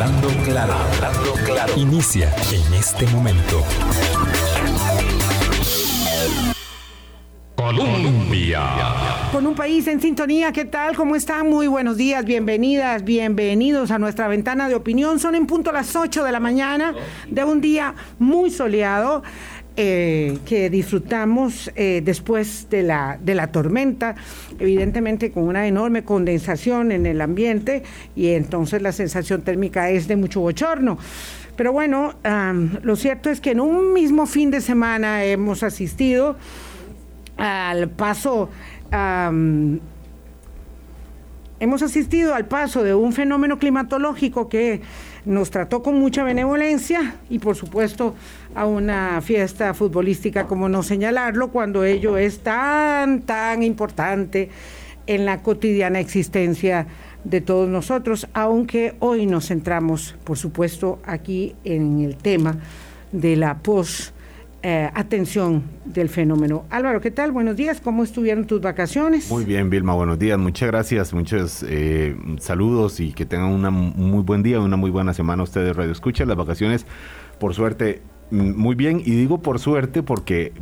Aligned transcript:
Hablando 0.00 0.28
claro, 0.44 0.72
hablando 0.72 1.34
claro. 1.44 1.74
Inicia 1.76 2.34
en 2.54 2.72
este 2.72 3.06
momento. 3.08 3.62
Colombia. 7.54 8.62
Con 9.30 9.46
un 9.46 9.54
país 9.54 9.86
en 9.88 10.00
sintonía, 10.00 10.52
¿qué 10.52 10.64
tal? 10.64 10.96
¿Cómo 10.96 11.16
están? 11.16 11.50
Muy 11.50 11.66
buenos 11.66 11.98
días, 11.98 12.24
bienvenidas, 12.24 13.04
bienvenidos 13.04 13.90
a 13.90 13.98
nuestra 13.98 14.26
ventana 14.26 14.70
de 14.70 14.74
opinión. 14.74 15.18
Son 15.18 15.34
en 15.34 15.46
punto 15.46 15.70
las 15.70 15.94
8 15.94 16.24
de 16.24 16.32
la 16.32 16.40
mañana 16.40 16.94
de 17.28 17.44
un 17.44 17.60
día 17.60 17.94
muy 18.18 18.50
soleado. 18.50 19.22
Eh, 19.82 20.36
que 20.44 20.68
disfrutamos 20.68 21.72
eh, 21.74 22.02
después 22.04 22.68
de 22.68 22.82
la, 22.82 23.18
de 23.18 23.34
la 23.34 23.46
tormenta, 23.46 24.14
evidentemente 24.58 25.32
con 25.32 25.44
una 25.44 25.66
enorme 25.66 26.04
condensación 26.04 26.92
en 26.92 27.06
el 27.06 27.22
ambiente 27.22 27.82
y 28.14 28.32
entonces 28.32 28.82
la 28.82 28.92
sensación 28.92 29.40
térmica 29.40 29.88
es 29.88 30.06
de 30.06 30.16
mucho 30.16 30.42
bochorno. 30.42 30.98
Pero 31.56 31.72
bueno, 31.72 32.12
lo 32.82 32.94
cierto 32.94 33.30
es 33.30 33.40
que 33.40 33.52
en 33.52 33.60
un 33.60 33.94
mismo 33.94 34.26
fin 34.26 34.50
de 34.50 34.60
semana 34.60 35.24
hemos 35.24 35.62
asistido 35.62 36.36
al 37.38 37.88
paso 37.88 38.50
hemos 41.58 41.82
asistido 41.82 42.34
al 42.34 42.46
paso 42.46 42.82
de 42.82 42.94
un 42.94 43.14
fenómeno 43.14 43.58
climatológico 43.58 44.50
que 44.50 44.82
nos 45.24 45.50
trató 45.50 45.82
con 45.82 45.98
mucha 45.98 46.24
benevolencia 46.24 47.16
y 47.28 47.38
por 47.38 47.56
supuesto 47.56 48.14
a 48.54 48.66
una 48.66 49.20
fiesta 49.20 49.74
futbolística, 49.74 50.46
como 50.46 50.68
no 50.68 50.82
señalarlo, 50.82 51.48
cuando 51.48 51.84
ello 51.84 52.16
es 52.16 52.40
tan, 52.40 53.22
tan 53.22 53.62
importante 53.62 54.50
en 55.06 55.26
la 55.26 55.42
cotidiana 55.42 56.00
existencia 56.00 56.86
de 57.24 57.40
todos 57.40 57.68
nosotros, 57.68 58.28
aunque 58.32 58.94
hoy 59.00 59.26
nos 59.26 59.48
centramos, 59.48 60.16
por 60.24 60.38
supuesto, 60.38 61.00
aquí 61.04 61.54
en 61.64 62.00
el 62.00 62.16
tema 62.16 62.56
de 63.12 63.36
la 63.36 63.58
pos 63.58 64.12
eh, 64.62 64.90
atención 64.94 65.64
del 65.84 66.08
fenómeno. 66.08 66.64
Álvaro, 66.70 67.00
¿qué 67.00 67.10
tal? 67.10 67.32
Buenos 67.32 67.56
días, 67.56 67.80
¿cómo 67.80 68.04
estuvieron 68.04 68.46
tus 68.46 68.60
vacaciones? 68.60 69.30
Muy 69.30 69.44
bien, 69.44 69.70
Vilma, 69.70 69.94
buenos 69.94 70.18
días, 70.18 70.38
muchas 70.38 70.68
gracias, 70.68 71.14
muchos 71.14 71.64
eh, 71.66 72.14
saludos 72.38 73.00
y 73.00 73.12
que 73.12 73.24
tengan 73.24 73.52
un 73.52 73.62
muy 73.96 74.22
buen 74.22 74.42
día, 74.42 74.60
una 74.60 74.76
muy 74.76 74.90
buena 74.90 75.14
semana 75.14 75.42
ustedes, 75.42 75.74
Radio 75.74 75.92
Escucha. 75.92 76.24
Las 76.26 76.36
vacaciones, 76.36 76.84
por 77.38 77.54
suerte, 77.54 78.02
muy 78.30 78.74
bien, 78.74 79.00
y 79.00 79.10
digo 79.10 79.42
por 79.42 79.58
suerte 79.58 80.02
porque 80.02 80.52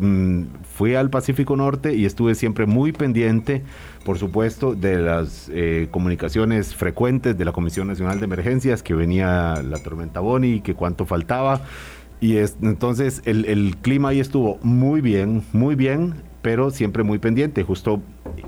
fui 0.74 0.94
al 0.94 1.10
Pacífico 1.10 1.56
Norte 1.56 1.94
y 1.94 2.06
estuve 2.06 2.34
siempre 2.34 2.66
muy 2.66 2.92
pendiente, 2.92 3.62
por 4.04 4.18
supuesto, 4.18 4.74
de 4.74 4.98
las 4.98 5.50
eh, 5.52 5.88
comunicaciones 5.90 6.74
frecuentes 6.74 7.36
de 7.36 7.44
la 7.44 7.52
Comisión 7.52 7.88
Nacional 7.88 8.20
de 8.20 8.24
Emergencias, 8.24 8.82
que 8.82 8.94
venía 8.94 9.62
la 9.62 9.82
tormenta 9.82 10.20
Boni, 10.20 10.60
que 10.60 10.74
cuánto 10.74 11.04
faltaba. 11.04 11.60
Y 12.20 12.36
es, 12.36 12.56
entonces 12.62 13.22
el, 13.24 13.44
el, 13.44 13.76
clima 13.76 14.08
ahí 14.10 14.20
estuvo 14.20 14.58
muy 14.62 15.00
bien, 15.00 15.42
muy 15.52 15.74
bien, 15.76 16.14
pero 16.42 16.70
siempre 16.70 17.02
muy 17.02 17.18
pendiente. 17.18 17.62
Justo 17.62 18.02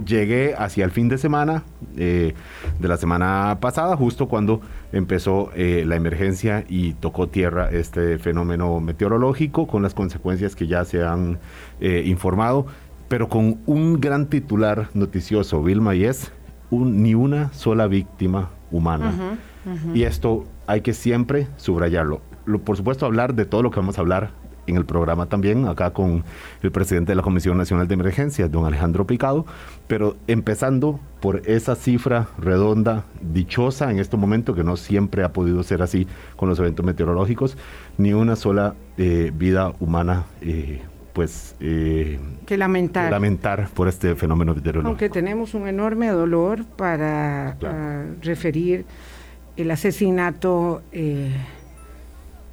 llegué 0.04 0.54
hacia 0.56 0.84
el 0.84 0.90
fin 0.90 1.08
de 1.08 1.18
semana 1.18 1.64
eh, 1.96 2.34
de 2.78 2.88
la 2.88 2.96
semana 2.96 3.58
pasada, 3.60 3.96
justo 3.96 4.28
cuando 4.28 4.60
empezó 4.92 5.50
eh, 5.54 5.84
la 5.86 5.96
emergencia 5.96 6.64
y 6.68 6.94
tocó 6.94 7.28
tierra 7.28 7.70
este 7.70 8.18
fenómeno 8.18 8.80
meteorológico 8.80 9.66
con 9.66 9.82
las 9.82 9.94
consecuencias 9.94 10.56
que 10.56 10.66
ya 10.66 10.84
se 10.84 11.04
han 11.04 11.38
eh, 11.80 12.02
informado, 12.06 12.66
pero 13.08 13.28
con 13.28 13.58
un 13.66 14.00
gran 14.00 14.26
titular 14.26 14.88
noticioso, 14.94 15.62
Vilma, 15.62 15.94
y 15.94 16.04
es 16.04 16.32
un, 16.70 17.02
ni 17.02 17.14
una 17.14 17.52
sola 17.52 17.86
víctima 17.86 18.50
humana. 18.70 19.38
Y 19.92 20.04
esto 20.04 20.46
hay 20.66 20.80
que 20.80 20.94
siempre 20.94 21.48
subrayarlo 21.56 22.22
por 22.64 22.76
supuesto, 22.76 23.06
hablar 23.06 23.34
de 23.34 23.44
todo 23.44 23.62
lo 23.62 23.70
que 23.70 23.80
vamos 23.80 23.98
a 23.98 24.00
hablar 24.00 24.30
en 24.66 24.76
el 24.76 24.84
programa 24.84 25.26
también, 25.26 25.66
acá 25.68 25.90
con 25.90 26.24
el 26.62 26.70
presidente 26.70 27.12
de 27.12 27.16
la 27.16 27.22
Comisión 27.22 27.56
Nacional 27.58 27.88
de 27.88 27.94
Emergencias, 27.94 28.50
don 28.50 28.64
Alejandro 28.64 29.06
Picado, 29.06 29.46
pero 29.86 30.16
empezando 30.26 31.00
por 31.20 31.42
esa 31.46 31.74
cifra 31.74 32.28
redonda, 32.38 33.04
dichosa 33.20 33.90
en 33.90 33.98
este 33.98 34.16
momento, 34.16 34.54
que 34.54 34.64
no 34.64 34.76
siempre 34.76 35.24
ha 35.24 35.32
podido 35.32 35.62
ser 35.62 35.82
así 35.82 36.06
con 36.36 36.48
los 36.48 36.58
eventos 36.58 36.84
meteorológicos, 36.84 37.56
ni 37.98 38.12
una 38.12 38.36
sola 38.36 38.74
eh, 38.96 39.32
vida 39.34 39.72
humana. 39.80 40.24
Eh, 40.40 40.80
pues 41.12 41.56
eh, 41.58 42.20
que 42.46 42.56
lamentar. 42.56 43.10
lamentar 43.10 43.68
por 43.74 43.88
este 43.88 44.14
fenómeno 44.14 44.54
meteorológico. 44.54 44.88
Aunque 44.88 45.10
tenemos 45.10 45.54
un 45.54 45.66
enorme 45.66 46.08
dolor 46.08 46.64
para 46.64 47.56
ah, 47.64 48.04
referir 48.22 48.86
el 49.56 49.72
asesinato 49.72 50.82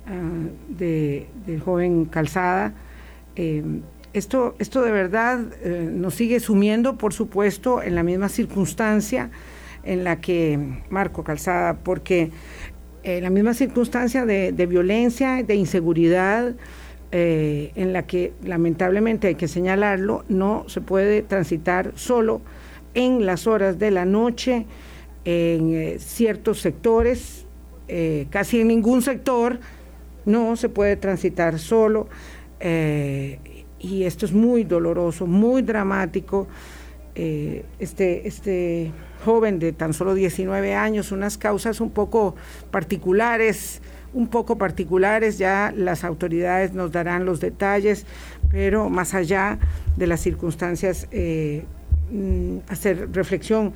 Ah, 0.09 0.47
de, 0.69 1.27
del 1.45 1.59
joven 1.59 2.05
Calzada. 2.05 2.73
Eh, 3.35 3.81
esto, 4.13 4.55
esto 4.57 4.81
de 4.81 4.91
verdad 4.91 5.41
eh, 5.61 5.89
nos 5.91 6.15
sigue 6.15 6.39
sumiendo, 6.39 6.97
por 6.97 7.13
supuesto, 7.13 7.83
en 7.83 7.93
la 7.93 8.03
misma 8.03 8.29
circunstancia 8.29 9.31
en 9.83 10.05
la 10.05 10.21
que 10.21 10.81
Marco 10.89 11.25
Calzada, 11.25 11.79
porque 11.83 12.31
en 13.03 13.23
la 13.23 13.29
misma 13.29 13.53
circunstancia 13.53 14.25
de, 14.25 14.51
violencia, 14.65 15.43
de 15.43 15.55
inseguridad, 15.55 16.55
eh, 17.11 17.71
en 17.75 17.91
la 17.91 18.07
que 18.07 18.33
lamentablemente 18.43 19.27
hay 19.27 19.35
que 19.35 19.49
señalarlo, 19.49 20.23
no 20.29 20.63
se 20.67 20.79
puede 20.79 21.21
transitar 21.21 21.91
solo 21.95 22.41
en 22.93 23.25
las 23.25 23.45
horas 23.45 23.77
de 23.77 23.91
la 23.91 24.05
noche, 24.05 24.65
en 25.25 25.99
ciertos 25.99 26.61
sectores, 26.61 27.45
casi 28.29 28.61
en 28.61 28.69
ningún 28.69 29.01
sector, 29.01 29.59
no 30.27 30.55
se 30.57 30.69
puede 30.69 30.97
transitar 30.97 31.57
solo 31.57 32.07
eh, 32.59 33.39
y 33.79 34.03
esto 34.03 34.25
es 34.25 34.33
muy 34.33 34.63
doloroso, 34.63 35.25
muy 35.25 35.61
dramático. 35.61 36.47
Eh, 37.15 37.65
este, 37.79 38.27
este 38.27 38.91
joven 39.25 39.57
de 39.57 39.73
tan 39.73 39.93
solo 39.93 40.13
19 40.13 40.75
años, 40.75 41.11
unas 41.11 41.37
causas 41.37 41.81
un 41.81 41.89
poco 41.89 42.35
particulares, 42.69 43.81
un 44.13 44.27
poco 44.27 44.57
particulares, 44.57 45.37
ya 45.37 45.73
las 45.75 46.03
autoridades 46.03 46.73
nos 46.73 46.91
darán 46.91 47.25
los 47.25 47.39
detalles, 47.39 48.05
pero 48.51 48.89
más 48.89 49.13
allá 49.13 49.57
de 49.95 50.07
las 50.07 50.19
circunstancias, 50.19 51.07
eh, 51.11 51.63
mm, 52.11 52.57
hacer 52.67 53.09
reflexión 53.13 53.73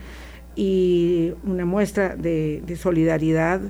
y 0.55 1.33
una 1.43 1.65
muestra 1.65 2.15
de, 2.15 2.61
de 2.65 2.75
solidaridad 2.75 3.61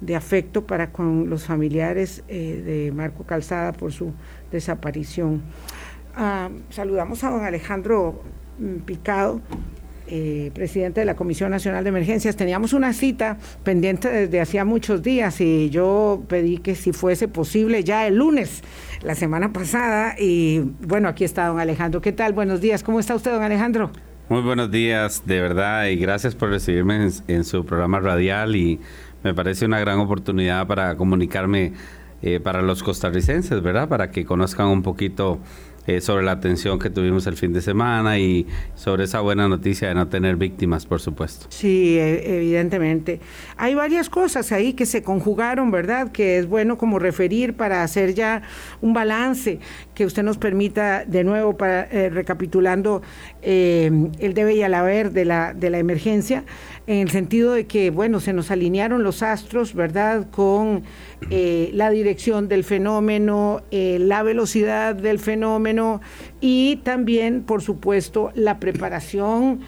de 0.00 0.16
afecto 0.16 0.66
para 0.66 0.92
con 0.92 1.30
los 1.30 1.44
familiares 1.44 2.22
eh, 2.28 2.62
de 2.64 2.92
Marco 2.92 3.24
Calzada 3.24 3.72
por 3.72 3.92
su 3.92 4.12
desaparición. 4.52 5.42
Ah, 6.14 6.48
saludamos 6.70 7.24
a 7.24 7.30
don 7.30 7.44
Alejandro 7.44 8.22
mm, 8.58 8.84
Picado, 8.84 9.40
eh, 10.08 10.50
presidente 10.54 11.00
de 11.00 11.06
la 11.06 11.16
Comisión 11.16 11.50
Nacional 11.50 11.82
de 11.82 11.88
Emergencias. 11.88 12.36
Teníamos 12.36 12.72
una 12.72 12.92
cita 12.92 13.38
pendiente 13.64 14.08
desde 14.08 14.40
hacía 14.40 14.64
muchos 14.64 15.02
días 15.02 15.40
y 15.40 15.68
yo 15.70 16.22
pedí 16.28 16.58
que 16.58 16.74
si 16.74 16.92
fuese 16.92 17.26
posible 17.26 17.82
ya 17.82 18.06
el 18.06 18.16
lunes, 18.16 18.62
la 19.02 19.14
semana 19.14 19.52
pasada. 19.52 20.14
Y 20.18 20.60
bueno, 20.80 21.08
aquí 21.08 21.24
está 21.24 21.46
don 21.46 21.58
Alejandro. 21.58 22.00
¿Qué 22.00 22.12
tal? 22.12 22.32
Buenos 22.34 22.60
días. 22.60 22.82
¿Cómo 22.82 23.00
está 23.00 23.14
usted, 23.14 23.32
don 23.32 23.42
Alejandro? 23.42 23.90
Muy 24.28 24.42
buenos 24.42 24.72
días, 24.72 25.22
de 25.24 25.40
verdad, 25.40 25.86
y 25.86 25.96
gracias 25.96 26.34
por 26.34 26.50
recibirme 26.50 27.08
en 27.28 27.44
su 27.44 27.64
programa 27.64 28.00
radial 28.00 28.56
y 28.56 28.80
me 29.26 29.34
parece 29.34 29.64
una 29.66 29.80
gran 29.80 29.98
oportunidad 29.98 30.68
para 30.68 30.96
comunicarme 30.96 31.72
eh, 32.22 32.38
para 32.38 32.62
los 32.62 32.84
costarricenses, 32.84 33.60
¿verdad? 33.60 33.88
Para 33.88 34.12
que 34.12 34.24
conozcan 34.24 34.68
un 34.68 34.82
poquito 34.82 35.40
eh, 35.88 36.00
sobre 36.00 36.24
la 36.24 36.32
atención 36.32 36.78
que 36.78 36.90
tuvimos 36.90 37.26
el 37.26 37.36
fin 37.36 37.52
de 37.52 37.60
semana 37.60 38.18
y 38.18 38.46
sobre 38.76 39.04
esa 39.04 39.20
buena 39.20 39.48
noticia 39.48 39.88
de 39.88 39.94
no 39.96 40.06
tener 40.06 40.36
víctimas, 40.36 40.86
por 40.86 41.00
supuesto. 41.00 41.46
Sí, 41.48 41.98
e, 41.98 42.38
evidentemente. 42.38 43.20
Hay 43.56 43.74
varias 43.74 44.08
cosas 44.08 44.52
ahí 44.52 44.74
que 44.74 44.86
se 44.86 45.02
conjugaron, 45.02 45.72
¿verdad? 45.72 46.12
Que 46.12 46.38
es 46.38 46.46
bueno 46.48 46.78
como 46.78 47.00
referir 47.00 47.54
para 47.54 47.82
hacer 47.82 48.14
ya 48.14 48.42
un 48.80 48.94
balance 48.94 49.58
que 49.94 50.06
usted 50.06 50.22
nos 50.22 50.38
permita 50.38 51.04
de 51.04 51.24
nuevo 51.24 51.56
para 51.56 51.82
eh, 51.90 52.10
recapitulando 52.10 53.02
el 53.42 54.34
debe 54.34 54.54
y 54.54 54.62
al 54.62 54.74
haber 54.74 55.12
de 55.12 55.24
la 55.24 55.54
de 55.54 55.70
la 55.70 55.78
emergencia 55.78 56.44
en 56.86 56.98
el 56.98 57.10
sentido 57.10 57.52
de 57.52 57.66
que, 57.66 57.90
bueno, 57.90 58.20
se 58.20 58.32
nos 58.32 58.50
alinearon 58.50 59.02
los 59.02 59.22
astros, 59.22 59.74
¿verdad?, 59.74 60.28
con 60.30 60.84
eh, 61.30 61.70
la 61.72 61.90
dirección 61.90 62.48
del 62.48 62.62
fenómeno, 62.62 63.62
eh, 63.70 63.98
la 64.00 64.22
velocidad 64.22 64.94
del 64.94 65.18
fenómeno 65.18 66.00
y 66.40 66.76
también, 66.84 67.42
por 67.42 67.62
supuesto, 67.62 68.30
la 68.34 68.60
preparación 68.60 69.60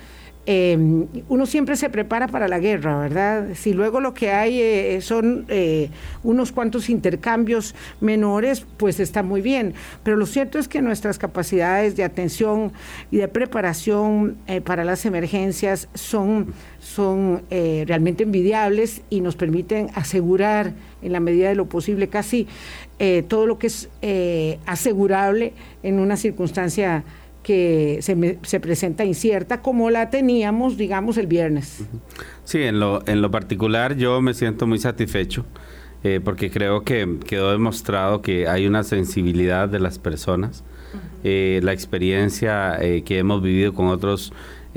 Em, 0.51 1.07
uno 1.29 1.45
siempre 1.45 1.77
se 1.77 1.91
prepara 1.91 2.27
para 2.27 2.49
la 2.49 2.59
guerra, 2.59 2.99
¿verdad? 2.99 3.49
Si 3.53 3.75
luego 3.75 4.01
lo 4.01 4.15
que 4.15 4.31
hay 4.31 4.63
eh, 4.63 4.99
son 5.03 5.45
eh, 5.49 5.91
unos 6.23 6.53
cuantos 6.53 6.89
intercambios 6.89 7.75
menores, 8.01 8.65
pues 8.79 8.99
está 8.99 9.23
muy 9.23 9.43
bien. 9.43 9.75
Pero 10.03 10.17
lo 10.17 10.25
cierto 10.25 10.59
es 10.59 10.67
que 10.67 10.81
nuestras 10.81 11.19
capacidades 11.19 11.97
de 11.97 12.05
atención 12.05 12.73
y 13.11 13.19
de 13.19 13.29
preparación 13.29 14.39
eh, 14.47 14.63
para 14.63 14.87
las 14.87 15.05
emergencias 15.05 15.91
son, 15.93 16.55
son 16.79 17.43
realmente 17.51 18.23
envidiables 18.23 19.03
y 19.11 19.21
nos 19.21 19.37
permiten 19.37 19.91
asegurar 19.95 20.73
en 21.03 21.13
la 21.13 21.21
medida 21.21 21.51
de 21.51 21.57
lo 21.57 21.67
posible 21.67 22.09
casi 22.09 22.47
todo 23.29 23.47
lo 23.47 23.59
que 23.59 23.67
es 23.69 23.89
asegurable 24.67 25.53
en 25.83 25.99
una 25.99 26.17
circunstancia 26.17 27.05
que 27.49 28.01
se, 28.03 28.39
se, 28.43 28.61
presenta 28.61 29.07
incierta 29.07 29.63
como 29.63 29.89
la 29.89 30.11
teníamos, 30.11 30.77
digamos, 30.77 31.17
el 31.17 31.27
viernes. 31.27 31.83
Sí, 32.45 32.59
en 32.59 32.79
lo, 32.79 33.03
en 33.09 33.23
lo 33.23 33.31
particular 33.31 33.97
yo 33.97 34.21
me 34.21 34.35
siento 34.35 34.67
muy 34.67 34.79
satisfecho 34.79 35.47
eh, 36.05 36.21
porque 36.23 36.51
creo 36.51 36.83
que 36.85 37.17
quedó 37.27 37.51
demostrado 37.51 38.21
que 38.21 38.47
hay 38.49 38.67
una 38.67 38.85
sensibilidad 38.85 39.67
de 39.67 39.81
las 39.81 39.99
personas. 39.99 40.63
Eh, 41.25 41.61
la 41.63 41.73
experiencia 41.73 42.77
eh, 42.83 43.03
que 43.03 43.17
hemos 43.17 43.41
vivido 43.41 43.73
con 43.73 43.87
otros 43.87 44.35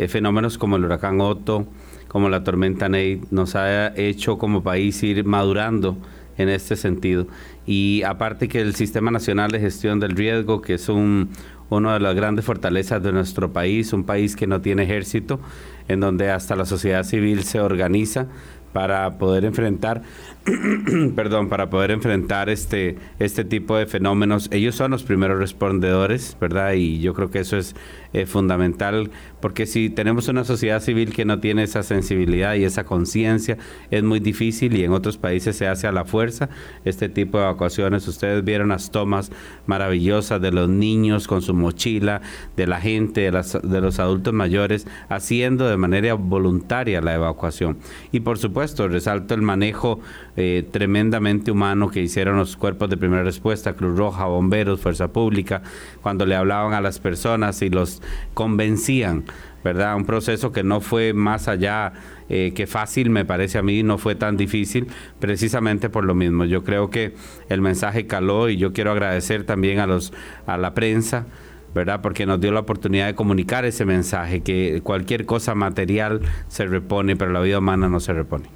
fenómenos 0.08 0.58
como 0.58 0.78
el 0.78 0.86
huracán 0.86 1.20
Otto, 1.20 1.68
como 2.08 2.30
la 2.30 2.46
tormenta 2.46 2.88
Nate, 2.88 3.20
nos 3.32 3.58
ha 3.58 3.90
hecho 3.98 4.38
como 4.38 4.64
país 4.64 5.04
ir 5.04 5.26
madurando 5.26 5.98
en 6.38 6.48
este 6.48 6.78
sentido. 6.78 7.28
Y 7.66 8.04
aparte 8.04 8.48
que 8.48 8.62
el 8.62 8.76
Sistema 8.76 9.12
Nacional 9.12 9.52
de 9.52 9.60
Gestión 9.60 10.00
del 10.00 10.16
Riesgo, 10.16 10.62
que 10.62 10.76
es 10.76 10.88
un, 10.90 11.32
una 11.78 11.94
de 11.94 12.00
las 12.00 12.16
grandes 12.16 12.46
fortalezas 12.46 13.02
de 13.02 13.12
nuestro 13.12 13.54
país, 13.54 13.94
un 13.94 14.04
país 14.04 14.36
que 14.36 14.48
no 14.48 14.62
tiene 14.62 14.84
ejército, 14.84 15.40
en 15.88 16.00
donde 16.00 16.30
hasta 16.30 16.56
la 16.56 16.66
sociedad 16.66 17.04
civil 17.04 17.44
se 17.44 17.60
organiza 17.60 18.28
para 18.74 19.18
poder 19.18 19.46
enfrentar, 19.46 20.02
perdón, 21.16 21.50
para 21.50 21.70
poder 21.70 21.92
enfrentar 21.92 22.50
este, 22.50 22.98
este 23.20 23.44
tipo 23.44 23.78
de 23.78 23.86
fenómenos. 23.86 24.50
Ellos 24.52 24.76
son 24.76 24.92
los 24.92 25.04
primeros 25.04 25.38
respondedores, 25.40 26.38
¿verdad? 26.40 26.74
Y 26.74 27.00
yo 27.00 27.14
creo 27.14 27.32
que 27.32 27.40
eso 27.40 27.58
es 27.58 27.76
eh, 28.14 28.26
fundamental, 28.26 29.12
porque 29.40 29.66
si 29.66 29.90
tenemos 29.90 30.28
una 30.28 30.44
sociedad 30.44 30.82
civil 30.82 31.14
que 31.14 31.26
no 31.26 31.40
tiene 31.40 31.64
esa 31.64 31.82
sensibilidad 31.84 32.56
y 32.56 32.64
esa 32.64 32.84
conciencia, 32.84 33.58
es 33.90 34.04
muy 34.04 34.20
difícil 34.20 34.76
y 34.76 34.84
en 34.84 34.92
otros 34.92 35.18
países 35.18 35.56
se 35.56 35.68
hace 35.68 35.88
a 35.88 35.92
la 35.92 36.06
fuerza 36.06 36.50
este 36.86 37.10
tipo 37.10 37.38
de 37.38 37.46
evacuaciones. 37.46 38.08
Ustedes 38.08 38.44
vieron 38.44 38.70
las 38.70 38.92
tomas 38.92 39.32
maravillosas 39.66 40.42
de 40.42 40.52
los 40.52 40.70
niños 40.70 41.28
con 41.28 41.42
su 41.42 41.54
mochila, 41.54 42.22
de 42.58 42.68
la 42.68 42.82
gente, 42.82 43.22
de, 43.22 43.32
las, 43.32 43.58
de 43.62 43.82
los 43.82 44.00
adultos 44.00 44.34
mayores, 44.34 44.88
haciendo 45.10 45.68
de 45.68 45.78
manera 45.78 46.14
voluntaria 46.16 47.02
la 47.02 47.16
evacuación. 47.16 47.78
Y 48.12 48.20
por 48.22 48.38
supuesto, 48.38 48.88
resalto 48.88 49.34
el 49.34 49.42
manejo 49.42 50.00
eh, 50.36 50.68
tremendamente 50.70 51.52
humano 51.52 51.90
que 51.90 52.02
hicieron 52.02 52.38
los 52.38 52.58
cuerpos 52.58 52.90
de 52.90 52.98
primera 52.98 53.24
respuesta, 53.24 53.74
Cruz 53.74 53.98
Roja, 53.98 54.26
bomberos, 54.26 54.82
Fuerza 54.82 55.12
Pública, 55.12 55.62
cuando 56.02 56.26
le 56.26 56.36
hablaban 56.36 56.74
a 56.74 56.82
las 56.82 57.00
personas 57.00 57.62
y 57.62 57.70
los 57.70 58.01
convencían, 58.34 59.26
¿verdad? 59.64 59.96
Un 59.96 60.06
proceso 60.06 60.52
que 60.52 60.64
no 60.64 60.82
fue 60.82 61.14
más 61.14 61.48
allá 61.48 61.94
eh, 62.30 62.54
que 62.56 62.68
fácil, 62.68 63.10
me 63.10 63.26
parece 63.26 63.58
a 63.58 63.62
mí, 63.62 63.84
no 63.84 63.98
fue 63.98 64.16
tan 64.16 64.38
difícil, 64.38 64.88
precisamente 65.20 65.90
por 65.90 66.06
lo 66.06 66.16
mismo. 66.16 66.46
Yo 66.46 66.64
creo 66.64 66.90
que 66.90 67.14
el 67.50 67.62
mensaje 67.62 68.08
caló 68.08 68.50
y 68.50 68.58
yo 68.58 68.74
quiero 68.74 68.92
agradecer 68.92 69.44
también 69.44 69.80
a, 69.80 69.88
los, 69.88 70.14
a 70.46 70.58
la 70.58 70.74
prensa. 70.74 71.26
¿verdad? 71.74 72.02
Porque 72.02 72.26
nos 72.26 72.42
dio 72.42 72.52
la 72.52 72.60
oportunidad 72.60 73.08
de 73.08 73.16
comunicar 73.16 73.64
ese 73.64 73.86
mensaje, 73.86 74.42
que 74.42 74.82
cualquier 74.84 75.26
cosa 75.26 75.56
material 75.56 76.20
se 76.50 76.66
repone, 76.66 77.16
pero 77.16 77.32
la 77.32 77.40
vida 77.40 77.60
humana 77.60 77.88
no 77.88 78.02
se 78.02 78.12
repone. 78.12 78.50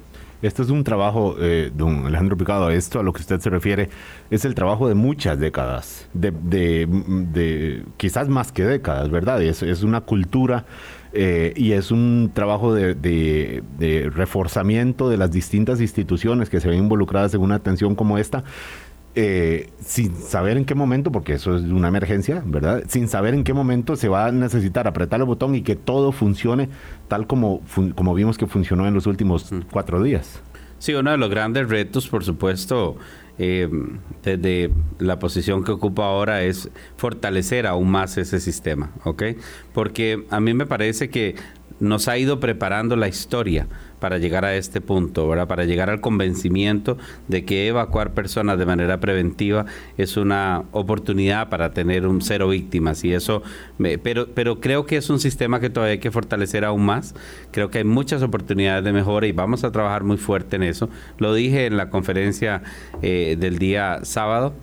Esto 0.46 0.62
es 0.62 0.70
un 0.70 0.84
trabajo, 0.84 1.34
eh, 1.40 1.72
don 1.74 2.06
Alejandro 2.06 2.36
Picado, 2.36 2.70
esto 2.70 3.00
a 3.00 3.02
lo 3.02 3.12
que 3.12 3.20
usted 3.20 3.40
se 3.40 3.50
refiere, 3.50 3.88
es 4.30 4.44
el 4.44 4.54
trabajo 4.54 4.86
de 4.86 4.94
muchas 4.94 5.40
décadas, 5.40 6.08
de, 6.14 7.82
quizás 7.96 8.28
más 8.28 8.52
que 8.52 8.62
décadas, 8.62 9.10
¿verdad? 9.10 9.42
Es, 9.42 9.64
es 9.64 9.82
una 9.82 10.02
cultura 10.02 10.64
eh, 11.12 11.52
y 11.56 11.72
es 11.72 11.90
un 11.90 12.30
trabajo 12.32 12.72
de, 12.72 12.94
de, 12.94 14.10
reforzamiento 14.14 15.08
de 15.08 15.16
las 15.16 15.32
distintas 15.32 15.80
instituciones 15.80 16.48
que 16.48 16.60
se 16.60 16.68
ven 16.68 16.78
involucradas 16.78 17.34
en 17.34 17.40
una 17.40 17.56
atención 17.56 17.96
como 17.96 18.16
esta 18.16 18.44
eh, 19.18 19.70
sin 19.80 20.14
saber 20.14 20.58
en 20.58 20.66
qué 20.66 20.74
momento, 20.74 21.10
porque 21.10 21.32
eso 21.32 21.56
es 21.56 21.62
una 21.62 21.88
emergencia, 21.88 22.42
¿verdad? 22.44 22.84
Sin 22.86 23.08
saber 23.08 23.32
en 23.32 23.44
qué 23.44 23.54
momento 23.54 23.96
se 23.96 24.08
va 24.08 24.26
a 24.26 24.30
necesitar 24.30 24.86
apretar 24.86 25.20
el 25.20 25.26
botón 25.26 25.54
y 25.54 25.62
que 25.62 25.74
todo 25.74 26.12
funcione 26.12 26.68
tal 27.08 27.26
como, 27.26 27.62
como 27.94 28.14
vimos 28.14 28.36
que 28.36 28.46
funcionó 28.46 28.86
en 28.86 28.92
los 28.92 29.06
últimos 29.06 29.50
cuatro 29.70 30.02
días. 30.02 30.42
Sí, 30.78 30.92
uno 30.92 31.12
de 31.12 31.16
los 31.16 31.30
grandes 31.30 31.66
retos, 31.70 32.08
por 32.08 32.24
supuesto, 32.24 32.98
eh, 33.38 33.70
desde 34.22 34.70
la 34.98 35.18
posición 35.18 35.64
que 35.64 35.72
ocupa 35.72 36.04
ahora 36.04 36.42
es 36.42 36.68
fortalecer 36.98 37.66
aún 37.66 37.90
más 37.90 38.18
ese 38.18 38.38
sistema, 38.38 38.92
¿ok? 39.04 39.22
Porque 39.72 40.26
a 40.28 40.40
mí 40.40 40.52
me 40.52 40.66
parece 40.66 41.08
que 41.08 41.36
nos 41.80 42.08
ha 42.08 42.18
ido 42.18 42.38
preparando 42.38 42.96
la 42.96 43.08
historia 43.08 43.66
para 44.00 44.18
llegar 44.18 44.44
a 44.44 44.54
este 44.56 44.80
punto, 44.80 45.28
¿verdad? 45.28 45.48
Para 45.48 45.64
llegar 45.64 45.90
al 45.90 46.00
convencimiento 46.00 46.98
de 47.28 47.44
que 47.44 47.68
evacuar 47.68 48.14
personas 48.14 48.58
de 48.58 48.66
manera 48.66 49.00
preventiva 49.00 49.66
es 49.96 50.16
una 50.16 50.64
oportunidad 50.72 51.48
para 51.48 51.72
tener 51.72 52.06
un 52.06 52.20
cero 52.22 52.48
víctimas 52.48 53.04
y 53.04 53.12
eso, 53.12 53.42
pero, 54.02 54.28
pero 54.34 54.60
creo 54.60 54.86
que 54.86 54.96
es 54.96 55.10
un 55.10 55.18
sistema 55.18 55.60
que 55.60 55.70
todavía 55.70 55.92
hay 55.92 55.98
que 55.98 56.10
fortalecer 56.10 56.64
aún 56.64 56.84
más. 56.84 57.14
Creo 57.50 57.70
que 57.70 57.78
hay 57.78 57.84
muchas 57.84 58.22
oportunidades 58.22 58.84
de 58.84 58.92
mejora 58.92 59.26
y 59.26 59.32
vamos 59.32 59.64
a 59.64 59.72
trabajar 59.72 60.04
muy 60.04 60.16
fuerte 60.16 60.56
en 60.56 60.62
eso. 60.62 60.88
Lo 61.18 61.34
dije 61.34 61.66
en 61.66 61.76
la 61.76 61.90
conferencia 61.90 62.62
eh, 63.02 63.36
del 63.38 63.58
día 63.58 64.00
sábado 64.02 64.54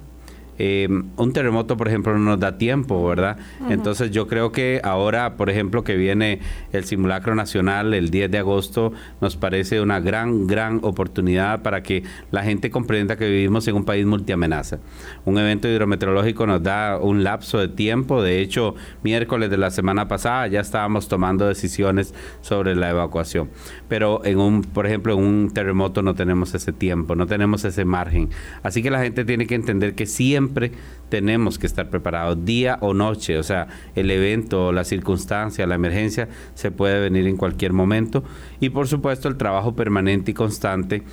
eh, 0.59 0.88
un 1.17 1.33
terremoto, 1.33 1.77
por 1.77 1.88
ejemplo, 1.88 2.13
no 2.13 2.19
nos 2.19 2.39
da 2.39 2.57
tiempo, 2.57 3.05
¿verdad? 3.07 3.38
Entonces 3.69 4.11
yo 4.11 4.27
creo 4.27 4.51
que 4.51 4.81
ahora, 4.83 5.35
por 5.35 5.50
ejemplo, 5.50 5.83
que 5.83 5.95
viene 5.95 6.39
el 6.71 6.85
simulacro 6.85 7.35
nacional 7.35 7.94
el 7.94 8.09
10 8.09 8.29
de 8.29 8.38
agosto, 8.38 8.94
nos 9.19 9.35
parece 9.35 9.81
una 9.81 10.00
gran, 10.00 10.47
gran 10.47 10.79
oportunidad 10.83 11.61
para 11.61 11.81
que 11.81 12.03
la 12.31 12.44
gente 12.44 12.69
comprenda 12.69 13.15
que 13.15 13.27
vivimos 13.27 13.67
en 13.67 13.75
un 13.75 13.85
país 13.85 14.05
multiamenaza. 14.05 14.79
Un 15.25 15.38
evento 15.38 15.67
hidrometeorológico 15.67 16.45
nos 16.45 16.61
da 16.61 16.99
un 16.99 17.23
lapso 17.23 17.57
de 17.57 17.67
tiempo, 17.67 18.21
de 18.21 18.41
hecho, 18.41 18.75
miércoles 19.01 19.49
de 19.49 19.57
la 19.57 19.71
semana 19.71 20.07
pasada 20.07 20.47
ya 20.47 20.59
estábamos 20.59 21.07
tomando 21.07 21.47
decisiones 21.47 22.13
sobre 22.41 22.75
la 22.75 22.89
evacuación. 22.89 23.49
Pero 23.88 24.23
en 24.23 24.39
un, 24.39 24.61
por 24.61 24.85
ejemplo, 24.85 25.13
en 25.13 25.19
un 25.19 25.51
terremoto 25.51 26.01
no 26.01 26.13
tenemos 26.15 26.53
ese 26.53 26.73
tiempo, 26.73 27.15
no 27.15 27.25
tenemos 27.25 27.65
ese 27.65 27.85
margen. 27.85 28.29
Así 28.61 28.83
que 28.83 28.91
la 28.91 29.01
gente 29.01 29.25
tiene 29.25 29.47
que 29.47 29.56
entender 29.56 29.95
que 29.95 30.06
siempre 30.06 30.43
siempre 30.44 30.72
tenemos 31.10 31.60
que 31.60 31.68
estar 31.68 31.90
preparados, 31.90 32.44
día 32.44 32.78
o 32.81 32.94
noche, 32.94 33.38
o 33.38 33.44
sea, 33.44 33.68
el 33.95 34.10
evento, 34.12 34.72
la 34.72 34.84
circunstancia, 34.84 35.68
la 35.68 35.75
emergencia 35.75 36.28
se 36.56 36.72
puede 36.72 37.00
venir 37.00 37.28
en 37.28 37.38
cualquier 37.38 37.72
momento 37.72 38.24
y 38.60 38.69
por 38.69 38.88
supuesto 38.88 39.28
el 39.28 39.38
trabajo 39.38 39.75
permanente 39.75 40.31
y 40.31 40.34
constante 40.34 41.04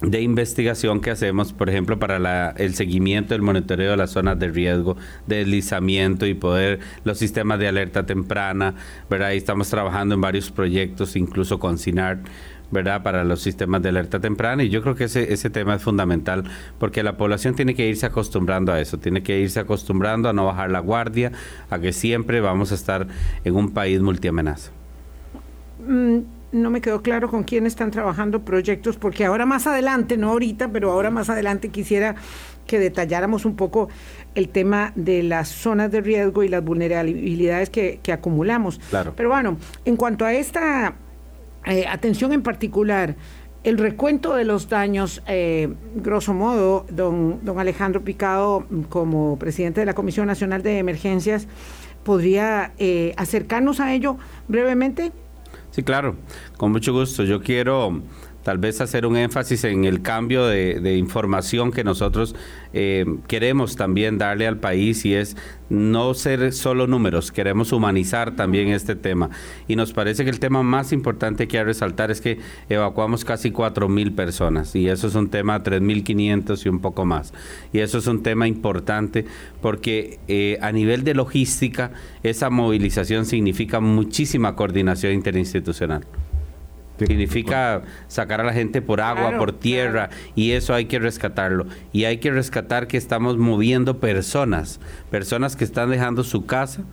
de 0.00 0.22
investigación 0.22 1.00
que 1.00 1.10
hacemos, 1.10 1.52
por 1.52 1.68
ejemplo, 1.68 1.98
para 1.98 2.54
el 2.56 2.74
seguimiento, 2.74 3.34
el 3.34 3.42
monitoreo 3.42 3.90
de 3.90 3.96
las 3.98 4.12
zonas 4.12 4.38
de 4.38 4.48
riesgo, 4.48 4.96
de 5.26 5.36
deslizamiento 5.36 6.24
y 6.24 6.32
poder 6.32 6.80
los 7.04 7.18
sistemas 7.18 7.58
de 7.58 7.68
alerta 7.68 8.06
temprana, 8.06 8.74
¿verdad? 9.10 9.28
Ahí 9.28 9.36
estamos 9.36 9.68
trabajando 9.68 10.14
en 10.14 10.22
varios 10.22 10.50
proyectos, 10.50 11.16
incluso 11.16 11.58
con 11.58 11.76
SINAR, 11.76 12.20
¿verdad? 12.70 13.02
Para 13.02 13.24
los 13.24 13.40
sistemas 13.40 13.82
de 13.82 13.90
alerta 13.90 14.20
temprana. 14.20 14.62
Y 14.62 14.68
yo 14.68 14.82
creo 14.82 14.94
que 14.94 15.04
ese, 15.04 15.32
ese 15.32 15.50
tema 15.50 15.74
es 15.74 15.82
fundamental 15.82 16.44
porque 16.78 17.02
la 17.02 17.16
población 17.16 17.54
tiene 17.54 17.74
que 17.74 17.88
irse 17.88 18.06
acostumbrando 18.06 18.72
a 18.72 18.80
eso, 18.80 18.98
tiene 18.98 19.22
que 19.22 19.38
irse 19.38 19.60
acostumbrando 19.60 20.28
a 20.28 20.32
no 20.32 20.46
bajar 20.46 20.70
la 20.70 20.80
guardia, 20.80 21.32
a 21.68 21.78
que 21.78 21.92
siempre 21.92 22.40
vamos 22.40 22.72
a 22.72 22.74
estar 22.74 23.06
en 23.44 23.56
un 23.56 23.72
país 23.72 24.00
multiamenaza. 24.00 24.70
Mm, 25.86 26.18
no 26.52 26.70
me 26.70 26.80
quedó 26.80 27.02
claro 27.02 27.30
con 27.30 27.44
quién 27.44 27.66
están 27.66 27.90
trabajando 27.90 28.44
proyectos, 28.44 28.96
porque 28.96 29.24
ahora 29.24 29.46
más 29.46 29.66
adelante, 29.66 30.16
no 30.16 30.30
ahorita, 30.30 30.68
pero 30.68 30.90
ahora 30.90 31.10
más 31.10 31.30
adelante 31.30 31.68
quisiera 31.68 32.16
que 32.66 32.78
detalláramos 32.78 33.44
un 33.44 33.56
poco 33.56 33.88
el 34.34 34.48
tema 34.48 34.92
de 34.94 35.22
las 35.22 35.48
zonas 35.48 35.90
de 35.90 36.00
riesgo 36.00 36.42
y 36.42 36.48
las 36.48 36.64
vulnerabilidades 36.64 37.70
que, 37.70 38.00
que 38.02 38.12
acumulamos. 38.12 38.80
Claro. 38.90 39.12
Pero 39.16 39.28
bueno, 39.28 39.56
en 39.84 39.96
cuanto 39.96 40.24
a 40.24 40.32
esta 40.32 40.94
eh, 41.66 41.86
atención 41.88 42.32
en 42.32 42.42
particular, 42.42 43.16
el 43.62 43.76
recuento 43.76 44.34
de 44.34 44.44
los 44.44 44.68
daños, 44.68 45.22
eh, 45.26 45.68
grosso 45.94 46.32
modo, 46.32 46.86
don, 46.90 47.44
don 47.44 47.58
Alejandro 47.58 48.02
Picado, 48.02 48.66
como 48.88 49.38
presidente 49.38 49.80
de 49.80 49.86
la 49.86 49.94
Comisión 49.94 50.26
Nacional 50.26 50.62
de 50.62 50.78
Emergencias, 50.78 51.46
¿podría 52.02 52.72
eh, 52.78 53.12
acercarnos 53.16 53.80
a 53.80 53.92
ello 53.92 54.16
brevemente? 54.48 55.12
Sí, 55.70 55.82
claro, 55.82 56.16
con 56.56 56.72
mucho 56.72 56.92
gusto. 56.92 57.24
Yo 57.24 57.42
quiero 57.42 58.02
tal 58.42 58.58
vez 58.58 58.80
hacer 58.80 59.06
un 59.06 59.16
énfasis 59.16 59.64
en 59.64 59.84
el 59.84 60.02
cambio 60.02 60.46
de, 60.46 60.96
información 60.96 61.72
que 61.72 61.84
nosotros 61.84 62.34
eh, 62.72 63.04
queremos 63.28 63.76
también 63.76 64.18
darle 64.18 64.46
al 64.46 64.58
país 64.58 65.04
y 65.04 65.14
es 65.14 65.36
no 65.68 66.14
ser 66.14 66.52
solo 66.52 66.86
números, 66.86 67.30
queremos 67.30 67.72
humanizar 67.72 68.34
también 68.34 68.68
este 68.68 68.96
tema. 68.96 69.30
Y 69.68 69.76
nos 69.76 69.92
parece 69.92 70.24
que 70.24 70.30
el 70.30 70.40
tema 70.40 70.62
más 70.62 70.92
importante 70.92 71.46
que 71.46 71.58
hay 71.58 71.62
que 71.62 71.66
resaltar 71.66 72.10
es 72.10 72.20
que 72.20 72.38
evacuamos 72.68 73.24
casi 73.24 73.50
4.000 73.50 74.14
personas 74.14 74.74
y 74.74 74.88
eso 74.88 75.06
es 75.06 75.14
un 75.14 75.28
tema 75.28 75.62
3.500 75.62 76.66
y 76.66 76.68
un 76.68 76.80
poco 76.80 77.04
más. 77.04 77.32
Y 77.72 77.78
eso 77.78 77.98
es 77.98 78.06
un 78.06 78.22
tema 78.22 78.48
importante 78.48 79.26
porque 79.60 80.18
eh, 80.28 80.58
a 80.60 80.72
nivel 80.72 81.04
de 81.04 81.14
logística 81.14 81.92
esa 82.22 82.50
movilización 82.50 83.26
significa 83.26 83.80
muchísima 83.80 84.56
coordinación 84.56 85.12
interinstitucional. 85.12 86.04
Significa 87.06 87.82
sacar 88.08 88.40
a 88.40 88.44
la 88.44 88.52
gente 88.52 88.82
por 88.82 89.00
agua, 89.00 89.38
por 89.38 89.52
tierra, 89.52 90.10
y 90.34 90.52
eso 90.52 90.74
hay 90.74 90.84
que 90.84 90.98
rescatarlo. 90.98 91.66
Y 91.92 92.04
hay 92.04 92.18
que 92.18 92.30
rescatar 92.30 92.86
que 92.88 92.98
estamos 92.98 93.38
moviendo 93.38 94.00
personas, 94.00 94.80
personas 95.10 95.56
que 95.56 95.64
están 95.64 95.90
dejando 95.90 96.24
su 96.24 96.44
casa, 96.44 96.84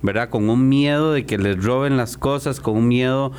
¿verdad? 0.00 0.28
Con 0.28 0.48
un 0.48 0.68
miedo 0.68 1.12
de 1.12 1.26
que 1.26 1.38
les 1.38 1.62
roben 1.62 1.96
las 1.96 2.16
cosas, 2.16 2.60
con 2.60 2.76
un 2.76 2.88
miedo 2.88 3.32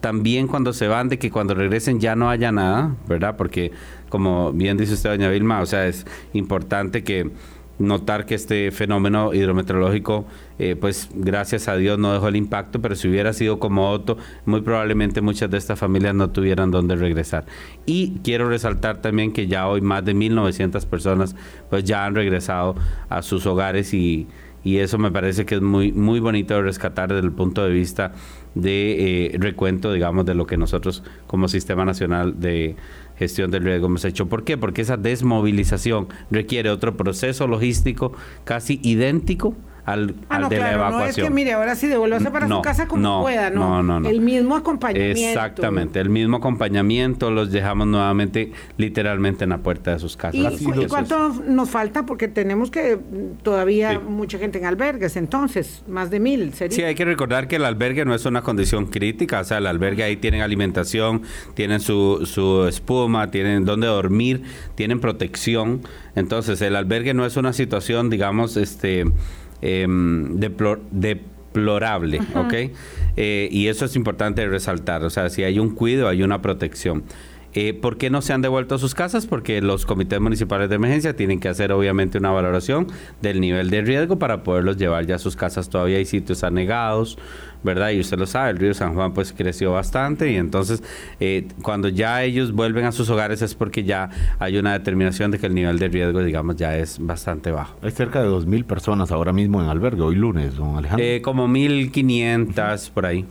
también 0.00 0.46
cuando 0.46 0.72
se 0.72 0.86
van 0.86 1.08
de 1.08 1.18
que 1.18 1.30
cuando 1.30 1.54
regresen 1.54 1.98
ya 1.98 2.14
no 2.14 2.30
haya 2.30 2.52
nada, 2.52 2.94
¿verdad? 3.08 3.36
Porque 3.36 3.72
como 4.08 4.52
bien 4.52 4.76
dice 4.76 4.94
usted, 4.94 5.10
doña 5.10 5.28
Vilma, 5.28 5.60
o 5.60 5.66
sea, 5.66 5.88
es 5.88 6.06
importante 6.34 7.02
que 7.02 7.32
notar 7.78 8.26
que 8.26 8.34
este 8.34 8.70
fenómeno 8.70 9.34
hidrometeorológico, 9.34 10.24
eh, 10.58 10.76
pues 10.76 11.08
gracias 11.14 11.68
a 11.68 11.76
Dios 11.76 11.98
no 11.98 12.12
dejó 12.12 12.28
el 12.28 12.36
impacto, 12.36 12.80
pero 12.80 12.94
si 12.94 13.08
hubiera 13.08 13.32
sido 13.32 13.58
como 13.58 13.90
Otto, 13.90 14.16
muy 14.46 14.60
probablemente 14.60 15.20
muchas 15.20 15.50
de 15.50 15.58
estas 15.58 15.78
familias 15.78 16.14
no 16.14 16.30
tuvieran 16.30 16.70
dónde 16.70 16.96
regresar. 16.96 17.46
Y 17.86 18.18
quiero 18.22 18.48
resaltar 18.48 19.00
también 19.00 19.32
que 19.32 19.46
ya 19.46 19.66
hoy 19.68 19.80
más 19.80 20.04
de 20.04 20.14
1.900 20.14 20.86
personas 20.86 21.34
pues 21.70 21.84
ya 21.84 22.06
han 22.06 22.14
regresado 22.14 22.76
a 23.08 23.22
sus 23.22 23.46
hogares 23.46 23.92
y, 23.92 24.28
y 24.62 24.78
eso 24.78 24.96
me 24.98 25.10
parece 25.10 25.44
que 25.44 25.56
es 25.56 25.62
muy, 25.62 25.92
muy 25.92 26.20
bonito 26.20 26.54
de 26.54 26.62
rescatar 26.62 27.12
desde 27.12 27.26
el 27.26 27.32
punto 27.32 27.64
de 27.64 27.70
vista 27.70 28.12
de 28.54 29.26
eh, 29.26 29.36
recuento, 29.38 29.92
digamos, 29.92 30.24
de 30.24 30.34
lo 30.34 30.46
que 30.46 30.56
nosotros 30.56 31.02
como 31.26 31.48
Sistema 31.48 31.84
Nacional 31.84 32.40
de 32.40 32.76
gestión 33.16 33.50
del 33.50 33.64
riesgo 33.64 33.86
hemos 33.86 34.04
hecho. 34.04 34.26
¿Por 34.26 34.44
qué? 34.44 34.56
Porque 34.56 34.82
esa 34.82 34.96
desmovilización 34.96 36.08
requiere 36.30 36.70
otro 36.70 36.96
proceso 36.96 37.46
logístico 37.46 38.12
casi 38.44 38.80
idéntico 38.82 39.54
al, 39.84 40.14
ah, 40.30 40.48
de 40.48 40.58
la 40.58 40.72
evacuación. 40.72 41.00
No 41.00 41.08
es 41.08 41.16
que, 41.16 41.30
mire, 41.30 41.52
ahora 41.52 41.76
sí 41.76 41.86
devuélvase 41.86 42.30
para 42.30 42.48
su 42.48 42.62
casa 42.62 42.88
como 42.88 43.22
pueda, 43.22 43.50
¿no? 43.50 43.82
No, 43.82 44.00
no, 44.00 44.08
El 44.08 44.20
mismo 44.20 44.56
acompañamiento. 44.56 45.20
Exactamente, 45.20 46.00
el 46.00 46.08
mismo 46.08 46.38
acompañamiento 46.38 47.30
los 47.30 47.52
dejamos 47.52 47.86
nuevamente 47.86 48.52
literalmente 48.78 49.44
en 49.44 49.50
la 49.50 49.58
puerta 49.58 49.92
de 49.92 49.98
sus 49.98 50.16
casas. 50.16 50.60
¿Y, 50.60 50.86
cuánto 50.86 51.28
nos 51.46 51.68
falta? 51.68 52.06
Porque 52.06 52.28
tenemos 52.28 52.70
que 52.70 52.96
mm, 52.96 53.42
todavía 53.42 54.00
mucha 54.00 54.38
gente 54.38 54.58
en 54.58 54.64
albergues, 54.64 55.16
entonces, 55.16 55.82
más 55.86 56.10
de 56.10 56.20
mil 56.20 56.54
sería. 56.54 56.76
Sí, 56.76 56.82
hay 56.82 56.94
que 56.94 57.04
recordar 57.04 57.46
que 57.46 57.56
el 57.56 57.64
albergue 57.64 58.04
no 58.04 58.14
es 58.14 58.24
una 58.24 58.42
condición 58.42 58.86
crítica, 58.86 59.40
o 59.40 59.44
sea, 59.44 59.58
el 59.58 59.66
albergue 59.66 60.02
ahí 60.02 60.16
tienen 60.16 60.40
alimentación, 60.40 61.22
tienen 61.54 61.80
su, 61.80 62.22
su 62.24 62.66
espuma, 62.66 63.30
tienen 63.30 63.64
donde 63.64 63.86
dormir, 63.86 64.42
tienen 64.74 65.00
protección. 65.00 65.82
Entonces, 66.14 66.62
el 66.62 66.76
albergue 66.76 67.12
no 67.12 67.26
es 67.26 67.36
una 67.36 67.52
situación, 67.52 68.08
digamos, 68.08 68.56
este 68.56 69.04
Em, 69.66 70.40
deplorable, 70.90 72.20
¿ok? 72.34 72.54
Eh, 73.16 73.48
y 73.50 73.68
eso 73.68 73.86
es 73.86 73.96
importante 73.96 74.46
resaltar, 74.46 75.02
o 75.04 75.08
sea, 75.08 75.30
si 75.30 75.42
hay 75.42 75.58
un 75.58 75.74
cuidado, 75.74 76.08
hay 76.08 76.22
una 76.22 76.42
protección. 76.42 77.04
Eh, 77.54 77.72
¿Por 77.72 77.98
qué 77.98 78.10
no 78.10 78.20
se 78.20 78.32
han 78.32 78.42
devuelto 78.42 78.74
a 78.74 78.78
sus 78.78 78.94
casas? 78.94 79.26
Porque 79.26 79.60
los 79.60 79.86
comités 79.86 80.20
municipales 80.20 80.68
de 80.68 80.74
emergencia 80.74 81.14
tienen 81.14 81.38
que 81.40 81.48
hacer 81.48 81.72
obviamente 81.72 82.18
una 82.18 82.30
valoración 82.30 82.88
del 83.22 83.40
nivel 83.40 83.70
de 83.70 83.82
riesgo 83.82 84.18
para 84.18 84.42
poderlos 84.42 84.76
llevar 84.76 85.06
ya 85.06 85.16
a 85.16 85.18
sus 85.18 85.36
casas. 85.36 85.68
Todavía 85.68 85.98
hay 85.98 86.04
sitios 86.04 86.42
anegados, 86.42 87.16
¿verdad? 87.62 87.90
Y 87.90 88.00
usted 88.00 88.18
lo 88.18 88.26
sabe, 88.26 88.50
el 88.50 88.58
río 88.58 88.74
San 88.74 88.94
Juan 88.94 89.14
pues 89.14 89.32
creció 89.32 89.72
bastante 89.72 90.32
y 90.32 90.36
entonces 90.36 90.82
eh, 91.20 91.46
cuando 91.62 91.88
ya 91.88 92.22
ellos 92.24 92.52
vuelven 92.52 92.84
a 92.86 92.92
sus 92.92 93.08
hogares 93.10 93.40
es 93.40 93.54
porque 93.54 93.84
ya 93.84 94.10
hay 94.38 94.58
una 94.58 94.72
determinación 94.72 95.30
de 95.30 95.38
que 95.38 95.46
el 95.46 95.54
nivel 95.54 95.78
de 95.78 95.88
riesgo, 95.88 96.22
digamos, 96.22 96.56
ya 96.56 96.76
es 96.76 96.98
bastante 97.00 97.50
bajo. 97.52 97.76
Hay 97.82 97.92
cerca 97.92 98.20
de 98.20 98.28
2.000 98.28 98.64
personas 98.64 99.12
ahora 99.12 99.32
mismo 99.32 99.62
en 99.62 99.68
albergue, 99.68 100.02
hoy 100.02 100.16
lunes, 100.16 100.56
don 100.56 100.76
Alejandro. 100.76 101.06
Eh, 101.06 101.22
como 101.22 101.46
1.500 101.48 102.90
por 102.90 103.06
ahí. 103.06 103.24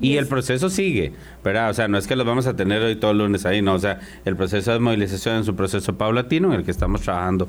Y 0.00 0.16
el 0.16 0.26
proceso 0.26 0.68
sigue, 0.68 1.12
¿verdad? 1.42 1.70
O 1.70 1.74
sea, 1.74 1.88
no 1.88 1.96
es 1.96 2.06
que 2.06 2.16
los 2.16 2.26
vamos 2.26 2.46
a 2.46 2.54
tener 2.54 2.82
hoy 2.82 2.96
todos 2.96 3.14
los 3.14 3.26
lunes 3.26 3.46
ahí, 3.46 3.62
no. 3.62 3.74
O 3.74 3.78
sea, 3.78 4.00
el 4.24 4.36
proceso 4.36 4.72
de 4.72 4.78
movilización 4.78 5.38
es 5.38 5.48
un 5.48 5.56
proceso 5.56 5.96
paulatino 5.96 6.52
en 6.52 6.60
el 6.60 6.64
que 6.64 6.70
estamos 6.70 7.00
trabajando 7.00 7.48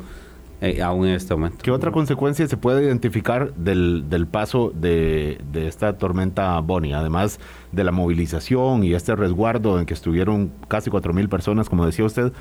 eh, 0.59 0.81
aún 0.81 1.07
en 1.07 1.13
este 1.13 1.35
momento. 1.35 1.57
¿Qué 1.61 1.69
otra 1.69 1.91
consecuencia 1.91 2.47
se 2.47 2.57
puede 2.57 2.83
identificar 2.83 3.53
del, 3.53 4.05
del 4.09 4.25
paso 4.25 4.71
de, 4.73 5.39
de, 5.51 5.67
esta 5.67 5.99
tormenta 5.99 6.59
Bonnie? 6.61 6.95
Además 6.95 7.39
de 7.71 7.83
la 7.83 7.91
movilización 7.91 8.83
y 8.83 8.95
este 8.95 9.15
resguardo 9.15 9.79
en 9.79 9.85
que 9.85 9.93
estuvieron 9.93 10.51
casi 10.67 10.89
4.000 10.89 11.29
personas, 11.29 11.69
como 11.69 11.85
decía 11.85 12.05
usted, 12.05 12.31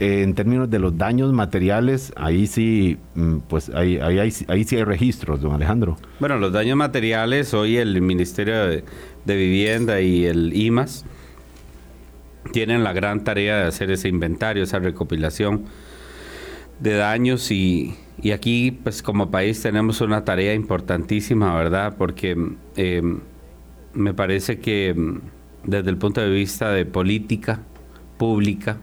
eh, 0.00 0.22
en 0.22 0.34
términos 0.34 0.70
de 0.70 0.78
los 0.78 0.96
daños 0.96 1.34
materiales, 1.34 2.14
ahí 2.16 2.46
sí, 2.46 2.96
mm, 3.14 3.38
pues 3.46 3.68
ahí, 3.68 3.98
ahí, 3.98 4.20
ahí, 4.20 4.32
ahí 4.48 4.64
sí 4.64 4.76
hay 4.76 4.84
registros, 4.84 5.42
don 5.42 5.52
Alejandro. 5.52 5.98
Bueno, 6.18 6.38
los 6.38 6.52
daños 6.52 6.78
materiales, 6.78 7.52
hoy 7.52 7.76
el 7.76 8.00
Ministerio 8.00 8.54
de 8.68 8.84
de 9.26 9.36
Vivienda 9.36 10.00
y 10.00 10.24
el 10.24 10.54
IMAS 10.54 11.04
tienen 12.52 12.84
la 12.84 12.92
gran 12.92 13.24
tarea 13.24 13.58
de 13.58 13.64
hacer 13.64 13.90
ese 13.90 14.08
inventario, 14.08 14.62
esa 14.62 14.78
recopilación 14.78 15.64
de 16.80 16.94
daños 16.94 17.50
y, 17.50 17.94
aquí 18.32 18.70
pues 18.70 19.02
como 19.02 19.30
país 19.30 19.60
tenemos 19.62 20.00
una 20.00 20.24
tarea 20.24 20.54
importantísima, 20.54 21.54
¿verdad? 21.56 21.96
Porque 21.98 22.36
eh, 22.76 23.02
me 23.94 24.14
parece 24.14 24.58
que 24.58 24.94
desde 25.64 25.90
el 25.90 25.98
punto 25.98 26.20
de 26.20 26.30
vista 26.30 26.70
de 26.70 26.86
política 26.86 27.60
pública, 28.18 28.78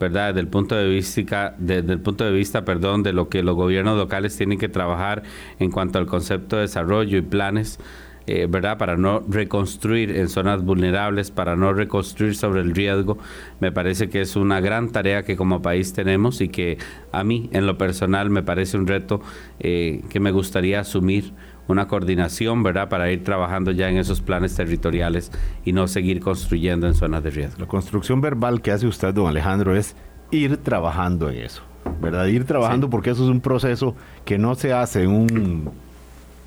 ¿verdad? 0.00 0.28
Desde 0.28 0.40
el 0.40 0.48
punto 0.48 0.74
de 0.74 0.88
vista, 0.88 1.54
desde 1.58 1.92
el 1.92 2.00
punto 2.00 2.24
de 2.24 2.32
vista, 2.32 2.64
perdón, 2.64 3.02
de 3.02 3.12
lo 3.12 3.28
que 3.28 3.42
los 3.42 3.54
gobiernos 3.54 3.96
locales 3.96 4.36
tienen 4.36 4.58
que 4.58 4.68
trabajar 4.68 5.22
en 5.58 5.70
cuanto 5.70 5.98
al 5.98 6.06
concepto 6.06 6.56
de 6.56 6.62
desarrollo 6.62 7.16
y 7.18 7.22
planes, 7.22 7.78
eh, 8.26 8.46
¿verdad? 8.48 8.76
Para 8.78 8.96
no 8.96 9.22
reconstruir 9.28 10.10
en 10.10 10.28
zonas 10.28 10.64
vulnerables, 10.64 11.30
para 11.30 11.54
no 11.54 11.72
reconstruir 11.72 12.34
sobre 12.34 12.60
el 12.60 12.74
riesgo. 12.74 13.18
Me 13.60 13.70
parece 13.70 14.08
que 14.08 14.20
es 14.20 14.34
una 14.36 14.60
gran 14.60 14.90
tarea 14.90 15.22
que 15.22 15.36
como 15.36 15.62
país 15.62 15.92
tenemos 15.92 16.40
y 16.40 16.48
que 16.48 16.78
a 17.12 17.22
mí, 17.22 17.48
en 17.52 17.66
lo 17.66 17.78
personal, 17.78 18.30
me 18.30 18.42
parece 18.42 18.76
un 18.76 18.86
reto 18.86 19.20
eh, 19.60 20.02
que 20.10 20.20
me 20.20 20.32
gustaría 20.32 20.80
asumir 20.80 21.32
una 21.68 21.88
coordinación, 21.88 22.62
¿verdad? 22.62 22.88
Para 22.88 23.10
ir 23.10 23.24
trabajando 23.24 23.70
ya 23.70 23.88
en 23.88 23.96
esos 23.96 24.20
planes 24.20 24.54
territoriales 24.54 25.30
y 25.64 25.72
no 25.72 25.88
seguir 25.88 26.20
construyendo 26.20 26.86
en 26.86 26.94
zonas 26.94 27.22
de 27.22 27.30
riesgo. 27.30 27.60
La 27.60 27.66
construcción 27.66 28.20
verbal 28.20 28.62
que 28.62 28.72
hace 28.72 28.86
usted, 28.86 29.14
don 29.14 29.26
Alejandro, 29.26 29.74
es 29.76 29.96
ir 30.30 30.56
trabajando 30.58 31.30
en 31.30 31.38
eso, 31.38 31.62
¿verdad? 32.00 32.26
Ir 32.26 32.44
trabajando 32.44 32.90
porque 32.90 33.10
eso 33.10 33.24
es 33.24 33.30
un 33.30 33.40
proceso 33.40 33.94
que 34.24 34.38
no 34.38 34.54
se 34.54 34.72
hace 34.72 35.04
en 35.04 35.10
un 35.10 35.85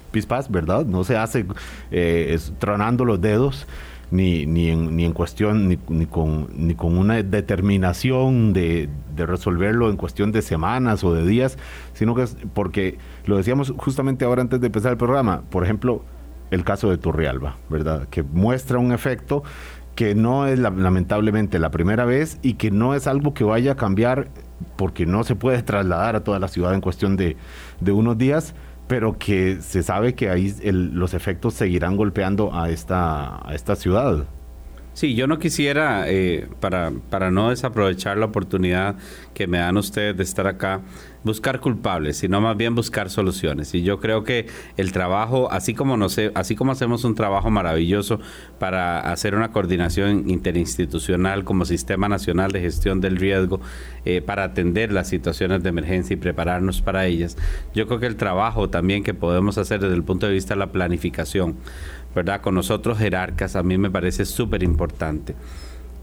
pispas, 0.09 0.49
¿verdad? 0.51 0.85
No 0.85 1.03
se 1.03 1.17
hace 1.17 1.45
eh, 1.91 2.37
tronando 2.59 3.05
los 3.05 3.21
dedos. 3.21 3.67
Ni, 4.11 4.47
ni, 4.47 4.71
en, 4.71 4.95
ni 4.95 5.05
en 5.05 5.13
cuestión, 5.13 5.69
ni, 5.69 5.77
ni, 5.87 6.07
con, 6.07 6.47
ni 6.55 6.73
con 6.73 6.97
una 6.97 7.21
determinación 7.21 8.53
de, 8.53 8.89
de, 9.15 9.25
resolverlo 9.27 9.87
en 9.91 9.97
cuestión 9.97 10.31
de 10.31 10.41
semanas 10.41 11.03
o 11.03 11.13
de 11.13 11.27
días, 11.27 11.59
sino 11.93 12.15
que 12.15 12.23
es 12.23 12.35
porque 12.55 12.97
lo 13.25 13.37
decíamos 13.37 13.71
justamente 13.77 14.25
ahora 14.25 14.41
antes 14.41 14.59
de 14.61 14.65
empezar 14.65 14.93
el 14.93 14.97
programa, 14.97 15.43
por 15.51 15.63
ejemplo, 15.63 16.03
el 16.49 16.63
caso 16.63 16.89
de 16.89 16.97
Turrialba, 16.97 17.57
¿verdad? 17.69 18.07
Que 18.09 18.23
muestra 18.23 18.79
un 18.79 18.91
efecto 18.91 19.43
que 19.95 20.15
no 20.15 20.47
es 20.47 20.57
lamentablemente 20.57 21.59
la 21.59 21.71
primera 21.71 22.05
vez 22.05 22.39
y 22.41 22.53
que 22.53 22.71
no 22.71 22.95
es 22.95 23.05
algo 23.05 23.33
que 23.33 23.43
vaya 23.43 23.73
a 23.73 23.75
cambiar 23.75 24.29
porque 24.77 25.05
no 25.05 25.23
se 25.23 25.35
puede 25.35 25.61
trasladar 25.61 26.15
a 26.15 26.23
toda 26.23 26.39
la 26.39 26.47
ciudad 26.47 26.73
en 26.73 26.81
cuestión 26.81 27.17
de, 27.17 27.35
de 27.81 27.91
unos 27.91 28.17
días, 28.17 28.55
pero 28.89 29.19
que 29.19 29.59
se 29.61 29.83
sabe 29.83 30.15
que 30.15 30.31
ahí 30.31 30.51
los 30.63 31.13
efectos 31.13 31.53
seguirán 31.53 31.95
golpeando 31.95 32.55
a 32.55 32.71
esta, 32.71 33.47
a 33.47 33.53
esta 33.53 33.75
ciudad. 33.75 34.25
Sí, 34.95 35.13
yo 35.13 35.27
no 35.27 35.37
quisiera, 35.37 36.09
eh, 36.09 36.49
para, 36.59 36.91
para 37.11 37.29
no 37.29 37.51
desaprovechar 37.51 38.17
la 38.17 38.25
oportunidad 38.25 38.95
que 39.35 39.45
me 39.45 39.59
dan 39.59 39.77
ustedes 39.77 40.17
de 40.17 40.23
estar 40.23 40.47
acá, 40.47 40.81
buscar 41.23 41.59
culpables, 41.59 42.17
sino 42.17 42.39
más 42.41 42.55
bien 42.55 42.75
buscar 42.75 43.09
soluciones. 43.09 43.73
Y 43.75 43.83
yo 43.83 43.99
creo 43.99 44.23
que 44.23 44.47
el 44.77 44.91
trabajo, 44.91 45.51
así 45.51 45.73
como, 45.73 45.97
no 45.97 46.09
sé, 46.09 46.31
así 46.35 46.55
como 46.55 46.71
hacemos 46.71 47.03
un 47.03 47.15
trabajo 47.15 47.49
maravilloso 47.49 48.19
para 48.57 48.99
hacer 49.11 49.35
una 49.35 49.51
coordinación 49.51 50.29
interinstitucional 50.29 51.43
como 51.43 51.65
Sistema 51.65 52.07
Nacional 52.07 52.51
de 52.51 52.61
Gestión 52.61 53.01
del 53.01 53.17
Riesgo, 53.17 53.59
eh, 54.05 54.21
para 54.21 54.43
atender 54.43 54.91
las 54.91 55.07
situaciones 55.07 55.61
de 55.63 55.69
emergencia 55.69 56.13
y 56.13 56.17
prepararnos 56.17 56.81
para 56.81 57.05
ellas, 57.05 57.37
yo 57.73 57.87
creo 57.87 57.99
que 57.99 58.07
el 58.07 58.15
trabajo 58.15 58.69
también 58.69 59.03
que 59.03 59.13
podemos 59.13 59.57
hacer 59.57 59.81
desde 59.81 59.95
el 59.95 60.03
punto 60.03 60.27
de 60.27 60.33
vista 60.33 60.53
de 60.53 60.59
la 60.59 60.71
planificación, 60.71 61.57
¿verdad? 62.15 62.41
Con 62.41 62.55
nosotros 62.55 62.97
jerarcas, 62.97 63.55
a 63.55 63.63
mí 63.63 63.77
me 63.77 63.91
parece 63.91 64.25
súper 64.25 64.63
importante. 64.63 65.35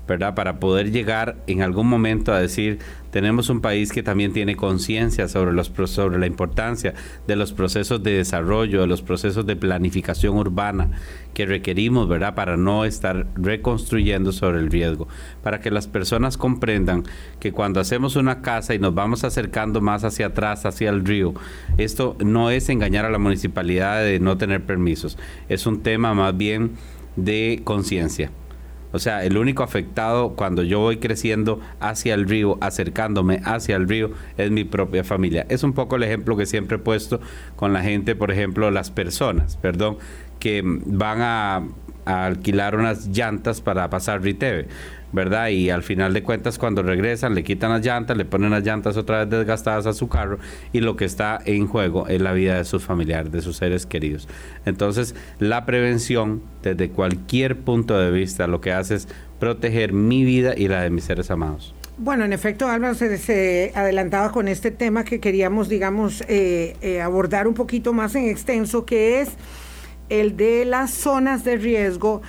Para 0.06 0.60
poder 0.60 0.92
llegar 0.92 1.36
en 1.46 1.62
algún 1.62 1.88
momento 1.88 2.32
a 2.32 2.38
decir, 2.38 2.78
tenemos 3.10 3.48
un 3.48 3.60
país 3.60 3.92
que 3.92 4.02
también 4.02 4.32
tiene 4.32 4.56
conciencia 4.56 5.26
sobre, 5.26 5.52
los, 5.52 5.72
sobre 5.86 6.18
la 6.18 6.26
importancia 6.26 6.94
de 7.26 7.34
los 7.34 7.52
procesos 7.52 8.02
de 8.02 8.12
desarrollo, 8.12 8.82
de 8.82 8.86
los 8.86 9.02
procesos 9.02 9.46
de 9.46 9.56
planificación 9.56 10.36
urbana 10.36 10.90
que 11.34 11.46
requerimos, 11.46 12.08
¿verdad? 12.08 12.34
Para 12.34 12.56
no 12.56 12.84
estar 12.84 13.26
reconstruyendo 13.34 14.32
sobre 14.32 14.58
el 14.58 14.70
riesgo, 14.70 15.08
para 15.42 15.60
que 15.60 15.70
las 15.70 15.86
personas 15.86 16.36
comprendan 16.36 17.04
que 17.40 17.52
cuando 17.52 17.80
hacemos 17.80 18.16
una 18.16 18.42
casa 18.42 18.74
y 18.74 18.78
nos 18.78 18.94
vamos 18.94 19.24
acercando 19.24 19.80
más 19.80 20.04
hacia 20.04 20.26
atrás, 20.26 20.66
hacia 20.66 20.90
el 20.90 21.04
río, 21.04 21.34
esto 21.78 22.16
no 22.24 22.50
es 22.50 22.68
engañar 22.68 23.04
a 23.06 23.10
la 23.10 23.18
municipalidad 23.18 24.02
de 24.02 24.20
no 24.20 24.38
tener 24.38 24.64
permisos, 24.64 25.18
es 25.48 25.66
un 25.66 25.82
tema 25.82 26.14
más 26.14 26.36
bien 26.36 26.72
de 27.16 27.60
conciencia. 27.64 28.30
O 28.92 28.98
sea, 28.98 29.24
el 29.24 29.36
único 29.36 29.62
afectado 29.62 30.30
cuando 30.30 30.62
yo 30.62 30.80
voy 30.80 30.98
creciendo 30.98 31.60
hacia 31.80 32.14
el 32.14 32.28
río, 32.28 32.58
acercándome 32.60 33.40
hacia 33.44 33.76
el 33.76 33.88
río, 33.88 34.10
es 34.36 34.50
mi 34.50 34.64
propia 34.64 35.04
familia. 35.04 35.46
Es 35.48 35.62
un 35.62 35.72
poco 35.72 35.96
el 35.96 36.02
ejemplo 36.02 36.36
que 36.36 36.46
siempre 36.46 36.76
he 36.76 36.80
puesto 36.80 37.20
con 37.56 37.72
la 37.72 37.82
gente, 37.82 38.14
por 38.14 38.30
ejemplo, 38.30 38.70
las 38.70 38.90
personas, 38.90 39.56
perdón, 39.56 39.98
que 40.38 40.62
van 40.64 41.18
a, 41.20 41.62
alquilar 42.06 42.76
unas 42.76 43.08
llantas 43.08 43.60
para 43.60 43.90
pasar 43.90 44.22
Riteve. 44.22 44.68
¿Verdad? 45.12 45.48
Y 45.48 45.70
al 45.70 45.82
final 45.82 46.12
de 46.12 46.22
cuentas, 46.22 46.58
cuando 46.58 46.82
regresan, 46.82 47.34
le 47.34 47.44
quitan 47.44 47.70
las 47.70 47.84
llantas, 47.84 48.16
le 48.16 48.24
ponen 48.24 48.50
las 48.50 48.64
llantas 48.64 48.96
otra 48.96 49.24
vez 49.24 49.30
desgastadas 49.30 49.86
a 49.86 49.92
su 49.92 50.08
carro 50.08 50.38
y 50.72 50.80
lo 50.80 50.96
que 50.96 51.04
está 51.04 51.40
en 51.44 51.66
juego 51.66 52.08
es 52.08 52.20
la 52.20 52.32
vida 52.32 52.56
de 52.56 52.64
sus 52.64 52.84
familiares, 52.84 53.32
de 53.32 53.42
sus 53.42 53.56
seres 53.56 53.86
queridos. 53.86 54.28
Entonces, 54.64 55.14
la 55.38 55.64
prevención, 55.66 56.42
desde 56.62 56.90
cualquier 56.90 57.56
punto 57.56 57.98
de 57.98 58.10
vista, 58.10 58.46
lo 58.46 58.60
que 58.60 58.72
hace 58.72 58.96
es 58.96 59.08
proteger 59.38 59.92
mi 59.92 60.24
vida 60.24 60.54
y 60.56 60.68
la 60.68 60.82
de 60.82 60.90
mis 60.90 61.04
seres 61.04 61.30
amados. 61.30 61.74
Bueno, 61.98 62.26
en 62.26 62.34
efecto, 62.34 62.68
Álvaro 62.68 62.94
se, 62.94 63.72
adelantaba 63.74 64.30
con 64.30 64.48
este 64.48 64.70
tema 64.70 65.02
que 65.04 65.18
queríamos, 65.18 65.70
digamos, 65.70 66.22
eh, 66.28 66.76
eh, 66.82 67.00
abordar 67.00 67.48
un 67.48 67.54
poquito 67.54 67.94
más 67.94 68.14
en 68.14 68.28
extenso, 68.28 68.84
que 68.84 69.22
es 69.22 69.30
el 70.10 70.36
de 70.36 70.66
las 70.66 70.90
zonas 70.90 71.42
de 71.42 71.56
riesgo 71.56 72.20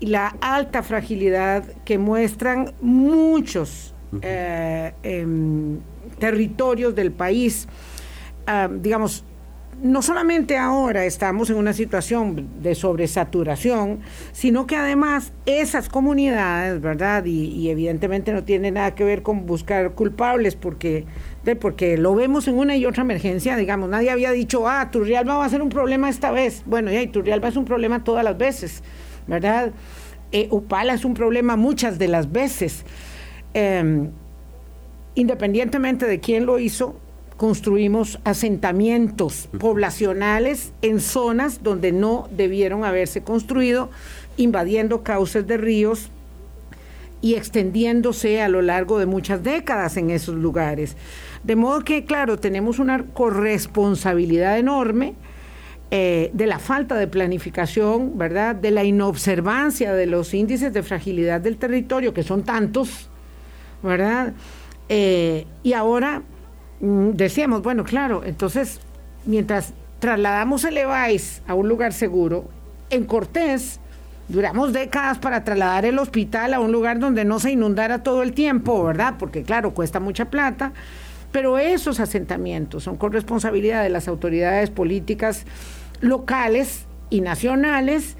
la 0.00 0.36
alta 0.40 0.82
fragilidad 0.82 1.64
que 1.84 1.98
muestran 1.98 2.72
muchos 2.80 3.94
eh, 4.22 4.92
em, 5.02 5.78
territorios 6.18 6.94
del 6.94 7.12
país. 7.12 7.68
Ah, 8.46 8.68
digamos, 8.70 9.24
no 9.82 10.02
solamente 10.02 10.58
ahora 10.58 11.06
estamos 11.06 11.48
en 11.48 11.56
una 11.56 11.72
situación 11.72 12.48
de 12.62 12.74
sobresaturación, 12.74 14.00
sino 14.32 14.66
que 14.66 14.76
además 14.76 15.32
esas 15.46 15.88
comunidades, 15.88 16.80
¿verdad? 16.80 17.24
Y, 17.24 17.70
evidentemente 17.70 18.32
no 18.32 18.44
tiene 18.44 18.70
nada 18.70 18.94
que 18.94 19.04
ver 19.04 19.22
con 19.22 19.46
buscar 19.46 19.92
culpables, 19.92 20.54
porque, 20.56 21.06
porque 21.60 21.96
lo 21.96 22.14
vemos 22.14 22.46
en 22.48 22.58
una 22.58 22.76
y 22.76 22.84
otra 22.84 23.02
emergencia, 23.02 23.56
digamos, 23.56 23.88
nadie 23.88 24.10
había 24.10 24.32
dicho, 24.32 24.68
ah, 24.68 24.90
Turrialba 24.90 25.36
va 25.36 25.44
a 25.46 25.48
ser 25.48 25.62
un 25.62 25.70
problema 25.70 26.10
esta 26.10 26.30
vez. 26.30 26.62
Bueno, 26.66 26.90
ya, 26.90 27.00
y 27.00 27.06
Turrialba 27.06 27.48
es 27.48 27.56
un 27.56 27.64
problema 27.64 28.04
todas 28.04 28.24
las 28.24 28.36
veces. 28.36 28.82
¿Verdad? 29.30 29.72
Eh, 30.32 30.48
Upala 30.50 30.92
es 30.92 31.04
un 31.04 31.14
problema 31.14 31.56
muchas 31.56 31.98
de 31.98 32.08
las 32.08 32.30
veces. 32.30 32.84
Em, 33.54 34.10
independientemente 35.14 36.06
de 36.06 36.20
quién 36.20 36.44
lo 36.44 36.58
hizo, 36.58 36.96
construimos 37.36 38.18
asentamientos 38.24 39.48
poblacionales 39.58 40.72
en 40.82 41.00
zonas 41.00 41.62
donde 41.62 41.90
no 41.92 42.28
debieron 42.36 42.84
haberse 42.84 43.22
construido, 43.22 43.88
invadiendo 44.36 45.02
cauces 45.02 45.46
de 45.46 45.56
ríos 45.56 46.10
y 47.22 47.34
extendiéndose 47.34 48.42
a 48.42 48.48
lo 48.48 48.62
largo 48.62 48.98
de 48.98 49.06
muchas 49.06 49.42
décadas 49.42 49.96
en 49.96 50.10
esos 50.10 50.34
lugares. 50.34 50.96
De 51.44 51.56
modo 51.56 51.82
que, 51.82 52.04
claro, 52.04 52.38
tenemos 52.38 52.78
una 52.78 53.04
corresponsabilidad 53.04 54.58
enorme 54.58 55.14
eh, 55.92 56.30
de 56.32 56.46
la 56.46 56.60
falta 56.60 56.94
de 56.94 57.08
planificación, 57.08 58.16
¿verdad? 58.16 58.54
De 58.54 58.70
la 58.70 58.84
inobservancia 58.84 59.92
de 59.92 60.06
los 60.06 60.34
índices 60.34 60.72
de 60.72 60.84
fragilidad 60.84 61.40
del 61.40 61.56
territorio, 61.56 62.14
que 62.14 62.22
son 62.22 62.44
tantos, 62.44 63.08
¿verdad? 63.82 64.32
Eh, 64.88 65.46
y 65.64 65.72
ahora 65.72 66.22
mm, 66.80 67.10
decíamos, 67.10 67.62
bueno, 67.62 67.82
claro, 67.82 68.22
entonces, 68.24 68.80
mientras 69.24 69.72
trasladamos 69.98 70.64
el 70.64 70.78
EVAIS 70.78 71.42
a 71.48 71.54
un 71.54 71.68
lugar 71.68 71.92
seguro, 71.92 72.44
en 72.90 73.04
Cortés, 73.04 73.80
duramos 74.28 74.72
décadas 74.72 75.18
para 75.18 75.42
trasladar 75.42 75.86
el 75.86 75.98
hospital 75.98 76.54
a 76.54 76.60
un 76.60 76.70
lugar 76.70 77.00
donde 77.00 77.24
no 77.24 77.40
se 77.40 77.50
inundara 77.50 78.04
todo 78.04 78.22
el 78.22 78.32
tiempo, 78.32 78.84
¿verdad? 78.84 79.14
Porque 79.18 79.42
claro, 79.42 79.74
cuesta 79.74 79.98
mucha 79.98 80.26
plata, 80.26 80.72
pero 81.32 81.58
esos 81.58 81.98
asentamientos 81.98 82.84
son 82.84 82.96
con 82.96 83.12
responsabilidad 83.12 83.82
de 83.82 83.90
las 83.90 84.06
autoridades 84.06 84.70
políticas 84.70 85.46
locales 86.00 86.86
y 87.10 87.20
nacionales 87.20 88.16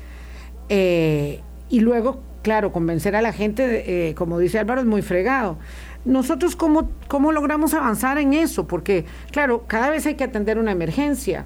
eh, 0.68 1.40
y 1.68 1.80
luego, 1.80 2.20
claro, 2.42 2.72
convencer 2.72 3.16
a 3.16 3.22
la 3.22 3.32
gente, 3.32 4.08
eh, 4.08 4.14
como 4.14 4.38
dice 4.38 4.58
Álvaro, 4.58 4.80
es 4.80 4.86
muy 4.86 5.02
fregado. 5.02 5.58
Nosotros, 6.04 6.56
¿cómo, 6.56 6.90
¿cómo 7.08 7.32
logramos 7.32 7.74
avanzar 7.74 8.18
en 8.18 8.32
eso? 8.32 8.66
Porque, 8.66 9.04
claro, 9.32 9.64
cada 9.66 9.90
vez 9.90 10.06
hay 10.06 10.14
que 10.14 10.24
atender 10.24 10.58
una 10.58 10.72
emergencia, 10.72 11.44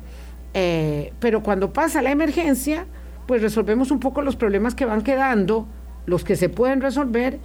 eh, 0.53 1.13
pero 1.19 1.43
cuando 1.43 1.73
pasa 1.73 2.03
la 2.03 2.11
emergencia, 2.13 2.87
pues 3.27 3.43
resolvemos 3.43 3.91
un 3.91 3.99
poco 3.99 4.23
los 4.23 4.37
problemas 4.37 4.75
que 4.75 4.85
van 4.85 5.03
quedando, 5.03 5.67
los 6.07 6.23
que 6.23 6.37
se 6.37 6.49
pueden 6.49 6.81
resolver, 6.81 7.39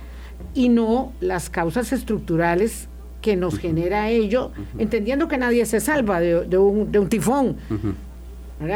y 0.54 0.70
no 0.70 1.12
las 1.20 1.50
causas 1.50 1.92
estructurales 1.92 2.88
que 3.22 3.36
nos 3.36 3.58
genera 3.58 4.10
ello, 4.10 4.52
entendiendo 4.78 5.28
que 5.28 5.38
nadie 5.38 5.66
se 5.66 5.80
salva 5.80 6.22
de, 6.22 6.58
un, 6.58 6.92
de 6.92 7.00
un, 7.00 7.10
tifón. 7.10 7.58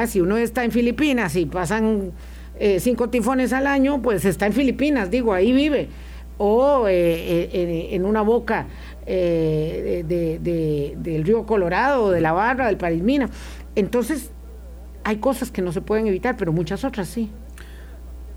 Si 0.08 0.22
uno 0.22 0.38
está 0.38 0.63
en 0.63 0.72
Filipinas 0.72 1.36
y 1.36 1.46
pasan 1.46 2.13
eh, 2.58 2.80
cinco 2.80 3.10
tifones 3.10 3.52
al 3.52 3.67
año, 3.67 4.02
pues 4.02 4.24
está 4.26 4.46
en 4.46 4.54
Filipinas, 4.54 5.12
digo, 5.12 5.34
ahí 5.34 5.52
vive. 5.52 5.89
O 6.38 6.88
eh, 6.88 7.50
eh, 7.52 7.89
en 7.91 8.06
una 8.06 8.22
boca 8.22 8.67
del 9.06 10.04
río 11.24 11.46
Colorado, 11.46 12.12
de 12.12 12.22
la 12.22 12.32
Barra, 12.32 12.67
del 12.67 12.78
Parismina. 12.78 13.30
Entonces, 13.76 14.32
hay 15.04 15.17
cosas 15.17 15.52
que 15.52 15.62
no 15.62 15.74
se 15.74 15.82
pueden 15.82 16.08
evitar, 16.08 16.38
pero 16.38 16.54
muchas 16.54 16.86
otras 16.86 17.10
sí. 17.10 17.30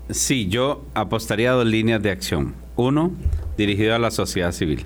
Sí, 0.09 0.47
yo 0.47 0.85
apostaría 0.93 1.51
a 1.51 1.53
dos 1.53 1.65
líneas 1.65 2.01
de 2.01 2.11
acción. 2.11 2.55
Uno, 2.75 3.11
dirigido 3.57 3.95
a 3.95 3.99
la 3.99 4.11
sociedad 4.11 4.51
civil. 4.51 4.85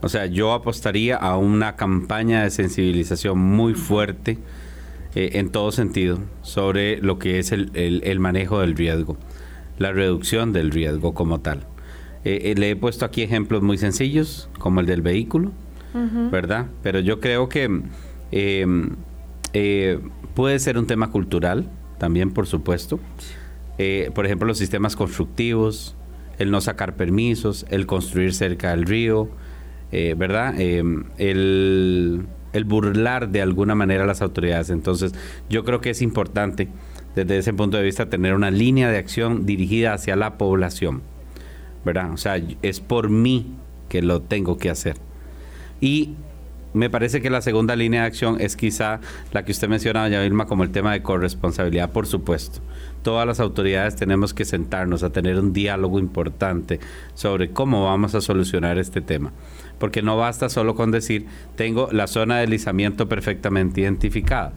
O 0.00 0.08
sea, 0.08 0.26
yo 0.26 0.52
apostaría 0.52 1.16
a 1.16 1.36
una 1.36 1.76
campaña 1.76 2.42
de 2.42 2.50
sensibilización 2.50 3.38
muy 3.38 3.74
fuerte 3.74 4.38
eh, 5.14 5.32
en 5.34 5.50
todo 5.50 5.72
sentido 5.72 6.18
sobre 6.40 6.96
lo 6.96 7.18
que 7.18 7.38
es 7.38 7.52
el, 7.52 8.16
manejo 8.18 8.60
del 8.60 8.74
riesgo, 8.74 9.18
la 9.78 9.92
reducción 9.92 10.54
del 10.54 10.70
riesgo 10.70 11.12
como 11.12 11.40
tal. 11.40 11.66
Eh, 12.24 12.40
eh, 12.44 12.54
le 12.56 12.70
he 12.70 12.76
puesto 12.76 13.04
aquí 13.04 13.20
ejemplos 13.20 13.62
muy 13.62 13.76
sencillos, 13.76 14.48
como 14.58 14.80
el 14.80 14.86
del 14.86 15.02
vehículo, 15.02 15.52
¿verdad? 16.30 16.68
Pero 16.82 17.00
yo 17.00 17.20
creo 17.20 17.50
que 17.50 17.68
puede 20.34 20.58
ser 20.58 20.78
un 20.78 20.86
tema 20.86 21.10
cultural, 21.10 21.68
también 21.98 22.30
por 22.30 22.46
supuesto. 22.46 22.98
por 24.14 24.24
ejemplo, 24.24 24.48
los 24.48 24.56
sistemas 24.56 24.96
constructivos, 24.96 25.94
el 26.38 26.50
no 26.50 26.62
sacar 26.62 26.96
permisos, 26.96 27.66
el 27.68 27.84
construir 27.84 28.32
cerca 28.32 28.70
del 28.70 28.86
río, 28.86 29.28
¿verdad? 29.90 30.58
el 30.58 32.24
el 32.52 32.64
burlar 32.64 33.28
de 33.30 33.42
alguna 33.42 33.74
manera 33.74 34.04
a 34.04 34.06
las 34.06 34.22
autoridades. 34.22 34.70
Entonces, 34.70 35.14
yo 35.48 35.64
creo 35.64 35.80
que 35.80 35.90
es 35.90 36.02
importante 36.02 36.68
desde 37.14 37.38
ese 37.38 37.52
punto 37.52 37.76
de 37.76 37.82
vista 37.82 38.08
tener 38.08 38.34
una 38.34 38.50
línea 38.50 38.90
de 38.90 38.98
acción 38.98 39.46
dirigida 39.46 39.94
hacia 39.94 40.16
la 40.16 40.38
población. 40.38 41.02
¿Verdad? 41.84 42.12
O 42.12 42.16
sea, 42.16 42.40
es 42.62 42.80
por 42.80 43.10
mí 43.10 43.54
que 43.88 44.02
lo 44.02 44.22
tengo 44.22 44.56
que 44.56 44.70
hacer. 44.70 44.96
Y 45.80 46.14
me 46.74 46.88
parece 46.88 47.20
que 47.20 47.28
la 47.28 47.42
segunda 47.42 47.76
línea 47.76 48.02
de 48.02 48.06
acción 48.06 48.40
es 48.40 48.56
quizá 48.56 49.00
la 49.32 49.44
que 49.44 49.52
usted 49.52 49.68
mencionaba, 49.68 50.08
ya 50.08 50.22
Vilma, 50.22 50.46
como 50.46 50.62
el 50.62 50.70
tema 50.70 50.92
de 50.92 51.02
corresponsabilidad, 51.02 51.90
por 51.90 52.06
supuesto. 52.06 52.60
Todas 53.02 53.26
las 53.26 53.40
autoridades 53.40 53.96
tenemos 53.96 54.32
que 54.32 54.44
sentarnos 54.44 55.02
a 55.02 55.10
tener 55.10 55.38
un 55.38 55.52
diálogo 55.52 55.98
importante 55.98 56.80
sobre 57.14 57.50
cómo 57.50 57.84
vamos 57.84 58.14
a 58.14 58.20
solucionar 58.20 58.78
este 58.78 59.00
tema 59.00 59.32
porque 59.78 60.02
no 60.02 60.16
basta 60.16 60.48
solo 60.48 60.74
con 60.74 60.90
decir 60.90 61.26
tengo 61.56 61.88
la 61.92 62.06
zona 62.06 62.36
de 62.36 62.42
deslizamiento 62.42 63.08
perfectamente 63.08 63.80
identificada. 63.80 64.52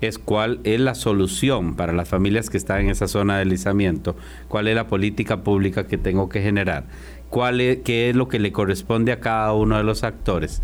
Es 0.00 0.18
cuál 0.18 0.60
es 0.64 0.80
la 0.80 0.96
solución 0.96 1.76
para 1.76 1.92
las 1.92 2.08
familias 2.08 2.50
que 2.50 2.56
están 2.56 2.80
en 2.80 2.90
esa 2.90 3.06
zona 3.06 3.34
de 3.34 3.44
deslizamiento, 3.44 4.16
cuál 4.48 4.66
es 4.66 4.74
la 4.74 4.88
política 4.88 5.44
pública 5.44 5.86
que 5.86 5.96
tengo 5.96 6.28
que 6.28 6.42
generar, 6.42 6.86
cuál 7.30 7.60
es, 7.60 7.78
qué 7.84 8.10
es 8.10 8.16
lo 8.16 8.28
que 8.28 8.40
le 8.40 8.50
corresponde 8.50 9.12
a 9.12 9.20
cada 9.20 9.52
uno 9.52 9.76
de 9.76 9.84
los 9.84 10.02
actores, 10.02 10.60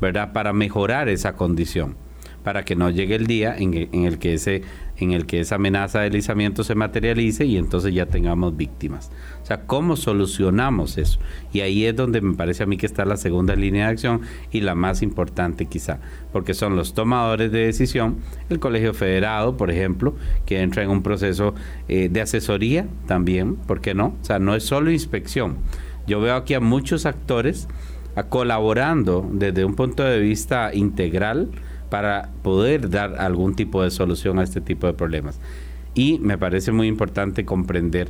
¿verdad? 0.00 0.32
Para 0.32 0.52
mejorar 0.52 1.08
esa 1.08 1.34
condición, 1.34 1.96
para 2.42 2.64
que 2.64 2.76
no 2.76 2.90
llegue 2.90 3.14
el 3.14 3.26
día 3.26 3.56
en, 3.56 4.04
el 4.04 4.18
que 4.18 4.34
ese 4.34 4.62
en 4.96 5.12
el 5.12 5.26
que 5.26 5.40
esa 5.40 5.56
amenaza 5.56 5.98
de 5.98 6.04
deslizamiento 6.04 6.64
se 6.64 6.74
materialice 6.74 7.44
y 7.44 7.56
entonces 7.56 7.94
ya 7.94 8.06
tengamos 8.06 8.56
víctimas. 8.56 9.10
O 9.42 9.46
sea, 9.46 9.62
¿cómo 9.62 9.96
solucionamos 9.96 10.98
eso? 10.98 11.18
Y 11.52 11.60
ahí 11.60 11.84
es 11.84 11.96
donde 11.96 12.20
me 12.20 12.34
parece 12.34 12.62
a 12.62 12.66
mí 12.66 12.76
que 12.76 12.86
está 12.86 13.04
la 13.04 13.16
segunda 13.16 13.56
línea 13.56 13.86
de 13.86 13.92
acción 13.92 14.20
y 14.50 14.60
la 14.60 14.74
más 14.74 15.02
importante 15.02 15.66
quizá, 15.66 15.98
porque 16.32 16.54
son 16.54 16.76
los 16.76 16.94
tomadores 16.94 17.50
de 17.50 17.66
decisión, 17.66 18.18
el 18.48 18.60
Colegio 18.60 18.94
Federado, 18.94 19.56
por 19.56 19.70
ejemplo, 19.70 20.14
que 20.46 20.60
entra 20.60 20.82
en 20.82 20.90
un 20.90 21.02
proceso 21.02 21.54
eh, 21.88 22.08
de 22.10 22.20
asesoría 22.20 22.86
también, 23.06 23.56
¿por 23.56 23.80
qué 23.80 23.94
no? 23.94 24.16
O 24.20 24.24
sea, 24.24 24.38
no 24.38 24.54
es 24.54 24.62
solo 24.62 24.90
inspección. 24.90 25.56
Yo 26.06 26.20
veo 26.20 26.34
aquí 26.34 26.54
a 26.54 26.60
muchos 26.60 27.06
actores 27.06 27.68
colaborando 28.28 29.26
desde 29.32 29.64
un 29.64 29.74
punto 29.74 30.02
de 30.02 30.20
vista 30.20 30.74
integral 30.74 31.50
para 31.92 32.30
poder 32.42 32.88
dar 32.88 33.20
algún 33.20 33.54
tipo 33.54 33.82
de 33.82 33.90
solución 33.90 34.38
a 34.38 34.44
este 34.44 34.62
tipo 34.62 34.86
de 34.86 34.94
problemas. 34.94 35.38
Y 35.92 36.18
me 36.20 36.38
parece 36.38 36.72
muy 36.72 36.86
importante 36.86 37.44
comprender 37.44 38.08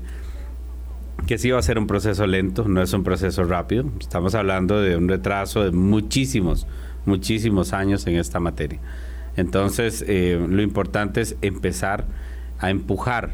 que 1.27 1.37
sí 1.37 1.51
va 1.51 1.59
a 1.59 1.63
ser 1.63 1.81
un 1.81 1.89
proceso 1.89 2.25
lento, 2.29 2.69
no 2.69 2.81
es 2.81 2.93
un 2.93 3.03
proceso 3.03 3.43
rápido. 3.43 3.87
Estamos 3.99 4.37
hablando 4.37 4.81
de 4.81 4.97
un 4.97 5.09
retraso 5.09 5.65
de 5.65 5.73
muchísimos, 5.73 6.69
muchísimos 7.07 7.73
años 7.73 8.07
en 8.07 8.15
esta 8.15 8.39
materia. 8.39 8.79
Entonces, 9.37 10.05
eh, 10.07 10.41
lo 10.49 10.63
importante 10.63 11.21
es 11.21 11.35
empezar 11.43 12.05
a 12.61 12.71
empujar 12.71 13.31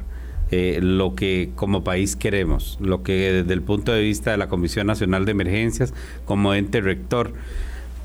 eh, 0.50 0.78
lo 0.80 1.14
que 1.14 1.50
como 1.56 1.84
país 1.84 2.16
queremos, 2.16 2.78
lo 2.80 3.02
que 3.02 3.32
desde 3.32 3.52
el 3.52 3.60
punto 3.60 3.92
de 3.92 4.00
vista 4.00 4.30
de 4.30 4.38
la 4.38 4.48
Comisión 4.48 4.86
Nacional 4.86 5.26
de 5.26 5.32
Emergencias, 5.32 5.92
como 6.24 6.54
ente 6.54 6.80
rector, 6.80 7.34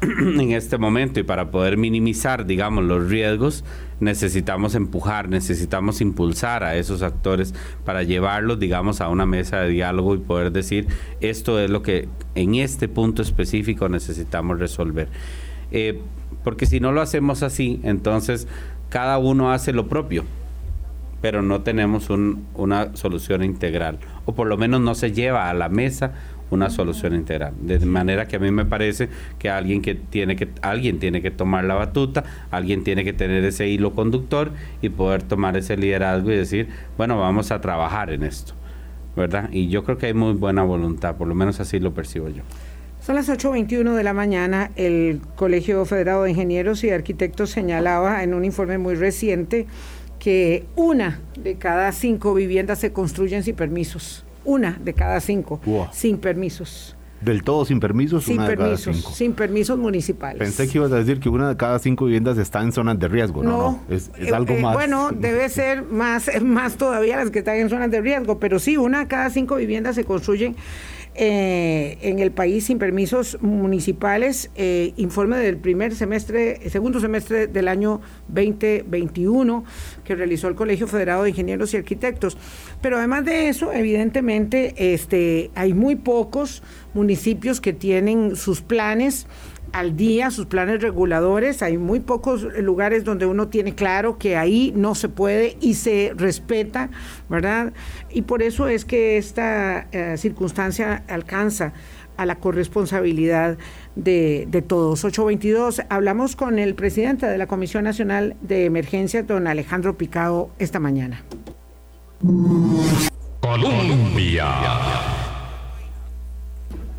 en 0.39 0.51
este 0.51 0.77
momento 0.77 1.19
y 1.19 1.23
para 1.23 1.51
poder 1.51 1.77
minimizar, 1.77 2.45
digamos, 2.45 2.83
los 2.83 3.09
riesgos, 3.09 3.63
necesitamos 3.99 4.75
empujar, 4.75 5.29
necesitamos 5.29 6.01
impulsar 6.01 6.63
a 6.63 6.75
esos 6.75 7.01
actores 7.01 7.53
para 7.85 8.03
llevarlos, 8.03 8.59
digamos, 8.59 9.01
a 9.01 9.09
una 9.09 9.25
mesa 9.25 9.61
de 9.61 9.69
diálogo 9.69 10.15
y 10.15 10.19
poder 10.19 10.51
decir, 10.51 10.87
esto 11.21 11.59
es 11.59 11.69
lo 11.69 11.81
que 11.81 12.07
en 12.35 12.55
este 12.55 12.87
punto 12.87 13.21
específico 13.21 13.89
necesitamos 13.89 14.59
resolver. 14.59 15.07
Eh, 15.71 16.01
porque 16.43 16.65
si 16.65 16.79
no 16.79 16.91
lo 16.91 17.01
hacemos 17.01 17.43
así, 17.43 17.79
entonces 17.83 18.47
cada 18.89 19.17
uno 19.17 19.51
hace 19.51 19.73
lo 19.73 19.87
propio 19.87 20.25
pero 21.23 21.41
no 21.41 21.61
tenemos 21.61 22.09
una 22.09 22.97
solución 22.97 23.45
integral, 23.45 23.97
o 24.25 24.35
por 24.35 24.45
lo 24.45 24.57
menos 24.57 24.81
no 24.81 24.93
se 24.93 25.13
lleva 25.13 25.49
a 25.49 25.53
la 25.53 25.69
mesa 25.69 26.11
una 26.53 26.69
solución 26.69 27.15
integral. 27.15 27.53
De 27.61 27.79
manera 27.85 28.27
que 28.27 28.37
a 28.37 28.39
mí 28.39 28.51
me 28.51 28.65
parece 28.65 29.09
que 29.39 29.49
alguien 29.49 29.81
que 29.81 29.95
tiene 29.95 30.35
que 30.35 30.49
alguien 30.61 30.99
tiene 30.99 31.21
que 31.21 31.31
tomar 31.31 31.63
la 31.63 31.75
batuta, 31.75 32.23
alguien 32.51 32.83
tiene 32.83 33.03
que 33.03 33.13
tener 33.13 33.43
ese 33.43 33.67
hilo 33.67 33.93
conductor 33.93 34.51
y 34.81 34.89
poder 34.89 35.23
tomar 35.23 35.57
ese 35.57 35.77
liderazgo 35.77 36.31
y 36.31 36.35
decir, 36.35 36.69
bueno, 36.97 37.19
vamos 37.19 37.51
a 37.51 37.61
trabajar 37.61 38.11
en 38.11 38.23
esto. 38.23 38.53
¿Verdad? 39.15 39.49
Y 39.51 39.69
yo 39.69 39.83
creo 39.83 39.97
que 39.97 40.07
hay 40.07 40.13
muy 40.13 40.33
buena 40.33 40.63
voluntad, 40.63 41.15
por 41.17 41.27
lo 41.27 41.35
menos 41.35 41.59
así 41.59 41.79
lo 41.79 41.93
percibo 41.93 42.29
yo. 42.29 42.41
Son 42.99 43.15
las 43.15 43.27
8.21 43.27 43.95
de 43.95 44.03
la 44.03 44.13
mañana. 44.13 44.71
El 44.75 45.19
Colegio 45.35 45.83
Federado 45.85 46.23
de 46.23 46.31
Ingenieros 46.31 46.85
y 46.85 46.89
Arquitectos 46.89 47.49
señalaba 47.49 48.23
en 48.23 48.33
un 48.33 48.45
informe 48.45 48.77
muy 48.77 48.95
reciente 48.95 49.67
que 50.19 50.65
una 50.77 51.19
de 51.37 51.55
cada 51.55 51.91
cinco 51.91 52.33
viviendas 52.33 52.79
se 52.79 52.93
construyen 52.93 53.43
sin 53.43 53.55
permisos. 53.55 54.23
Una 54.45 54.79
de 54.83 54.93
cada 54.93 55.19
cinco 55.19 55.59
sin 55.91 56.17
permisos. 56.17 56.95
¿Del 57.21 57.43
todo 57.43 57.63
sin 57.63 57.79
permisos? 57.79 58.25
Sin 58.25 58.37
permisos, 58.37 58.97
sin 59.15 59.33
permisos 59.33 59.77
municipales. 59.77 60.39
Pensé 60.39 60.67
que 60.67 60.77
ibas 60.77 60.91
a 60.91 60.97
decir 60.97 61.21
que 61.21 61.29
una 61.29 61.47
de 61.47 61.55
cada 61.55 61.79
cinco 61.79 62.05
viviendas 62.05 62.37
está 62.37 62.61
en 62.61 62.73
zonas 62.73 62.99
de 62.99 63.07
riesgo, 63.07 63.43
¿no? 63.43 63.49
no, 63.49 63.83
es, 63.89 64.11
eh, 64.17 64.31
algo 64.33 64.53
eh, 64.53 64.61
más. 64.61 64.73
Bueno, 64.73 65.11
debe 65.11 65.47
ser 65.47 65.83
más, 65.83 66.29
más 66.41 66.75
todavía 66.75 67.15
las 67.15 67.31
que 67.31 67.39
están 67.39 67.55
en 67.55 67.69
zonas 67.69 67.89
de 67.91 68.01
riesgo, 68.01 68.39
pero 68.39 68.59
sí, 68.59 68.75
una 68.75 68.99
de 68.99 69.07
cada 69.07 69.29
cinco 69.29 69.55
viviendas 69.55 69.95
se 69.95 70.03
construyen 70.03 70.57
eh, 71.15 71.97
en 72.01 72.19
el 72.19 72.31
país 72.31 72.65
sin 72.65 72.79
permisos 72.79 73.37
municipales, 73.41 74.49
eh, 74.55 74.93
informe 74.97 75.37
del 75.37 75.57
primer 75.57 75.95
semestre, 75.95 76.69
segundo 76.69 76.99
semestre 76.99 77.47
del 77.47 77.67
año 77.67 78.01
2021 78.29 79.63
que 80.03 80.15
realizó 80.15 80.47
el 80.47 80.55
Colegio 80.55 80.87
Federado 80.87 81.23
de 81.23 81.29
Ingenieros 81.29 81.73
y 81.73 81.77
Arquitectos. 81.77 82.37
Pero 82.81 82.97
además 82.97 83.25
de 83.25 83.49
eso, 83.49 83.71
evidentemente, 83.71 84.93
este, 84.93 85.51
hay 85.55 85.73
muy 85.73 85.95
pocos 85.95 86.63
municipios 86.93 87.61
que 87.61 87.73
tienen 87.73 88.35
sus 88.35 88.61
planes 88.61 89.27
al 89.73 89.97
día 89.97 90.31
sus 90.31 90.45
planes 90.45 90.81
reguladores. 90.81 91.61
Hay 91.61 91.77
muy 91.77 91.99
pocos 91.99 92.43
lugares 92.43 93.03
donde 93.03 93.25
uno 93.25 93.49
tiene 93.49 93.75
claro 93.75 94.17
que 94.17 94.37
ahí 94.37 94.71
no 94.75 94.95
se 94.95 95.09
puede 95.09 95.57
y 95.59 95.73
se 95.73 96.13
respeta, 96.15 96.89
¿verdad? 97.27 97.73
Y 98.09 98.21
por 98.21 98.41
eso 98.41 98.67
es 98.67 98.85
que 98.85 99.17
esta 99.17 99.87
eh, 99.91 100.15
circunstancia 100.17 101.03
alcanza 101.09 101.73
a 102.15 102.25
la 102.25 102.35
corresponsabilidad 102.35 103.57
de, 103.95 104.45
de, 104.47 104.61
todos. 104.61 105.03
822, 105.03 105.81
hablamos 105.89 106.35
con 106.35 106.59
el 106.59 106.75
presidente 106.75 107.25
de 107.25 107.37
la 107.39 107.47
Comisión 107.47 107.83
Nacional 107.83 108.35
de 108.41 108.65
Emergencia, 108.65 109.23
don 109.23 109.47
Alejandro 109.47 109.97
Picado, 109.97 110.51
esta 110.59 110.79
mañana. 110.79 111.23
Colombia. 113.41 115.22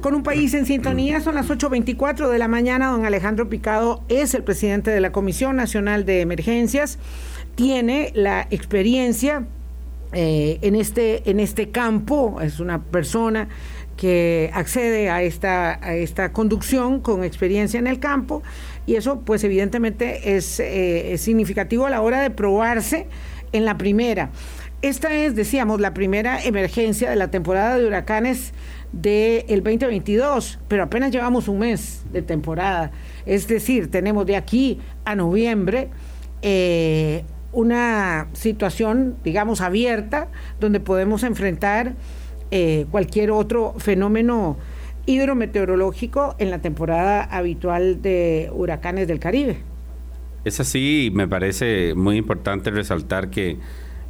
Con 0.04 0.14
un 0.14 0.22
país 0.22 0.52
en 0.52 0.66
sintonía, 0.66 1.22
son 1.22 1.34
las 1.34 1.48
8.24 1.48 2.28
de 2.28 2.38
la 2.38 2.46
mañana. 2.46 2.88
Don 2.88 3.06
Alejandro 3.06 3.48
Picado 3.48 4.04
es 4.10 4.34
el 4.34 4.44
presidente 4.44 4.90
de 4.90 5.00
la 5.00 5.12
Comisión 5.12 5.56
Nacional 5.56 6.04
de 6.04 6.20
Emergencias. 6.20 6.98
Tiene 7.54 8.12
la 8.14 8.46
experiencia 8.50 9.46
eh, 10.12 10.58
en, 10.60 10.76
este, 10.76 11.30
en 11.30 11.40
este 11.40 11.70
campo. 11.70 12.38
Es 12.42 12.60
una 12.60 12.82
persona 12.82 13.48
que 13.96 14.50
accede 14.52 15.08
a 15.08 15.22
esta, 15.22 15.82
a 15.82 15.94
esta 15.94 16.34
conducción 16.34 17.00
con 17.00 17.24
experiencia 17.24 17.78
en 17.78 17.86
el 17.86 17.98
campo 17.98 18.42
y 18.84 18.96
eso 18.96 19.20
pues 19.20 19.42
evidentemente 19.42 20.36
es, 20.36 20.60
eh, 20.60 21.14
es 21.14 21.22
significativo 21.22 21.86
a 21.86 21.90
la 21.90 22.02
hora 22.02 22.20
de 22.20 22.28
probarse 22.28 23.06
en 23.52 23.64
la 23.64 23.78
primera. 23.78 24.28
Esta 24.82 25.14
es, 25.14 25.34
decíamos, 25.34 25.80
la 25.80 25.94
primera 25.94 26.44
emergencia 26.44 27.08
de 27.08 27.16
la 27.16 27.28
temporada 27.28 27.78
de 27.78 27.86
huracanes 27.86 28.52
del 29.00 29.62
2022, 29.62 30.60
pero 30.68 30.84
apenas 30.84 31.10
llevamos 31.10 31.48
un 31.48 31.58
mes 31.58 32.04
de 32.12 32.22
temporada. 32.22 32.92
Es 33.26 33.48
decir, 33.48 33.90
tenemos 33.90 34.26
de 34.26 34.36
aquí 34.36 34.80
a 35.04 35.14
noviembre 35.14 35.90
eh, 36.42 37.24
una 37.52 38.28
situación, 38.32 39.16
digamos, 39.24 39.60
abierta, 39.60 40.28
donde 40.60 40.80
podemos 40.80 41.22
enfrentar 41.22 41.94
eh, 42.50 42.86
cualquier 42.90 43.30
otro 43.30 43.74
fenómeno 43.78 44.56
hidrometeorológico 45.06 46.34
en 46.38 46.50
la 46.50 46.60
temporada 46.60 47.22
habitual 47.22 48.00
de 48.00 48.50
huracanes 48.52 49.08
del 49.08 49.18
Caribe. 49.18 49.58
Es 50.44 50.60
así, 50.60 51.10
me 51.14 51.26
parece 51.26 51.94
muy 51.94 52.16
importante 52.16 52.70
resaltar 52.70 53.30
que 53.30 53.58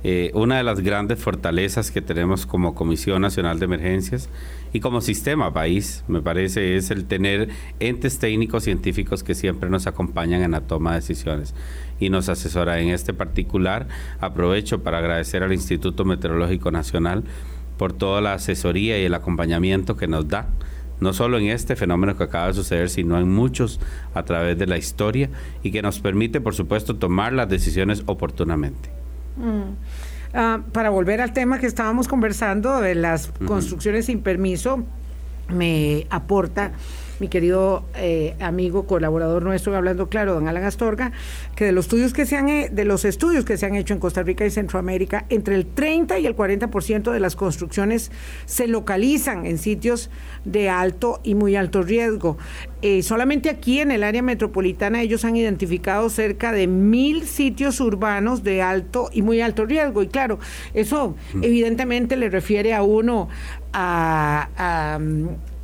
eh, 0.07 0.31
una 0.35 0.59
de 0.59 0.64
las 0.64 0.81
grandes 0.81 1.19
fortalezas 1.19 1.90
que 1.90 2.03
tenemos 2.03 2.45
como 2.45 2.75
Comisión 2.75 3.23
Nacional 3.23 3.59
de 3.59 3.64
Emergencias 3.64 4.29
y 4.75 4.81
como 4.81 5.01
sistema 5.01 5.55
país, 5.55 6.05
me 6.09 6.21
parece, 6.21 6.77
es 6.77 6.90
el 6.90 7.07
tener 7.07 7.49
entes 7.81 8.19
técnicos 8.19 8.64
científicos 8.64 9.25
que 9.25 9.35
siempre 9.35 9.71
nos 9.71 9.87
acompañan 9.87 10.43
en 10.43 10.51
la 10.51 10.61
toma 10.61 10.90
de 10.90 10.97
decisiones 10.97 11.55
y 11.99 12.11
nos 12.11 12.29
asesoran. 12.29 12.81
En 12.81 12.90
este 12.90 13.14
particular, 13.14 13.88
aprovecho 14.21 14.83
para 14.83 14.99
agradecer 14.99 15.43
al 15.43 15.55
Instituto 15.55 16.05
Meteorológico 16.05 16.71
Nacional 16.71 17.25
por 17.79 17.95
toda 17.95 18.21
la 18.21 18.35
asesoría 18.35 19.01
y 19.01 19.07
el 19.07 19.14
acompañamiento 19.14 19.97
que 19.97 20.07
nos 20.07 20.29
da 20.29 20.49
no 21.01 21.12
solo 21.12 21.38
en 21.38 21.47
este 21.47 21.77
fenómeno 21.77 22.17
que 22.17 22.25
acaba 22.25 22.49
de 22.49 22.55
suceder, 22.55 22.88
sino 22.88 23.19
en 23.19 23.29
muchos 23.29 23.81
a 24.12 24.23
través 24.25 24.59
de 24.59 24.67
la 24.67 24.77
historia 24.77 25.29
y 25.62 25.71
que 25.71 25.83
nos 25.83 25.99
permite, 26.01 26.40
por 26.40 26.55
supuesto, 26.55 26.97
tomar 26.97 27.33
las 27.33 27.49
decisiones 27.49 28.03
oportunamente. 28.07 29.04
Mm. 29.37 29.75
Ah, 30.37 30.62
para 30.73 30.90
volver 30.90 31.20
al 31.20 31.33
tema 31.33 31.59
que 31.61 31.66
estábamos 31.66 32.09
conversando 32.09 32.81
de 32.81 32.97
las 32.97 33.31
construcciones 33.47 34.07
sin 34.07 34.20
permiso, 34.20 34.85
me 35.49 36.07
aporta 36.11 36.73
mi 37.20 37.29
querido 37.29 37.85
eh, 37.96 38.35
amigo, 38.40 38.87
colaborador 38.87 39.42
nuestro, 39.42 39.77
hablando 39.77 40.09
claro, 40.09 40.35
don 40.35 40.48
Alan 40.48 40.64
Astorga, 40.64 41.12
que 41.55 41.66
de 41.66 41.72
los 41.72 41.87
estudios 41.87 42.12
que 42.12 42.27
se 42.27 42.37
han 42.37 42.46
de 42.46 42.85
los 42.85 43.05
estudios 43.05 43.44
que 43.44 43.57
se 43.57 43.66
han 43.66 43.74
hecho 43.74 43.94
en 43.94 44.00
Costa 44.00 44.22
Rica 44.22 44.44
y 44.44 44.50
Centroamérica, 44.50 45.24
entre 45.29 45.55
el 45.55 45.66
30 45.66 46.18
y 46.18 46.27
el 46.27 46.37
40% 46.37 47.12
de 47.12 47.20
las 47.20 47.37
construcciones 47.37 48.11
se 48.46 48.66
localizan 48.66 49.46
en 49.46 49.59
sitios 49.59 50.11
de 50.44 50.68
alto 50.68 51.20
y 51.22 51.35
muy 51.35 51.57
alto 51.57 51.83
riesgo. 51.83 52.37
Eh, 52.83 53.03
solamente 53.03 53.48
aquí 53.48 53.81
en 53.81 53.90
el 53.90 54.03
área 54.03 54.20
metropolitana 54.20 55.00
ellos 55.00 55.24
han 55.24 55.37
identificado 55.37 56.11
cerca 56.11 56.53
de 56.53 56.66
mil 56.66 57.27
sitios 57.27 57.81
urbanos 57.81 58.42
de 58.42 58.61
alto 58.61 59.09
y 59.12 59.22
muy 59.22 59.40
alto 59.40 59.64
riesgo. 59.64 60.03
Y 60.03 60.09
claro, 60.09 60.38
eso 60.74 61.16
evidentemente 61.40 62.16
le 62.16 62.29
refiere 62.29 62.74
a 62.74 62.83
uno 62.83 63.29
a 63.72 64.98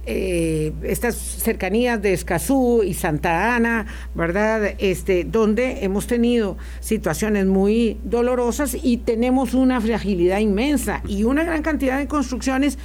eh, 0.07 0.73
estas 0.83 1.15
cercanías 1.15 2.01
de 2.01 2.13
Escazú 2.13 2.83
y 2.83 2.95
Santa 2.95 3.55
Ana, 3.55 3.87
¿verdad? 4.15 4.75
Este, 4.79 5.25
donde 5.25 5.85
hemos 5.85 6.07
tenido 6.07 6.57
situaciones 6.81 7.47
muy 7.47 7.99
dolorosas 8.05 8.77
y 8.83 8.97
tenemos 8.99 9.55
una 9.55 9.81
fragilidad 9.81 10.39
inmensa 10.39 11.03
y 11.07 11.25
una 11.25 11.45
gran 11.45 11.63
cantidad 11.63 11.99
de 11.99 12.09
construcciones 12.09 12.79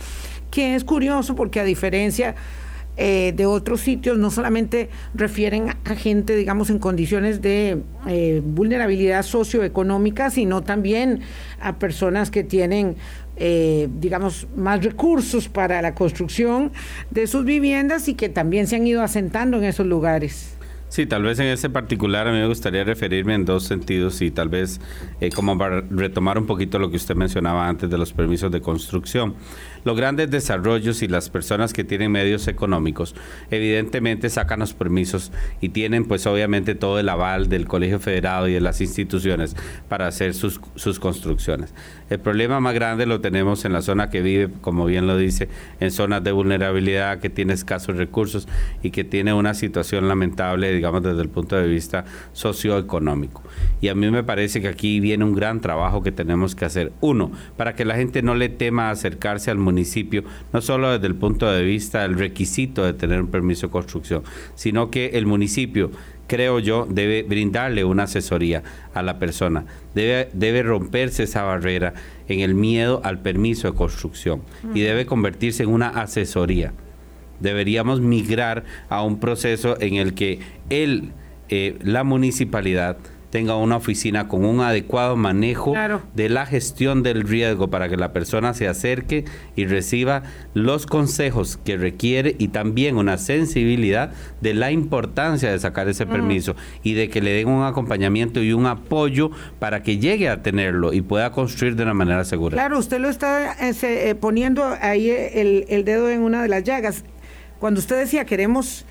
que 0.51 0.75
es 0.75 0.84
curioso 0.84 1.36
porque 1.36 1.60
a 1.60 1.63
diferencia 1.63 2.36
eh, 2.97 3.34
de 3.36 3.45
otros 3.45 3.82
sitios 3.82 4.17
no 4.17 4.32
solamente 4.32 4.89
refieren 5.13 5.69
a 5.84 5.95
gente, 5.95 6.34
digamos, 6.34 6.69
en 6.69 6.80
condiciones 6.80 7.41
de 7.41 7.82
eh, 8.08 8.41
vulnerabilidad 8.45 9.23
socioeconómica, 9.23 10.30
sino 10.30 10.63
también 10.63 11.19
a 11.60 11.78
personas 11.78 12.32
que 12.32 12.45
tienen 12.45 12.95
eh, 13.38 13.88
digamos, 14.00 14.48
más 14.56 14.84
recursos 14.84 15.50
para 15.50 15.82
la 15.82 15.93
construcción 15.95 16.71
de 17.12 17.28
sus 17.28 17.45
viviendas 17.45 18.08
y 18.08 18.13
que 18.13 18.30
también 18.30 18.67
se 18.67 18.78
han 18.78 18.88
ido 18.88 19.02
asentando 19.02 19.58
en 19.58 19.65
esos 19.65 19.86
lugares. 19.86 20.55
Sí, 20.88 21.08
tal 21.08 21.24
vez 21.24 21.39
en 21.39 21.48
ese 21.48 21.69
particular 21.69 22.28
a 22.28 22.32
mí 22.32 22.38
me 22.38 22.48
gustaría 22.48 22.84
referirme 22.84 23.34
en 23.34 23.43
dos 23.43 23.63
sentidos 23.63 24.21
y 24.21 24.32
tal 24.32 24.50
vez 24.50 24.80
eh, 25.19 25.30
como 25.30 25.58
para 25.58 25.82
retomar 25.82 26.38
un 26.38 26.45
poquito 26.45 26.80
lo 26.80 26.89
que 26.89 26.98
usted 26.98 27.15
mencionaba 27.15 27.67
antes 27.67 27.89
de 27.89 27.98
los 27.98 28.13
permisos 28.13 28.52
de 28.52 28.62
construcción. 28.62 29.36
Los 29.84 29.98
grandes 29.98 30.32
desarrollos 30.32 31.02
y 31.02 31.08
las 31.08 31.30
personas 31.30 31.74
que 31.74 31.84
tienen 31.84 32.12
medios 32.12 32.48
económicos 32.48 33.15
evidentemente 33.52 34.30
sacan 34.30 34.60
los 34.60 34.74
permisos 34.74 35.32
y 35.60 35.69
tienen 35.69 36.06
pues 36.06 36.26
obviamente 36.28 36.76
todo 36.76 37.00
el 37.00 37.10
aval 37.10 37.50
del 37.50 37.67
Colegio 37.67 38.00
Federado 38.00 38.48
y 38.48 38.54
de 38.54 38.62
las 38.62 38.80
instituciones 38.80 39.56
para 39.89 40.08
hacer 40.08 40.34
sus, 40.34 40.62
sus 40.76 41.00
construcciones. 41.00 41.74
El 42.10 42.19
problema 42.19 42.60
más 42.60 42.74
grande 42.74 43.06
lo 43.06 43.21
tenemos 43.21 43.65
en 43.65 43.74
la 43.74 43.82
zona 43.82 44.10
que 44.10 44.21
vive, 44.21 44.50
como 44.62 44.86
bien 44.86 45.08
lo 45.08 45.17
dice, 45.17 45.50
en 45.80 45.91
zonas 45.91 46.24
de 46.24 46.32
vulnerabilidad, 46.32 47.19
que 47.19 47.30
tiene 47.30 47.54
escasos 47.54 47.98
recursos 47.98 48.48
y 48.82 48.91
que 48.91 49.04
tiene 49.04 49.34
una 49.34 49.54
situación 49.54 50.08
lamentable, 50.08 50.75
digamos, 50.76 51.04
desde 51.04 51.22
el 51.22 51.30
punto 51.30 51.56
de 51.56 51.68
vista 51.68 52.06
socioeconómico. 52.34 53.42
Y 53.82 53.88
a 53.88 53.96
mí 53.96 54.10
me 54.10 54.24
parece 54.24 54.62
que 54.62 54.68
aquí 54.68 55.00
viene 55.00 55.24
un 55.24 55.34
gran 55.34 55.62
trabajo 55.62 56.04
que 56.04 56.12
tenemos 56.12 56.56
que 56.56 56.66
hacer. 56.66 56.92
Uno, 57.02 57.32
para 57.58 57.76
que 57.76 57.86
la 57.86 57.96
gente 57.96 58.22
no 58.22 58.36
le 58.36 58.50
tema 58.50 58.90
acercarse 58.90 59.52
al 59.52 59.58
municipio, 59.58 60.24
no 60.54 60.62
solo 60.62 60.92
desde 60.92 61.08
el 61.08 61.16
punto 61.16 61.52
de 61.52 61.64
vista 61.64 62.02
del 62.02 62.18
requisito 62.18 62.84
de 62.84 62.94
tener 62.94 63.22
un 63.22 63.28
permiso 63.28 63.68
de 63.68 63.72
construcción, 63.72 64.24
sino 64.56 64.90
que 64.92 65.12
el 65.14 65.26
municipio 65.26 65.92
creo 66.28 66.60
yo, 66.60 66.88
debe 66.90 67.24
brindarle 67.24 67.84
una 67.84 68.04
asesoría 68.04 68.64
a 68.94 69.04
la 69.04 69.20
persona. 69.20 69.66
Debe, 69.94 70.30
debe 70.34 70.64
romperse 70.64 71.24
esa 71.24 71.44
barrera 71.44 71.94
en 72.28 72.40
el 72.40 72.56
miedo 72.56 73.02
al 73.04 73.20
permiso 73.20 73.70
de 73.70 73.78
construcción 73.78 74.42
y 74.74 74.82
debe 74.82 75.06
convertirse 75.06 75.64
en 75.64 75.70
una 75.70 75.90
asesoría. 75.90 76.74
Deberíamos 77.39 78.02
migrar 78.02 78.63
a 78.89 79.04
un 79.04 79.19
proceso 79.19 79.80
en 79.80 79.95
el 79.95 80.13
que 80.13 80.39
él, 80.69 81.12
eh, 81.50 81.78
la 81.82 82.04
municipalidad, 82.04 82.98
tenga 83.36 83.58
una 83.58 83.76
oficina 83.76 84.30
con 84.30 84.45
un 84.45 84.62
adecuado 84.62 85.17
manejo 85.17 85.74
de 86.13 86.30
la 86.30 86.45
gestión 86.45 87.04
del 87.04 87.28
riesgo 87.28 87.69
para 87.69 87.89
que 87.89 87.98
la 87.98 88.13
persona 88.13 88.54
se 88.54 88.65
acerque 88.65 89.26
y 89.58 89.65
reciba 89.65 90.24
los 90.54 90.86
consejos 90.86 91.58
que 91.58 91.76
requiere 91.76 92.38
y 92.39 92.48
también 92.48 92.95
una 92.95 93.17
sensibilidad 93.17 94.13
de 94.39 94.54
la 94.54 94.71
importancia 94.71 95.52
de 95.52 95.60
sacar 95.60 95.89
ese 95.89 96.06
permiso 96.06 96.56
y 96.82 96.93
de 96.93 97.10
que 97.10 97.19
le 97.19 97.32
den 97.32 97.50
un 97.50 97.65
acompañamiento 97.65 98.41
y 98.41 98.54
un 98.54 98.67
apoyo 98.67 99.32
para 99.60 99.84
que 99.84 99.98
llegue 99.98 100.30
a 100.30 100.41
tenerlo 100.41 100.93
y 100.93 101.02
pueda 101.02 101.34
construir 101.34 101.76
de 101.76 101.84
una 101.84 101.93
manera 101.93 102.24
segura. 102.24 102.56
Claro, 102.56 102.80
usted 102.80 103.02
lo 103.02 103.10
está 103.10 103.52
eh, 103.67 103.76
eh, 103.84 104.15
poniendo 104.15 104.63
ahí 104.80 105.10
el, 105.10 105.65
el 105.67 105.84
dedo 105.84 106.10
en 106.10 106.21
una 106.21 106.41
de 106.41 106.48
las 106.48 106.63
llagas. 106.63 107.04
Cuando 107.60 107.80
usted 107.80 107.98
decía 107.98 108.26
queremos 108.26 108.86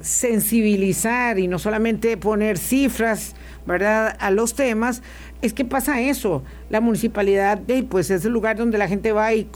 sensibilizar 0.00 1.38
y 1.38 1.48
no 1.48 1.58
solamente 1.58 2.16
poner 2.16 2.56
cifras, 2.58 3.34
¿verdad?, 3.66 4.16
a 4.18 4.30
los 4.30 4.54
temas, 4.54 5.02
es 5.42 5.52
que 5.52 5.64
pasa 5.64 6.00
eso. 6.00 6.42
La 6.70 6.80
municipalidad, 6.80 7.60
pues 7.90 8.10
es 8.10 8.24
el 8.24 8.32
lugar 8.32 8.56
donde 8.56 8.78
la 8.78 8.88
gente 8.88 9.12
va 9.12 9.34
y, 9.34 9.48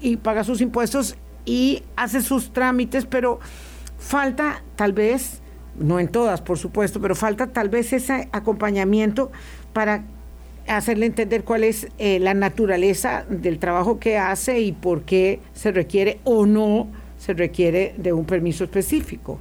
y, 0.00 0.16
paga 0.16 0.42
sus 0.42 0.60
impuestos 0.60 1.16
y 1.44 1.82
hace 1.96 2.20
sus 2.20 2.52
trámites, 2.52 3.06
pero 3.06 3.38
falta 3.98 4.62
tal 4.74 4.92
vez, 4.92 5.40
no 5.78 6.00
en 6.00 6.08
todas, 6.08 6.40
por 6.40 6.58
supuesto, 6.58 7.00
pero 7.00 7.14
falta 7.14 7.48
tal 7.48 7.68
vez 7.68 7.92
ese 7.92 8.28
acompañamiento 8.32 9.30
para 9.72 10.02
hacerle 10.66 11.06
entender 11.06 11.44
cuál 11.44 11.64
es 11.64 11.88
eh, 11.98 12.18
la 12.18 12.34
naturaleza 12.34 13.24
del 13.28 13.58
trabajo 13.58 13.98
que 13.98 14.18
hace 14.18 14.60
y 14.60 14.72
por 14.72 15.02
qué 15.02 15.40
se 15.54 15.72
requiere 15.72 16.20
o 16.24 16.46
no 16.46 16.88
se 17.22 17.34
requiere 17.34 17.94
de 17.98 18.12
un 18.12 18.24
permiso 18.24 18.64
específico. 18.64 19.38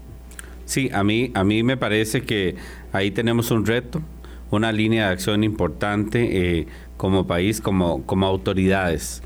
Sí, 0.65 0.91
a 0.93 1.03
mí, 1.03 1.31
a 1.33 1.43
mí 1.43 1.63
me 1.63 1.77
parece 1.77 2.21
que 2.21 2.55
ahí 2.93 3.09
tenemos 3.09 3.49
un 3.49 3.65
reto, 3.65 4.03
una 4.51 4.71
línea 4.71 5.07
de 5.07 5.13
acción 5.13 5.43
importante 5.43 6.59
eh, 6.59 6.67
como 6.95 7.25
país, 7.25 7.59
como, 7.59 8.03
como 8.05 8.27
autoridades. 8.27 9.23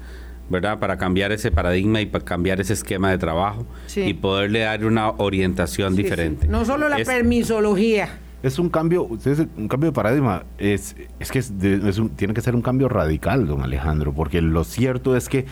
¿verdad? 0.48 0.78
Para 0.78 0.98
cambiar 0.98 1.32
ese 1.32 1.52
paradigma 1.52 2.02
y 2.02 2.06
para 2.06 2.24
cambiar 2.24 2.62
ese 2.62 2.74
esquema 2.74 3.10
de 3.10 3.18
trabajo 3.18 3.66
y 3.96 4.14
poderle 4.14 4.60
dar 4.60 4.86
una 4.86 5.10
orientación 5.10 5.96
diferente. 5.96 6.48
No 6.48 6.64
solo 6.66 6.88
la 6.88 6.98
permisología. 6.98 8.20
Es 8.44 8.60
un 8.60 8.70
cambio, 8.70 9.10
es 9.26 9.40
un 9.58 9.68
cambio 9.68 9.90
de 9.90 9.96
paradigma. 9.96 10.44
Es, 10.60 10.96
es 11.20 11.32
que 11.32 11.42
tiene 12.16 12.36
que 12.36 12.42
ser 12.42 12.54
un 12.54 12.62
cambio 12.62 12.88
radical, 12.88 13.48
don 13.48 13.64
Alejandro, 13.64 14.14
porque 14.14 14.40
lo 14.40 14.64
cierto 14.64 15.18
es 15.18 15.30
que 15.30 15.46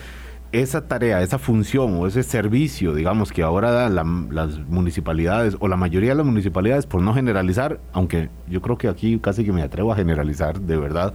esa 0.54 0.86
tarea, 0.86 1.20
esa 1.20 1.38
función 1.38 1.96
o 1.96 2.06
ese 2.06 2.22
servicio, 2.22 2.94
digamos, 2.94 3.32
que 3.32 3.42
ahora 3.42 3.72
dan 3.72 3.94
las 4.30 4.58
municipalidades 4.68 5.56
o 5.58 5.66
la 5.66 5.76
mayoría 5.76 6.10
de 6.10 6.16
las 6.16 6.26
municipalidades, 6.26 6.86
por 6.86 7.02
no 7.02 7.12
generalizar, 7.12 7.80
aunque 7.92 8.30
yo 8.48 8.62
creo 8.62 8.78
que 8.78 8.86
aquí 8.88 9.18
casi 9.18 9.44
que 9.44 9.52
me 9.52 9.62
atrevo 9.62 9.92
a 9.92 9.96
generalizar, 9.96 10.60
de 10.60 10.76
verdad, 10.76 11.12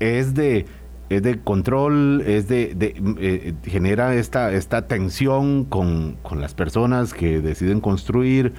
es 0.00 0.34
de 0.34 0.66
es 1.08 1.22
de 1.22 1.40
control, 1.40 2.22
es 2.26 2.48
de, 2.48 2.76
eh, 3.18 3.54
genera 3.64 4.14
esta, 4.14 4.52
esta 4.52 4.86
tensión 4.86 5.64
con, 5.64 6.18
con, 6.22 6.42
las 6.42 6.52
personas 6.52 7.14
que 7.14 7.40
deciden 7.40 7.80
construir 7.80 8.52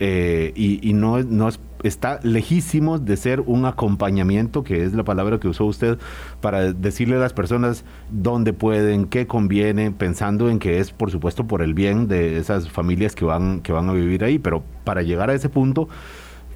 eh, 0.00 0.52
y, 0.54 0.92
no 0.92 1.18
es 1.18 1.60
está 1.84 2.18
lejísimo 2.22 2.98
de 2.98 3.16
ser 3.16 3.40
un 3.40 3.66
acompañamiento, 3.66 4.64
que 4.64 4.84
es 4.84 4.94
la 4.94 5.04
palabra 5.04 5.38
que 5.38 5.48
usó 5.48 5.66
usted, 5.66 5.98
para 6.40 6.72
decirle 6.72 7.16
a 7.16 7.18
las 7.18 7.32
personas 7.32 7.84
dónde 8.10 8.52
pueden, 8.52 9.06
qué 9.06 9.26
conviene, 9.26 9.90
pensando 9.92 10.48
en 10.48 10.58
que 10.58 10.78
es, 10.78 10.90
por 10.90 11.10
supuesto, 11.10 11.46
por 11.46 11.62
el 11.62 11.74
bien 11.74 12.08
de 12.08 12.38
esas 12.38 12.70
familias 12.70 13.14
que 13.14 13.24
van, 13.24 13.60
que 13.60 13.72
van 13.72 13.88
a 13.90 13.92
vivir 13.92 14.24
ahí. 14.24 14.38
Pero 14.38 14.64
para 14.84 15.02
llegar 15.02 15.30
a 15.30 15.34
ese 15.34 15.50
punto, 15.50 15.88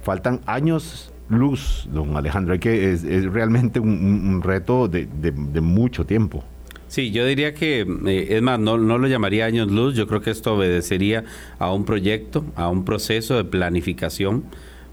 faltan 0.01 0.41
años 0.47 1.13
luz, 1.29 1.87
don 1.93 2.17
Alejandro. 2.17 2.55
Es, 2.55 3.03
realmente 3.25 3.79
un, 3.79 4.41
reto 4.43 4.87
de, 4.87 5.07
mucho 5.61 6.05
tiempo. 6.05 6.43
Sí, 6.87 7.11
yo 7.11 7.23
diría 7.23 7.53
que, 7.53 7.81
eh, 8.07 8.27
es 8.31 8.41
más, 8.41 8.59
no, 8.59 8.79
no 8.79 8.97
lo 8.97 9.07
llamaría 9.07 9.45
años 9.45 9.71
luz, 9.71 9.93
yo 9.93 10.07
creo 10.07 10.21
que 10.21 10.31
esto 10.31 10.55
obedecería 10.55 11.23
a 11.59 11.71
un 11.71 11.85
proyecto, 11.85 12.43
a 12.55 12.67
un 12.67 12.83
proceso 12.83 13.35
de 13.35 13.43
planificación 13.43 14.45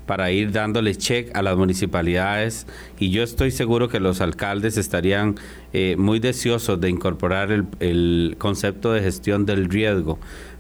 para 0.07 0.31
ir 0.31 0.53
dándole 0.53 0.95
check 0.95 1.37
a 1.37 1.43
las 1.43 1.57
municipalidades 1.57 2.67
y 2.99 3.11
yo 3.11 3.23
estoy 3.23 3.51
seguro 3.51 3.89
que 3.89 4.01
los 4.01 4.21
alcaldes 4.21 4.77
estarían 4.77 5.35
eh, 5.73 5.97
muy 5.99 6.21
deseosos 6.21 6.81
de 6.81 6.89
incorporar 6.89 7.51
el, 7.51 8.37
concepto 8.39 8.93
de 8.93 9.03
gestión 9.03 9.45
del 9.47 9.69
riesgo, 9.69 10.19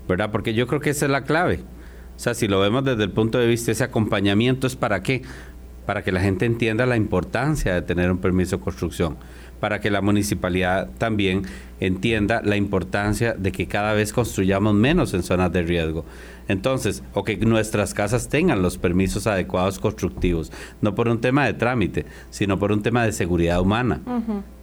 ¿verdad? 0.08 0.30
Porque 0.30 0.54
yo 0.54 0.66
creo 0.66 0.80
que 0.80 0.90
esa 0.90 1.06
es 1.06 1.12
la 1.12 1.24
clave. 1.24 1.60
O 2.16 2.18
sea, 2.18 2.34
si 2.34 2.48
lo 2.48 2.60
vemos 2.60 2.84
desde 2.84 3.04
el 3.04 3.10
punto 3.10 3.38
de 3.38 3.46
vista 3.46 3.70
ese 3.70 3.84
acompañamiento, 3.84 4.66
¿es 4.66 4.74
para 4.74 5.02
qué? 5.02 5.22
Para 5.84 6.02
que 6.02 6.12
la 6.12 6.20
gente 6.20 6.46
entienda 6.46 6.86
la 6.86 6.96
importancia 6.96 7.74
de 7.74 7.82
tener 7.82 8.10
un 8.10 8.18
permiso 8.18 8.56
de 8.56 8.62
construcción 8.62 9.16
para 9.60 9.80
que 9.80 9.90
la 9.90 10.00
municipalidad 10.00 10.90
también 10.98 11.42
entienda 11.80 12.40
la 12.44 12.56
importancia 12.56 13.34
de 13.34 13.52
que 13.52 13.66
cada 13.66 13.92
vez 13.92 14.12
construyamos 14.12 14.74
menos 14.74 15.14
en 15.14 15.22
zonas 15.22 15.52
de 15.52 15.62
riesgo. 15.62 16.04
Entonces, 16.48 17.02
o 17.12 17.24
que 17.24 17.36
nuestras 17.38 17.92
casas 17.92 18.28
tengan 18.28 18.62
los 18.62 18.78
permisos 18.78 19.26
adecuados 19.26 19.78
constructivos, 19.78 20.52
no 20.80 20.94
por 20.94 21.08
un 21.08 21.20
tema 21.20 21.44
de 21.44 21.54
trámite, 21.54 22.06
sino 22.30 22.58
por 22.58 22.72
un 22.72 22.82
tema 22.82 23.04
de 23.04 23.12
seguridad 23.12 23.60
humana. 23.60 24.00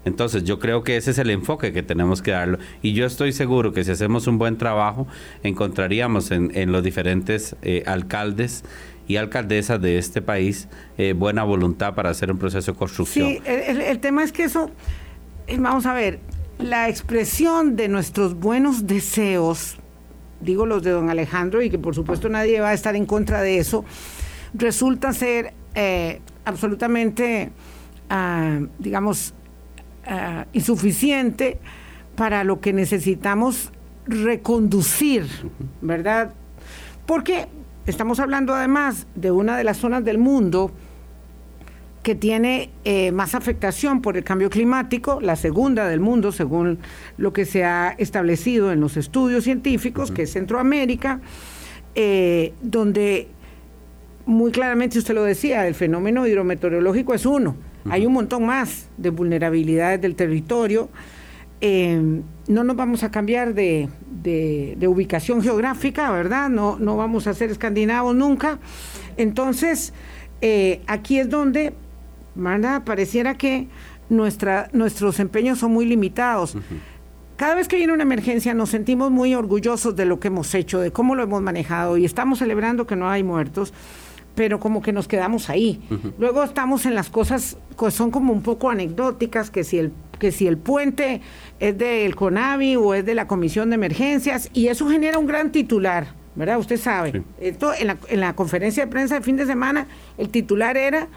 Entonces, 0.06 0.44
yo 0.44 0.60
creo 0.60 0.84
que 0.84 0.98
ese 0.98 1.12
es 1.12 1.18
el 1.18 1.30
enfoque 1.30 1.74
que 1.74 1.84
tenemos 1.84 2.22
que 2.22 2.32
darlo. 2.32 2.58
Y 2.82 2.94
yo 2.94 3.06
estoy 3.06 3.34
seguro 3.34 3.74
que 3.74 3.84
si 3.84 3.92
hacemos 3.92 4.28
un 4.28 4.38
buen 4.38 4.58
trabajo, 4.58 5.08
encontraríamos 5.44 6.32
en, 6.32 6.72
los 6.72 6.84
diferentes 6.84 7.56
eh, 7.62 7.84
alcaldes 7.86 8.64
y 9.08 9.18
alcaldesas 9.18 9.82
de 9.82 9.98
este 9.98 10.22
país 10.22 10.68
eh, 10.98 11.14
buena 11.14 11.44
voluntad 11.44 11.94
para 11.94 12.10
hacer 12.10 12.32
un 12.32 12.38
proceso 12.38 12.72
de 12.72 12.78
construcción. 12.78 13.30
Sí, 13.30 13.42
el, 13.46 14.00
tema 14.00 14.24
es 14.24 14.32
que 14.32 14.44
eso, 14.44 14.70
eh, 15.48 15.58
vamos 15.60 15.86
a 15.86 15.94
ver, 15.94 16.20
la 16.60 16.90
expresión 16.90 17.76
de 17.76 17.88
nuestros 17.88 18.36
buenos 18.36 18.88
deseos, 18.88 19.78
digo 20.40 20.66
los 20.66 20.84
de 20.84 20.92
don 20.92 21.10
Alejandro, 21.10 21.62
y 21.62 21.70
que 21.70 21.80
por 21.80 21.96
supuesto 21.96 22.30
nadie 22.30 22.60
va 22.60 22.70
a 22.70 22.74
estar 22.74 22.96
en 22.96 23.06
contra 23.06 23.42
de 23.42 23.58
eso, 23.58 23.84
resulta 24.54 25.14
ser 25.14 25.54
eh, 25.76 26.22
absolutamente, 26.46 27.52
ah, 28.10 28.60
digamos, 28.80 29.34
ah, 30.06 30.46
insuficiente 30.54 31.60
para 32.16 32.44
lo 32.44 32.62
que 32.62 32.74
necesitamos 32.74 33.72
reconducir, 34.06 35.28
¿verdad? 35.82 36.34
Porque 37.06 37.48
estamos 37.86 38.20
hablando 38.20 38.54
además 38.54 39.08
de 39.16 39.32
una 39.32 39.58
de 39.58 39.64
las 39.64 39.78
zonas 39.78 40.04
del 40.04 40.18
mundo 40.18 40.72
que 42.04 42.16
tiene 42.16 42.70
eh, 42.84 43.12
más 43.14 43.34
afectación 43.34 44.02
por 44.02 44.18
el 44.18 44.26
cambio 44.26 44.50
climático, 44.50 45.22
la 45.22 45.38
segunda 45.38 45.88
del 45.88 46.02
mundo, 46.02 46.34
según 46.34 46.80
lo 47.18 47.32
que 47.32 47.46
se 47.46 47.64
ha 47.64 47.96
establecido 47.98 48.74
en 48.74 48.82
los 48.82 48.98
estudios 48.98 49.46
científicos, 49.46 50.12
que 50.12 50.24
es 50.24 50.34
Centroamérica, 50.34 51.22
eh, 51.96 52.54
donde 52.62 53.30
muy 54.26 54.52
claramente 54.52 55.00
usted 55.00 55.14
lo 55.14 55.24
decía, 55.24 55.66
el 55.66 55.76
fenómeno 55.76 56.28
hidrometeorológico 56.28 57.14
es 57.14 57.26
uno. 57.26 57.56
Hay 57.90 58.06
un 58.06 58.14
montón 58.14 58.46
más 58.46 58.90
de 58.98 59.10
vulnerabilidades 59.10 60.02
del 60.02 60.16
territorio. 60.16 60.90
Eh, 61.60 62.22
no 62.48 62.64
nos 62.64 62.76
vamos 62.76 63.04
a 63.04 63.12
cambiar 63.12 63.54
de, 63.54 63.90
ubicación 64.88 65.42
geográfica, 65.42 66.12
¿verdad? 66.12 66.50
No, 66.50 66.78
no 66.80 66.98
vamos 66.98 67.28
a 67.28 67.34
ser 67.34 67.52
escandinavos 67.52 68.16
nunca. 68.16 68.60
Entonces, 69.18 69.94
aquí 70.88 71.20
es 71.20 71.30
donde 71.30 71.74
¿verdad? 72.36 72.84
Pareciera 72.84 73.36
que 73.36 73.68
nuestra, 74.10 74.70
nuestros 74.74 75.20
empeños 75.20 75.60
son 75.60 75.72
muy 75.72 75.86
limitados. 75.86 76.58
Cada 77.36 77.56
vez 77.56 77.68
que 77.68 77.78
viene 77.78 77.94
una 77.94 78.04
emergencia 78.04 78.54
nos 78.54 78.70
sentimos 78.70 79.12
muy 79.12 79.34
orgullosos 79.36 79.96
de 79.96 80.06
lo 80.06 80.20
que 80.20 80.28
hemos 80.28 80.54
hecho, 80.54 80.80
de 80.80 80.92
cómo 80.92 81.16
lo 81.16 81.24
hemos 81.24 81.42
manejado 81.42 81.98
y 81.98 82.06
estamos 82.06 82.40
celebrando 82.40 82.86
que 82.86 82.96
no 82.96 83.10
hay 83.10 83.24
muertos, 83.24 83.74
pero 84.36 84.60
como 84.60 84.82
que 84.82 84.94
nos 84.94 85.08
quedamos 85.08 85.50
ahí. 85.50 85.82
Luego 86.20 86.44
estamos 86.44 86.86
en 86.86 86.96
las 86.96 87.10
cosas 87.10 87.58
que 87.78 87.92
son 87.92 88.12
como 88.12 88.34
un 88.34 88.42
poco 88.42 88.70
anecdóticas, 88.70 89.50
que 89.50 89.64
si 89.64 89.78
el 89.78 89.92
que 90.24 90.32
si 90.32 90.48
el 90.48 90.58
puente 90.58 91.20
es 91.60 91.78
del 91.78 92.16
CONAVI 92.16 92.78
o 92.78 92.94
es 92.94 93.06
de 93.06 93.14
la 93.14 93.28
Comisión 93.28 93.70
de 93.70 93.76
Emergencias 93.76 94.50
y 94.54 94.68
eso 94.68 94.88
genera 94.88 95.18
un 95.18 95.28
gran 95.28 95.52
titular, 95.52 96.14
¿verdad? 96.36 96.60
Usted 96.60 96.78
sabe. 96.78 97.24
Esto 97.42 97.74
en 97.78 97.88
la, 97.88 97.98
en 98.08 98.22
la 98.22 98.34
conferencia 98.34 98.86
de 98.86 98.90
prensa 98.90 99.16
de 99.16 99.22
fin 99.22 99.36
de 99.36 99.46
semana 99.46 99.86
el 100.18 100.30
titular 100.30 100.78
era 100.78 101.10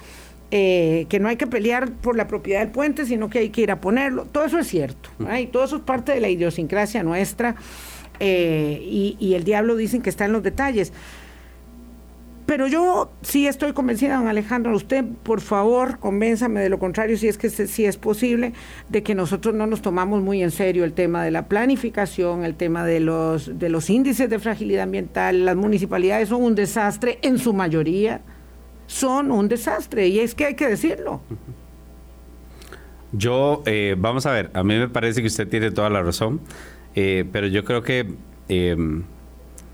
eh, 0.50 1.06
que 1.08 1.20
no 1.20 1.28
hay 1.28 1.36
que 1.36 1.46
pelear 1.46 1.92
por 1.92 2.16
la 2.16 2.26
propiedad 2.26 2.58
del 2.58 2.70
puente, 2.70 3.06
sino 3.06 3.30
que 3.30 3.38
hay 3.38 3.50
que 3.50 3.60
ir 3.60 3.70
a 3.70 3.80
ponerlo. 3.80 4.24
Todo 4.24 4.44
eso 4.44 4.58
es 4.58 4.66
cierto, 4.66 5.08
y 5.38 5.46
todo 5.46 5.62
eso 5.62 5.76
es 5.76 5.82
parte 5.82 6.10
de 6.10 6.20
la 6.20 6.28
idiosincrasia 6.28 7.04
nuestra, 7.04 7.54
eh, 8.18 8.80
y, 8.82 9.34
el 9.34 9.44
diablo 9.44 9.76
dicen 9.76 10.02
que 10.02 10.10
está 10.10 10.24
en 10.24 10.32
los 10.32 10.42
detalles. 10.42 10.92
Pero 12.46 12.68
yo 12.68 13.10
sí 13.22 13.46
estoy 13.46 13.72
convencida, 13.72 14.16
don 14.16 14.28
Alejandro, 14.28 14.74
usted 14.74 15.04
por 15.24 15.40
favor 15.40 15.98
convénzame 15.98 16.60
de 16.60 16.68
lo 16.68 16.78
contrario, 16.78 17.18
si 17.18 17.26
es 17.26 17.36
que 17.38 17.50
si 17.50 17.84
es 17.84 17.96
posible, 17.96 18.52
de 18.88 19.02
que 19.02 19.14
nosotros 19.14 19.54
no 19.54 19.66
nos 19.66 19.82
tomamos 19.82 20.22
muy 20.22 20.42
en 20.42 20.52
serio 20.52 20.84
el 20.84 20.92
tema 20.92 21.24
de 21.24 21.32
la 21.32 21.48
planificación, 21.48 22.44
el 22.44 22.54
tema 22.54 22.84
de 22.84 23.00
los, 23.00 23.58
de 23.58 23.68
los 23.68 23.90
índices 23.90 24.30
de 24.30 24.38
fragilidad 24.38 24.84
ambiental. 24.84 25.44
Las 25.44 25.56
municipalidades 25.56 26.28
son 26.28 26.42
un 26.42 26.54
desastre 26.54 27.18
en 27.22 27.38
su 27.38 27.52
mayoría 27.52 28.22
son 28.86 29.30
un 29.30 29.48
desastre 29.48 30.08
y 30.08 30.20
es 30.20 30.34
que 30.34 30.46
hay 30.46 30.54
que 30.54 30.68
decirlo. 30.68 31.20
Yo, 33.12 33.62
eh, 33.66 33.94
vamos 33.98 34.26
a 34.26 34.32
ver, 34.32 34.50
a 34.54 34.62
mí 34.62 34.74
me 34.74 34.88
parece 34.88 35.20
que 35.20 35.28
usted 35.28 35.48
tiene 35.48 35.70
toda 35.70 35.90
la 35.90 36.02
razón, 36.02 36.40
eh, 36.94 37.24
pero 37.32 37.46
yo 37.46 37.64
creo 37.64 37.82
que, 37.82 38.14
em, 38.48 39.04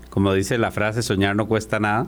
como 0.09 0.33
dice 0.33 0.57
la 0.57 0.71
frase, 0.71 1.01
soñar 1.01 1.35
no 1.35 1.47
cuesta 1.47 1.79
nada, 1.79 2.07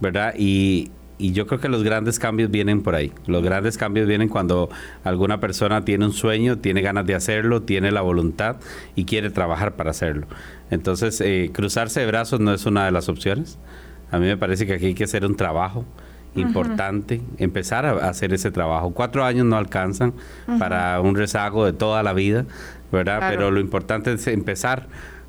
¿verdad? 0.00 0.34
Y, 0.36 0.90
y 1.18 1.32
yo 1.32 1.46
creo 1.46 1.60
que 1.60 1.68
los 1.68 1.82
grandes 1.82 2.18
cambios 2.18 2.50
vienen 2.50 2.82
por 2.82 2.94
ahí. 2.94 3.12
Los 3.26 3.42
grandes 3.42 3.76
cambios 3.76 4.06
vienen 4.06 4.28
cuando 4.28 4.70
alguna 5.04 5.40
persona 5.40 5.84
tiene 5.84 6.04
un 6.06 6.12
sueño, 6.12 6.58
tiene 6.58 6.80
ganas 6.80 7.06
de 7.06 7.14
hacerlo, 7.14 7.62
tiene 7.62 7.90
la 7.90 8.00
voluntad 8.00 8.56
y 8.94 9.04
quiere 9.04 9.30
trabajar 9.30 9.74
para 9.74 9.90
hacerlo. 9.90 10.26
Entonces, 10.70 11.20
eh, 11.20 11.50
cruzarse 11.52 12.00
de 12.00 12.06
brazos 12.06 12.40
no 12.40 12.52
es 12.54 12.66
una 12.66 12.84
de 12.84 12.92
las 12.92 13.08
opciones. 13.08 13.58
A 14.10 14.18
mí 14.18 14.26
me 14.26 14.36
parece 14.36 14.66
que 14.66 14.74
aquí 14.74 14.86
hay 14.86 14.94
que 14.94 15.04
hacer 15.04 15.26
un 15.26 15.36
trabajo 15.36 15.84
importante 16.34 17.20
empezar 17.38 17.84
a 17.86 18.08
hacer 18.08 18.32
ese 18.32 18.50
trabajo. 18.50 18.92
Cuatro 18.92 19.24
años 19.24 19.46
no 19.46 19.56
alcanzan 19.56 20.14
para 20.58 21.00
un 21.00 21.16
rezago 21.16 21.64
de 21.64 21.72
toda 21.72 22.02
la 22.02 22.12
vida, 22.12 22.44
¿verdad? 22.92 23.28
Pero 23.30 23.50
lo 23.50 23.60
importante 23.60 24.12
es 24.12 24.26
empezar 24.28 24.86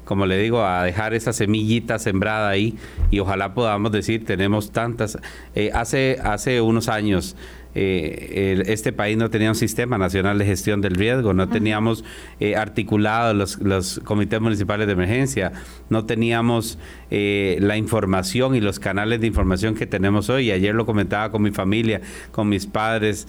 como 0.09 0.25
le 0.25 0.39
digo, 0.39 0.65
a 0.65 0.83
dejar 0.85 1.13
esa 1.13 1.33
semillita 1.33 1.99
sembrada 1.99 2.49
ahí 2.49 2.75
y 3.11 3.19
ojalá 3.19 3.53
podamos 3.53 3.91
decir, 3.91 4.25
tenemos 4.25 4.71
tantas. 4.71 5.19
Eh, 5.53 5.69
hace, 5.71 6.17
hace 6.23 6.61
unos 6.61 6.89
años 6.89 7.35
eh, 7.75 8.63
este 8.65 8.91
país 8.91 9.17
no 9.17 9.29
tenía 9.29 9.49
un 9.49 9.55
sistema 9.55 9.99
nacional 9.99 10.39
de 10.39 10.45
gestión 10.47 10.81
del 10.81 10.95
riesgo, 10.95 11.35
no 11.35 11.47
teníamos 11.47 12.03
eh, 12.39 12.55
articulados 12.55 13.35
los, 13.35 13.59
los, 13.59 14.01
comités 14.03 14.41
municipales 14.41 14.87
de 14.87 14.93
emergencia, 14.93 15.51
no 15.91 16.07
teníamos 16.07 16.79
eh, 17.11 17.59
la 17.61 17.77
información 17.77 18.55
y 18.55 18.61
los 18.61 18.79
canales 18.79 19.21
de 19.21 19.27
información 19.27 19.75
que 19.75 19.85
tenemos 19.85 20.31
hoy. 20.31 20.49
Ayer 20.49 20.73
lo 20.73 20.87
comentaba 20.87 21.29
con 21.29 21.43
mi 21.43 21.51
familia, 21.51 22.01
con 22.31 22.49
mis 22.49 22.65
padres, 22.65 23.27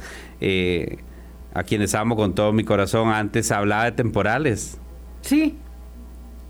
a 1.52 1.62
quienes 1.64 1.94
amo 1.94 2.16
con 2.16 2.34
todo 2.34 2.54
mi 2.54 2.64
corazón. 2.64 3.10
Antes 3.10 3.52
hablaba 3.52 3.84
de 3.84 3.92
temporales. 3.92 4.78
Sí 5.20 5.58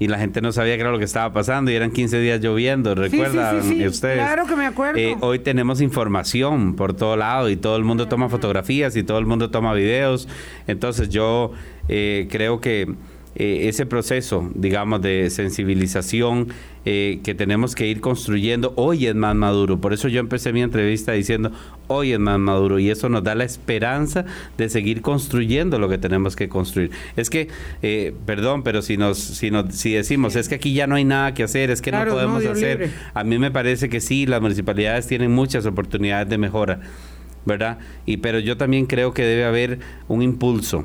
y 0.00 0.08
la 0.08 0.18
gente 0.18 0.40
no 0.40 0.50
sabía 0.50 0.76
qué 0.76 0.80
era 0.80 0.90
lo 0.90 0.98
que 0.98 1.04
estaba 1.04 1.30
pasando 1.34 1.70
y 1.70 1.74
eran 1.74 1.90
15 1.90 2.20
días 2.20 2.40
lloviendo, 2.40 2.94
¿recuerdan 2.94 3.62
sí, 3.62 3.86
ustedes? 3.86 4.16
Claro 4.16 4.46
que 4.46 4.56
me 4.56 4.64
acuerdo. 4.64 4.98
Eh, 4.98 5.14
hoy 5.20 5.40
tenemos 5.40 5.82
información 5.82 6.74
por 6.74 6.94
todo 6.94 7.18
lado 7.18 7.50
y 7.50 7.56
todo 7.56 7.76
el 7.76 7.84
mundo 7.84 8.08
toma 8.08 8.30
fotografías 8.30 8.96
y 8.96 9.02
todo 9.02 9.18
el 9.18 9.26
mundo 9.26 9.50
toma 9.50 9.74
videos. 9.74 10.26
Entonces 10.66 11.10
yo 11.10 11.52
eh, 11.88 12.28
creo 12.30 12.62
que 12.62 12.94
eh, 13.36 13.68
ese 13.68 13.86
proceso, 13.86 14.50
digamos, 14.54 15.02
de 15.02 15.30
sensibilización 15.30 16.48
eh, 16.84 17.20
que 17.22 17.34
tenemos 17.34 17.76
que 17.76 17.86
ir 17.86 18.00
construyendo 18.00 18.72
hoy 18.74 19.06
es 19.06 19.14
más 19.14 19.36
maduro. 19.36 19.80
Por 19.80 19.92
eso 19.92 20.08
yo 20.08 20.18
empecé 20.18 20.52
mi 20.52 20.62
entrevista 20.62 21.12
diciendo 21.12 21.52
hoy 21.86 22.12
es 22.12 22.18
más 22.18 22.40
maduro 22.40 22.80
y 22.80 22.90
eso 22.90 23.08
nos 23.08 23.22
da 23.22 23.36
la 23.36 23.44
esperanza 23.44 24.24
de 24.58 24.68
seguir 24.68 25.00
construyendo 25.00 25.78
lo 25.78 25.88
que 25.88 25.98
tenemos 25.98 26.34
que 26.34 26.48
construir. 26.48 26.90
Es 27.16 27.30
que, 27.30 27.48
eh, 27.82 28.14
perdón, 28.26 28.64
pero 28.64 28.82
si 28.82 28.96
nos, 28.96 29.18
si 29.18 29.52
nos, 29.52 29.74
si 29.76 29.92
decimos 29.92 30.34
es 30.34 30.48
que 30.48 30.56
aquí 30.56 30.74
ya 30.74 30.88
no 30.88 30.96
hay 30.96 31.04
nada 31.04 31.32
que 31.32 31.44
hacer, 31.44 31.70
es 31.70 31.80
que 31.80 31.92
no 31.92 32.04
podemos 32.06 32.44
hacer. 32.44 32.90
A 33.14 33.22
mí 33.22 33.38
me 33.38 33.52
parece 33.52 33.88
que 33.88 34.00
sí, 34.00 34.26
las 34.26 34.40
municipalidades 34.40 35.06
tienen 35.06 35.30
muchas 35.30 35.66
oportunidades 35.66 36.28
de 36.28 36.36
mejora, 36.36 36.80
¿verdad? 37.44 37.78
Y 38.06 38.16
pero 38.16 38.40
yo 38.40 38.56
también 38.56 38.86
creo 38.86 39.14
que 39.14 39.22
debe 39.22 39.44
haber 39.44 39.78
un 40.08 40.22
impulso 40.22 40.84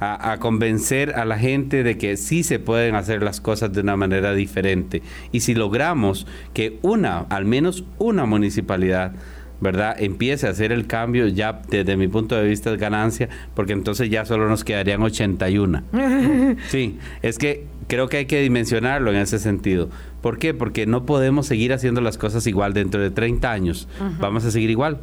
a, 0.00 0.38
convencer 0.38 1.14
a 1.14 1.24
la 1.26 1.38
gente 1.38 1.82
de 1.82 1.98
que 1.98 2.16
sí 2.16 2.42
se 2.42 2.58
pueden 2.58 2.94
hacer 2.94 3.22
las 3.22 3.40
cosas 3.40 3.72
de 3.72 3.82
una 3.82 3.96
manera 3.96 4.32
diferente. 4.32 5.02
Y 5.30 5.40
si 5.40 5.54
logramos 5.54 6.26
que 6.54 6.78
una, 6.82 7.20
al 7.28 7.44
menos 7.44 7.84
una 7.98 8.24
municipalidad, 8.24 9.12
¿verdad? 9.60 9.94
Empiece 10.00 10.46
a 10.46 10.50
hacer 10.50 10.72
el 10.72 10.86
cambio, 10.86 11.28
ya 11.28 11.60
desde 11.68 11.98
mi 11.98 12.08
punto 12.08 12.34
de 12.34 12.48
vista 12.48 12.72
es 12.72 12.80
ganancia, 12.80 13.28
porque 13.54 13.74
entonces 13.74 14.08
ya 14.08 14.24
solo 14.24 14.48
nos 14.48 14.64
quedarían 14.64 15.02
81. 15.02 15.82
Sí, 16.68 16.98
es 17.22 17.38
que 17.38 17.66
creo 17.86 18.08
que 18.08 18.18
hay 18.18 18.26
que 18.26 18.40
dimensionarlo 18.40 19.10
en 19.10 19.18
ese 19.18 19.38
sentido. 19.38 19.90
¿Por 20.22 20.38
qué? 20.38 20.54
Porque 20.54 20.86
no 20.86 21.04
podemos 21.04 21.46
seguir 21.46 21.72
haciendo 21.72 22.00
las 22.00 22.18
cosas 22.18 22.46
igual 22.46 22.72
dentro 22.72 23.00
de 23.00 23.10
30 23.10 23.50
años. 23.50 23.88
Vamos 24.18 24.44
a 24.44 24.50
seguir 24.50 24.70
igual. 24.70 25.00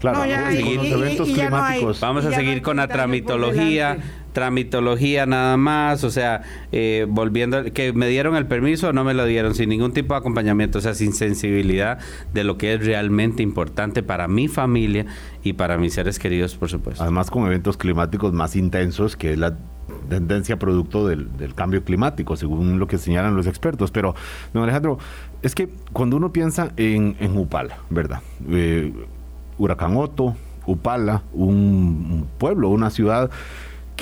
Claro, 0.00 0.18
vamos 0.18 0.34
a 0.36 0.50
seguir 0.50 0.78
con 0.78 0.90
los 0.90 1.00
eventos 1.00 1.28
climáticos. 1.28 2.00
vamos 2.00 2.24
a 2.24 2.32
seguir 2.32 2.62
con 2.62 2.76
la 2.78 2.88
tramitología 2.88 3.98
tramitología 4.32 5.26
nada 5.26 5.56
más, 5.56 6.04
o 6.04 6.10
sea, 6.10 6.42
eh, 6.72 7.06
volviendo, 7.08 7.64
que 7.72 7.92
me 7.92 8.08
dieron 8.08 8.36
el 8.36 8.46
permiso, 8.46 8.92
no 8.92 9.04
me 9.04 9.14
lo 9.14 9.24
dieron 9.26 9.54
sin 9.54 9.68
ningún 9.68 9.92
tipo 9.92 10.14
de 10.14 10.20
acompañamiento, 10.20 10.78
o 10.78 10.80
sea, 10.80 10.94
sin 10.94 11.12
sensibilidad 11.12 11.98
de 12.32 12.44
lo 12.44 12.58
que 12.58 12.74
es 12.74 12.84
realmente 12.84 13.42
importante 13.42 14.02
para 14.02 14.28
mi 14.28 14.48
familia 14.48 15.06
y 15.42 15.52
para 15.54 15.78
mis 15.78 15.94
seres 15.94 16.18
queridos, 16.18 16.54
por 16.54 16.70
supuesto. 16.70 17.02
Además, 17.02 17.30
con 17.30 17.46
eventos 17.46 17.76
climáticos 17.76 18.32
más 18.32 18.56
intensos, 18.56 19.16
que 19.16 19.32
es 19.32 19.38
la 19.38 19.56
tendencia 20.08 20.58
producto 20.58 21.06
del, 21.06 21.28
cambio 21.54 21.84
climático, 21.84 22.36
según 22.36 22.78
lo 22.78 22.86
que 22.86 22.98
señalan 22.98 23.36
los 23.36 23.46
expertos. 23.46 23.90
Pero, 23.90 24.14
don 24.52 24.62
Alejandro, 24.62 24.98
es 25.42 25.54
que 25.54 25.68
cuando 25.92 26.16
uno 26.16 26.32
piensa 26.32 26.72
en, 26.76 27.16
Upala, 27.36 27.78
¿verdad? 27.90 28.20
Eh, 28.48 28.92
Huracán 29.58 29.96
Otto, 29.96 30.34
Upala, 30.66 31.22
un 31.32 32.26
pueblo, 32.38 32.68
una 32.68 32.90
ciudad 32.90 33.30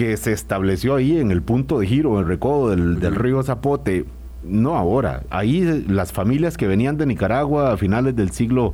que 0.01 0.17
se 0.17 0.33
estableció 0.33 0.95
ahí 0.95 1.19
en 1.19 1.31
el 1.31 1.43
punto 1.43 1.79
de 1.79 1.87
giro, 1.87 2.15
en 2.15 2.21
el 2.21 2.27
recodo 2.27 2.71
del, 2.71 3.15
río 3.15 3.43
Zapote, 3.43 4.07
no 4.43 4.75
ahora, 4.75 5.25
ahí 5.29 5.85
las 5.87 6.11
familias 6.11 6.57
que 6.57 6.67
venían 6.67 6.97
de 6.97 7.05
Nicaragua 7.05 7.75
a 7.75 7.77
finales 7.77 8.17
del 8.17 8.31
siglo 8.31 8.73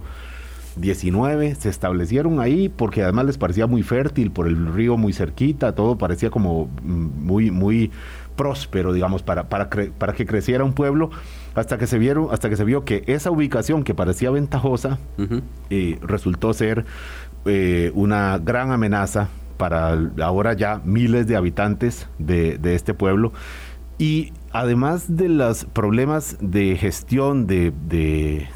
XIX 0.80 1.58
se 1.58 1.68
establecieron 1.68 2.38
ahí 2.38 2.68
porque 2.68 3.02
además 3.02 3.24
les 3.24 3.38
parecía 3.38 3.66
muy 3.66 3.82
fértil 3.82 4.30
por 4.30 4.46
el 4.46 4.72
río 4.72 4.96
muy 4.96 5.12
cerquita, 5.12 5.74
todo 5.74 5.98
parecía 5.98 6.30
como 6.30 6.66
mm, 6.84 7.26
muy, 7.26 7.50
muy 7.50 7.90
próspero, 8.36 8.92
digamos, 8.92 9.24
para, 9.24 9.48
para, 9.48 9.68
para 9.68 10.12
que 10.12 10.26
creciera 10.26 10.62
un 10.62 10.74
pueblo, 10.74 11.10
hasta 11.56 11.76
que 11.76 11.88
se 11.88 11.98
vieron, 11.98 12.28
hasta 12.30 12.48
que 12.48 12.54
se 12.54 12.62
vio 12.62 12.84
que 12.84 13.02
esa 13.08 13.32
ubicación 13.32 13.82
que 13.82 13.94
parecía 13.94 14.30
ventajosa 14.30 15.00
eh, 15.70 15.98
resultó 16.02 16.52
ser 16.52 16.84
eh, 17.46 17.90
una 17.96 18.38
gran 18.38 18.70
amenaza 18.70 19.28
para 19.56 19.98
ahora 20.22 20.52
ya 20.54 20.80
miles 20.84 21.26
de 21.26 21.36
habitantes 21.36 22.08
de, 22.18 22.58
este 22.74 22.94
pueblo. 22.94 23.32
Y 23.98 24.32
además 24.52 25.16
de 25.16 25.28
los 25.28 25.64
problemas 25.64 26.36
de 26.40 26.76
gestión 26.76 27.46
de, 27.46 27.72
de, 27.88 28.46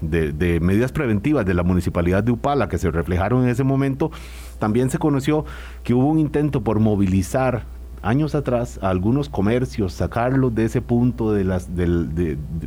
de, 0.00 0.60
medidas 0.60 0.92
preventivas 0.92 1.44
de 1.44 1.54
la 1.54 1.64
municipalidad 1.64 2.22
de 2.22 2.32
Upala 2.32 2.68
que 2.68 2.78
se 2.78 2.90
reflejaron 2.90 3.44
en 3.44 3.48
ese 3.48 3.64
momento, 3.64 4.10
también 4.58 4.90
se 4.90 4.98
conoció 4.98 5.44
que 5.82 5.94
hubo 5.94 6.06
un 6.06 6.18
intento 6.18 6.62
por 6.62 6.78
movilizar 6.78 7.64
años 8.02 8.34
atrás 8.34 8.78
a 8.82 8.90
algunos 8.90 9.28
comercios, 9.28 9.92
sacarlos 9.92 10.54
de 10.54 10.66
ese 10.66 10.80
punto 10.80 11.32
de 11.32 11.44
las, 11.44 11.68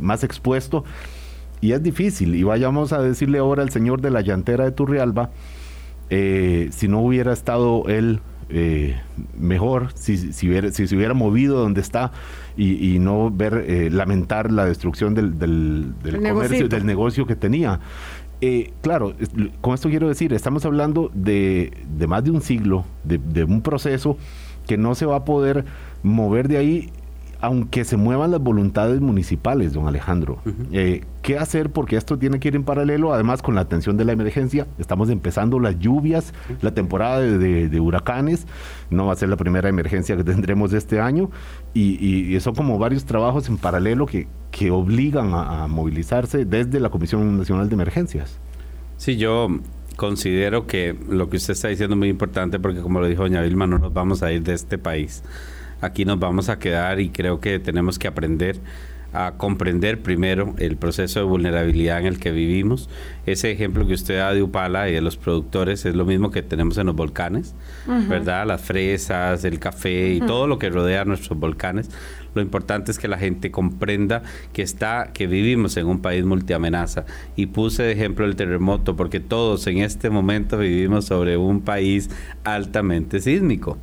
más 0.00 0.22
expuesto, 0.24 0.84
y 1.60 1.72
es 1.72 1.82
difícil. 1.82 2.34
Y 2.34 2.42
vayamos 2.42 2.92
a 2.92 3.00
decirle 3.00 3.38
ahora 3.38 3.62
al 3.62 3.70
señor 3.70 4.00
de 4.00 4.10
la 4.10 4.20
llantera 4.20 4.64
de 4.64 4.72
Turrialba, 4.72 5.30
eh, 6.10 6.68
si 6.72 6.88
no 6.88 7.00
hubiera 7.00 7.32
estado 7.32 7.84
él 7.88 8.20
eh, 8.48 9.00
mejor, 9.38 9.92
si, 9.94 10.16
si, 10.16 10.32
si, 10.72 10.86
se 10.88 10.96
hubiera 10.96 11.14
movido 11.14 11.60
donde 11.60 11.80
está 11.80 12.10
y, 12.56 12.98
no 12.98 13.30
ver, 13.30 13.64
eh, 13.66 13.88
lamentar 13.90 14.52
la 14.52 14.66
destrucción 14.66 15.14
del, 15.14 15.38
del, 15.38 15.94
comercio, 16.02 16.68
del 16.68 16.84
negocio 16.84 17.26
que 17.26 17.36
tenía. 17.36 17.80
claro, 18.82 19.14
con 19.60 19.74
esto 19.74 19.88
quiero 19.88 20.08
decir, 20.08 20.32
estamos 20.34 20.66
hablando 20.66 21.10
de, 21.14 21.72
de 21.96 22.06
más 22.06 22.24
de 22.24 22.32
un 22.32 22.42
siglo, 22.42 22.84
de, 23.04 23.18
de 23.18 23.44
un 23.44 23.62
proceso 23.62 24.18
que 24.66 24.76
no 24.76 24.94
se 24.94 25.06
va 25.06 25.16
a 25.16 25.24
poder 25.24 25.64
mover 26.02 26.48
de 26.48 26.56
ahí 26.58 26.90
aunque 27.40 27.84
se 27.84 27.96
muevan 27.96 28.30
las 28.30 28.40
voluntades 28.40 29.00
municipales, 29.00 29.72
don 29.72 29.86
Alejandro. 29.86 30.38
Eh, 30.72 31.04
¿Qué 31.22 31.38
hacer? 31.38 31.70
Porque 31.70 31.96
esto 31.96 32.18
tiene 32.18 32.38
que 32.38 32.48
ir 32.48 32.56
en 32.56 32.64
paralelo, 32.64 33.14
además 33.14 33.40
con 33.40 33.54
la 33.54 33.62
atención 33.62 33.96
de 33.96 34.04
la 34.04 34.12
emergencia. 34.12 34.66
Estamos 34.78 35.08
empezando 35.08 35.58
las 35.58 35.78
lluvias, 35.78 36.34
la 36.60 36.72
temporada 36.72 37.20
de, 37.20 37.80
huracanes, 37.80 38.46
no 38.90 39.06
va 39.06 39.14
a 39.14 39.16
ser 39.16 39.30
la 39.30 39.36
primera 39.36 39.68
emergencia 39.68 40.16
que 40.16 40.24
tendremos 40.30 40.72
este 40.72 41.00
año, 41.00 41.30
y, 41.72 42.38
son 42.40 42.54
como 42.54 42.78
varios 42.78 43.04
trabajos 43.04 43.48
en 43.48 43.58
paralelo 43.58 44.06
que, 44.06 44.26
que 44.50 44.70
obligan 44.70 45.32
a, 45.34 45.66
movilizarse 45.66 46.44
desde 46.44 46.80
la 46.80 46.90
Comisión 46.90 47.38
Nacional 47.38 47.68
de 47.68 47.74
Emergencias. 47.74 48.38
Sí, 48.96 49.16
yo 49.16 49.48
considero 49.96 50.66
que 50.66 50.96
lo 51.08 51.28
que 51.28 51.36
usted 51.36 51.52
está 51.52 51.68
diciendo 51.68 51.94
es 51.94 51.98
muy 51.98 52.08
importante 52.08 52.58
porque 52.58 52.80
como 52.80 53.00
lo 53.00 53.06
dijo 53.06 53.22
doña 53.22 53.42
Vilma, 53.42 53.66
no 53.66 53.78
nos 53.78 53.92
vamos 53.92 54.22
a 54.22 54.32
ir 54.32 54.42
de 54.42 54.54
este 54.54 54.78
país. 54.78 55.22
Aquí 55.80 56.04
nos 56.04 56.18
vamos 56.18 56.48
a 56.48 56.58
quedar 56.58 57.00
y 57.00 57.10
creo 57.10 57.40
que 57.40 57.58
tenemos 57.58 57.98
que 57.98 58.08
aprender 58.08 58.60
a 59.12 59.32
comprender 59.32 60.00
primero 60.02 60.54
el 60.58 60.76
proceso 60.76 61.20
de 61.20 61.26
vulnerabilidad 61.26 62.00
en 62.00 62.06
el 62.06 62.20
que 62.20 62.30
vivimos. 62.30 62.88
Ese 63.26 63.50
ejemplo 63.50 63.86
que 63.86 63.94
usted 63.94 64.18
da 64.18 64.32
de 64.32 64.42
Upala 64.42 64.88
y 64.88 64.92
de 64.92 65.00
los 65.00 65.16
productores 65.16 65.84
es 65.84 65.94
lo 65.94 66.04
mismo 66.04 66.30
que 66.30 66.42
tenemos 66.42 66.78
en 66.78 66.86
los 66.86 66.94
volcanes, 66.94 67.54
¿verdad? 68.08 68.46
Las 68.46 68.60
fresas, 68.60 69.44
el 69.44 69.58
café 69.58 70.12
y 70.12 70.20
todo 70.20 70.46
lo 70.46 70.58
que 70.58 70.70
rodea 70.70 71.04
nuestros 71.04 71.38
volcanes. 71.38 71.90
Lo 72.34 72.42
importante 72.42 72.92
es 72.92 72.98
que 72.98 73.08
la 73.08 73.18
gente 73.18 73.50
comprenda 73.50 74.22
que 74.52 74.62
está, 74.62 75.10
que 75.12 75.26
vivimos 75.26 75.76
en 75.76 75.86
un 75.86 76.00
país 76.00 76.24
multiamenaza. 76.24 77.04
Y 77.34 77.46
puse 77.46 77.82
de 77.82 77.92
ejemplo 77.92 78.24
el 78.24 78.36
terremoto 78.36 78.94
porque 78.94 79.18
todos 79.18 79.66
en 79.66 79.78
este 79.78 80.10
momento 80.10 80.58
vivimos 80.58 81.06
sobre 81.06 81.36
un 81.36 81.62
país 81.62 82.10
altamente 82.44 83.20
sísmico. 83.20 83.76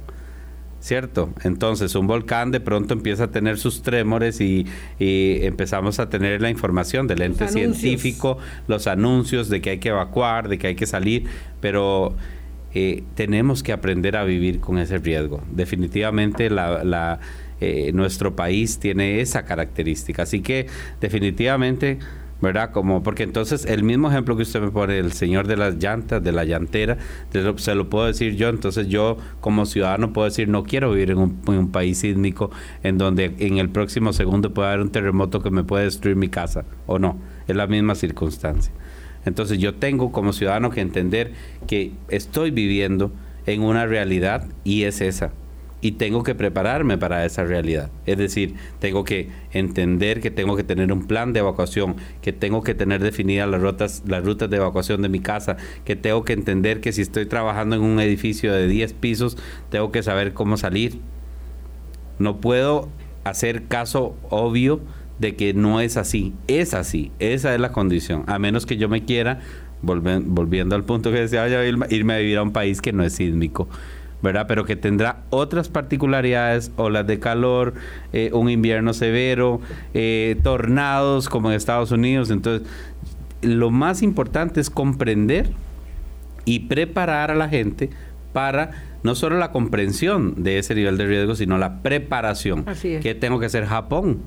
¿Cierto? 0.88 1.34
Entonces 1.44 1.96
un 1.96 2.08
volcán 2.08 2.52
de 2.52 2.62
pronto 2.62 2.94
empieza 2.94 3.26
a 3.26 3.28
tener 3.28 3.58
sus 3.58 3.82
trémores 3.82 4.40
y, 4.40 4.66
empezamos 5.00 6.00
a 6.00 6.10
tener 6.10 6.42
la 6.42 6.50
información 6.50 7.08
del 7.08 7.22
ente 7.22 7.50
científico, 7.50 8.38
los 8.68 8.88
anuncios 8.88 9.50
de 9.50 9.60
que 9.60 9.72
hay 9.72 9.78
que 9.80 9.90
evacuar, 9.90 10.48
de 10.48 10.58
que 10.58 10.68
hay 10.68 10.76
que 10.76 10.86
salir, 10.86 11.26
pero 11.60 12.16
eh, 12.74 13.04
tenemos 13.16 13.64
que 13.64 13.74
aprender 13.74 14.16
a 14.16 14.24
vivir 14.24 14.60
con 14.60 14.78
ese 14.78 14.98
riesgo. 14.98 15.44
Definitivamente 15.52 16.50
la, 16.50 17.20
eh, 17.60 17.92
nuestro 17.94 18.36
país 18.36 18.80
tiene 18.80 19.20
esa 19.20 19.44
característica, 19.44 20.24
así 20.24 20.42
que 20.42 20.68
definitivamente 21.02 22.00
¿verdad? 22.42 22.72
Como, 22.72 23.04
porque 23.04 23.24
entonces 23.24 23.66
el 23.66 23.84
mismo 23.84 24.10
ejemplo 24.10 24.36
que 24.36 24.44
usted 24.44 24.62
me 24.62 24.72
pone, 24.72 24.98
el 24.98 25.12
señor 25.14 25.48
de 25.48 25.58
las 25.58 25.76
llantas, 25.76 26.24
de 26.24 26.32
la 26.32 26.46
llantera, 26.46 26.98
se 27.58 27.76
lo 27.76 27.90
puedo 27.90 28.06
decir 28.06 28.36
yo, 28.36 28.50
entonces 28.50 28.88
yo 28.88 29.18
como 29.42 29.66
ciudadano 29.66 30.14
puedo 30.14 30.26
decir, 30.26 30.48
no 30.48 30.64
quiero 30.64 30.92
vivir 30.92 31.12
en 31.12 31.18
un, 31.18 31.72
país 31.72 32.00
sísmico 32.00 32.52
en 32.84 32.98
donde 32.98 33.36
en 33.40 33.58
el 33.58 33.70
próximo 33.70 34.14
segundo 34.14 34.54
puede 34.54 34.70
haber 34.70 34.82
un 34.82 34.92
terremoto 34.92 35.42
que 35.42 35.50
me 35.50 35.64
puede 35.64 35.86
destruir 35.86 36.16
mi 36.16 36.30
casa, 36.30 36.66
o 36.86 37.00
no, 37.00 37.18
es 37.48 37.56
la 37.56 37.68
misma 37.68 37.96
circunstancia. 37.96 38.72
Entonces 39.26 39.58
yo 39.60 39.76
tengo 39.76 40.12
como 40.12 40.32
ciudadano 40.32 40.70
que 40.70 40.82
entender 40.82 41.34
que 41.68 41.92
estoy 42.08 42.52
viviendo 42.52 43.12
en 43.46 43.62
una 43.62 43.86
realidad 43.86 44.48
y 44.64 44.84
es 44.84 45.02
esa 45.02 45.32
y 45.80 45.94
tengo 45.94 46.24
que 46.24 46.34
prepararme 46.34 46.98
para 46.98 47.26
esa 47.26 47.44
realidad. 47.44 47.92
Es 48.06 48.18
decir, 48.18 48.56
tengo 48.80 49.04
que 49.04 49.30
entender 49.52 50.22
que 50.22 50.32
tengo 50.32 50.56
que 50.56 50.64
tener 50.64 50.92
un 50.92 51.06
plan 51.06 51.34
de 51.34 51.40
evacuación, 51.40 51.96
que 52.22 52.34
tengo 52.34 52.64
que 52.64 52.74
tener 52.74 53.04
definidas 53.04 53.48
las 53.48 53.62
rutas, 53.62 54.04
las 54.08 54.24
rutas 54.26 54.50
de 54.50 54.58
evacuación 54.58 55.02
de 55.02 55.10
mi 55.10 55.20
casa, 55.20 55.58
que 55.86 55.96
tengo 55.96 56.24
que 56.26 56.34
entender 56.34 56.82
que 56.82 56.92
si 56.92 57.02
estoy 57.02 57.28
trabajando 57.28 57.76
en 57.76 57.84
un 57.84 58.00
edificio 58.00 58.54
de 58.54 58.68
10 58.68 58.94
pisos, 58.94 59.38
tengo 59.70 59.92
que 59.92 60.02
saber 60.02 60.34
cómo 60.34 60.58
salir. 60.58 61.00
No 62.18 62.38
puedo 62.38 62.90
hacer 63.24 63.66
caso 63.66 64.16
obvio 64.30 64.82
de 65.20 65.36
que 65.36 65.54
no 65.54 65.80
es 65.80 65.98
así. 65.98 66.34
Es 66.48 66.74
así. 66.74 67.12
Esa 67.20 67.54
es 67.54 67.60
la 67.60 67.72
condición. 67.72 68.24
A 68.26 68.40
menos 68.40 68.66
que 68.66 68.78
yo 68.78 68.90
me 68.90 69.06
quiera, 69.06 69.42
volviendo 69.84 70.76
al 70.76 70.86
punto 70.86 71.12
que 71.12 71.20
decía, 71.20 71.48
irme 71.68 72.14
a 72.16 72.18
vivir 72.18 72.38
a 72.38 72.42
un 72.42 72.52
país 72.52 72.82
que 72.82 72.94
no 72.94 73.04
es 73.04 73.14
sísmico 73.14 73.68
¿verdad? 74.22 74.46
Pero 74.48 74.66
que 74.66 74.76
tendrá 74.76 75.24
otras 75.30 75.70
particularidades, 75.70 76.72
olas 76.76 77.06
de 77.06 77.20
calor, 77.20 77.74
eh, 78.14 78.32
un 78.34 78.50
invierno 78.50 78.94
severo, 78.94 79.62
eh, 79.94 80.38
tornados 80.44 81.30
como 81.30 81.50
en 81.50 81.56
Estados 81.56 81.92
Unidos. 81.92 82.30
Entonces, 82.30 82.68
lo 83.42 83.70
más 83.70 84.02
importante 84.02 84.60
es 84.60 84.70
comprender 84.70 85.52
y 86.46 86.62
preparar 86.62 87.32
a 87.32 87.36
la 87.36 87.50
gente 87.50 87.90
para 88.34 88.72
no 89.04 89.16
solo 89.16 89.38
la 89.38 89.52
comprensión 89.52 90.44
de 90.44 90.58
ese 90.60 90.76
nivel 90.76 90.98
de 90.98 91.06
riesgo, 91.06 91.36
sino 91.36 91.58
la 91.58 91.82
preparación. 91.82 92.64
Así 92.68 92.98
¿Qué 93.02 93.16
tengo 93.16 93.40
que 93.40 93.46
hacer? 93.46 93.66
Japón. 93.66 94.22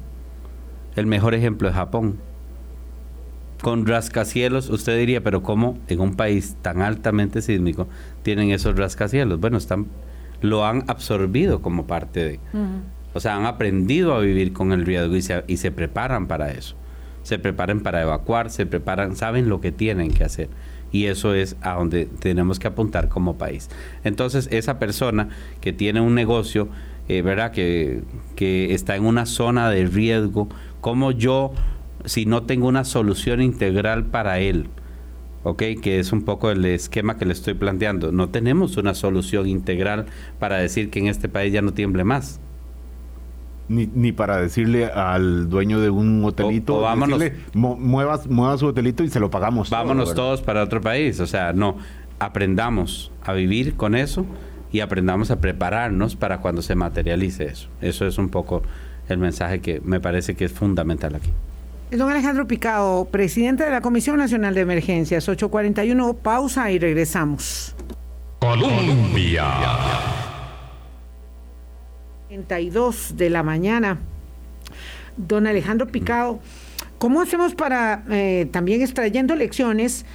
El 0.96 1.06
mejor 1.06 1.34
ejemplo 1.34 1.68
es 1.68 1.74
Japón 1.74 2.18
con 3.60 3.86
rascacielos, 3.86 4.70
usted 4.70 4.98
diría, 4.98 5.22
pero 5.22 5.42
¿cómo 5.42 5.78
en 5.88 6.00
un 6.00 6.14
país 6.14 6.56
tan 6.62 6.82
altamente 6.82 7.42
sísmico 7.42 7.88
tienen 8.22 8.50
esos 8.50 8.76
rascacielos? 8.76 9.38
Bueno, 9.40 9.58
están, 9.58 9.86
lo 10.40 10.64
han 10.64 10.84
absorbido 10.88 11.60
como 11.60 11.86
parte 11.86 12.24
de. 12.24 12.40
O 13.12 13.20
sea, 13.20 13.36
han 13.36 13.44
aprendido 13.44 14.14
a 14.14 14.20
vivir 14.20 14.52
con 14.52 14.72
el 14.72 14.86
riesgo 14.86 15.16
y 15.16 15.22
se, 15.22 15.44
y 15.46 15.56
se 15.58 15.70
preparan 15.70 16.26
para 16.26 16.52
eso. 16.52 16.76
Se 17.22 17.38
preparan 17.38 17.80
para 17.80 18.00
evacuar, 18.00 18.50
se 18.50 18.66
preparan, 18.66 19.16
saben 19.16 19.48
lo 19.48 19.60
que 19.60 19.72
tienen 19.72 20.10
que 20.12 20.24
hacer. 20.24 20.48
Y 20.92 21.06
eso 21.06 21.34
es 21.34 21.56
a 21.60 21.74
donde 21.74 22.06
tenemos 22.06 22.58
que 22.58 22.68
apuntar 22.68 23.08
como 23.08 23.36
país. 23.36 23.68
Entonces, 24.04 24.48
esa 24.50 24.78
persona 24.78 25.28
que 25.60 25.72
tiene 25.72 26.00
un 26.00 26.14
negocio, 26.14 26.68
eh, 27.08 27.22
¿verdad? 27.22 27.52
Que, 27.52 28.02
que 28.36 28.74
está 28.74 28.96
en 28.96 29.04
una 29.04 29.26
zona 29.26 29.70
de 29.70 29.86
riesgo, 29.86 30.48
como 30.80 31.12
yo 31.12 31.52
si 32.04 32.26
no 32.26 32.42
tengo 32.42 32.68
una 32.68 32.84
solución 32.84 33.40
integral 33.42 34.06
para 34.06 34.40
él. 34.40 34.68
¿ok? 35.42 35.62
Que 35.82 35.98
es 35.98 36.12
un 36.12 36.22
poco 36.22 36.50
el 36.50 36.64
esquema 36.64 37.16
que 37.16 37.24
le 37.24 37.32
estoy 37.32 37.54
planteando. 37.54 38.12
No 38.12 38.28
tenemos 38.28 38.76
una 38.76 38.94
solución 38.94 39.46
integral 39.48 40.06
para 40.38 40.58
decir 40.58 40.90
que 40.90 40.98
en 40.98 41.06
este 41.06 41.28
país 41.28 41.52
ya 41.52 41.62
no 41.62 41.72
tiemble 41.72 42.04
más. 42.04 42.40
Ni, 43.68 43.86
ni 43.86 44.10
para 44.10 44.38
decirle 44.38 44.86
al 44.86 45.48
dueño 45.48 45.80
de 45.80 45.90
un 45.90 46.24
hotelito, 46.24 46.78
o, 46.78 46.80
vámonos, 46.80 47.22
mueva, 47.54 48.58
su 48.58 48.66
hotelito 48.66 49.04
y 49.04 49.08
se 49.08 49.20
lo 49.20 49.30
pagamos. 49.30 49.70
Vámonos 49.70 50.14
todos 50.14 50.42
para 50.42 50.64
otro 50.64 50.80
país. 50.80 51.20
O 51.20 51.26
sea, 51.26 51.52
no, 51.52 51.76
aprendamos 52.18 53.12
a 53.22 53.32
vivir 53.32 53.74
con 53.74 53.94
eso 53.94 54.26
y 54.72 54.80
aprendamos 54.80 55.30
a 55.30 55.40
prepararnos 55.40 56.16
para 56.16 56.38
cuando 56.38 56.62
se 56.62 56.74
materialice 56.74 57.44
eso. 57.44 57.68
Eso 57.80 58.06
es 58.06 58.18
un 58.18 58.28
poco 58.28 58.62
el 59.08 59.18
mensaje 59.18 59.60
que 59.60 59.80
me 59.84 60.00
parece 60.00 60.34
que 60.34 60.46
es 60.46 60.52
fundamental 60.52 61.14
aquí. 61.14 61.30
Don 61.90 62.08
Alejandro 62.08 62.46
Picado, 62.46 63.06
presidente 63.06 63.64
de 63.64 63.70
la 63.70 63.80
Comisión 63.80 64.16
Nacional 64.16 64.54
de 64.54 64.60
Emergencias, 64.60 65.28
841, 65.28 66.14
pausa 66.14 66.70
y 66.70 66.78
regresamos. 66.78 67.74
Colombia. 68.38 69.44
32 72.28 73.16
de 73.16 73.30
la 73.30 73.42
mañana. 73.42 73.98
Don 75.16 75.48
Alejandro 75.48 75.88
Picado, 75.88 76.38
¿cómo 76.98 77.22
hacemos 77.22 77.56
para, 77.56 78.04
eh, 78.08 78.48
también 78.52 78.82
extrayendo 78.82 79.34
lecciones, 79.34 80.06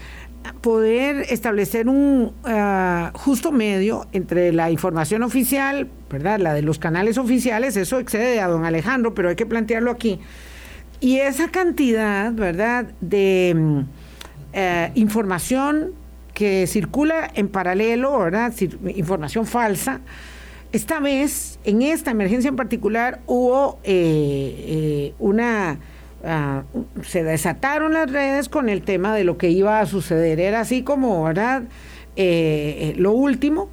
poder 0.62 1.26
establecer 1.30 1.90
un 1.90 2.32
ah, 2.46 3.12
justo 3.16 3.52
medio 3.52 4.08
entre 4.14 4.54
la 4.54 4.72
información 4.72 5.24
oficial, 5.24 5.90
¿verdad? 6.10 6.40
La 6.40 6.54
de 6.54 6.62
los 6.62 6.80
canales 6.80 7.18
oficiales, 7.18 7.76
eso 7.76 8.00
excede 8.00 8.40
a 8.40 8.48
don 8.48 8.64
Alejandro, 8.64 9.14
pero 9.14 9.28
hay 9.28 9.36
que 9.36 9.46
plantearlo 9.46 9.92
aquí 9.92 10.22
y 11.06 11.20
esa 11.20 11.50
cantidad, 11.50 12.34
¿verdad?, 12.34 12.88
de 13.00 13.54
mm, 13.56 13.80
eh, 14.54 14.92
información 14.96 15.92
que 16.34 16.66
circula 16.66 17.30
en 17.36 17.48
paralelo, 17.48 18.18
¿verdad?, 18.18 18.52
información 18.96 19.46
falsa, 19.46 20.02
esta 20.72 21.00
vez, 21.00 21.60
en 21.64 21.84
esta 21.84 22.10
emergencia 22.10 22.50
en 22.50 22.56
particular, 22.56 23.20
hubo 23.28 23.78
eh, 23.84 25.14
una... 25.20 25.78
Ah, 26.24 26.64
se 27.04 27.24
desataron 27.24 27.94
las 27.94 28.12
redes 28.12 28.50
con 28.50 28.68
el 28.68 28.82
tema 28.82 29.14
de 29.14 29.24
lo 29.24 29.38
que 29.38 29.52
iba 29.52 29.80
a 29.80 29.86
suceder. 29.86 30.40
Era 30.40 30.62
así 30.62 30.82
como, 30.82 31.24
¿verdad? 31.24 31.66
lo 32.96 33.12
último 33.12 33.70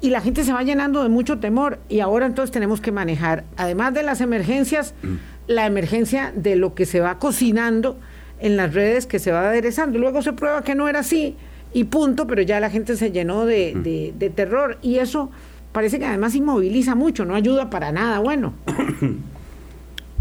y 0.00 0.10
la 0.10 0.20
gente 0.20 0.44
se 0.44 0.52
va 0.52 0.62
llenando 0.62 1.02
de 1.02 1.08
mucho 1.08 1.40
temor 1.40 1.80
y 1.88 2.00
ahora 2.00 2.26
entonces 2.26 2.52
tenemos 2.52 2.80
que 2.80 2.92
manejar, 2.92 3.44
además 3.56 3.94
de 3.94 4.02
las 4.02 4.20
emergencias, 4.20 4.94
mm. 5.02 5.16
La 5.48 5.66
emergencia 5.66 6.32
de 6.36 6.54
lo 6.54 6.74
que 6.74 6.86
se 6.86 7.00
va 7.00 7.18
cocinando 7.18 7.98
en 8.38 8.56
las 8.56 8.74
redes, 8.74 9.06
que 9.06 9.18
se 9.18 9.32
va 9.32 9.48
aderezando. 9.48 9.98
Luego 9.98 10.22
se 10.22 10.32
prueba 10.32 10.62
que 10.62 10.76
no 10.76 10.88
era 10.88 11.00
así 11.00 11.36
y 11.72 11.84
punto, 11.84 12.26
pero 12.26 12.42
ya 12.42 12.60
la 12.60 12.70
gente 12.70 12.96
se 12.96 13.10
llenó 13.10 13.44
de, 13.44 14.12
de, 14.16 14.30
terror. 14.30 14.78
Y 14.82 14.98
eso 14.98 15.30
parece 15.72 15.98
que 15.98 16.06
además 16.06 16.34
inmoviliza 16.34 16.94
mucho, 16.94 17.24
no 17.24 17.34
ayuda 17.34 17.70
para 17.70 17.90
nada. 17.90 18.20
Bueno. 18.20 18.54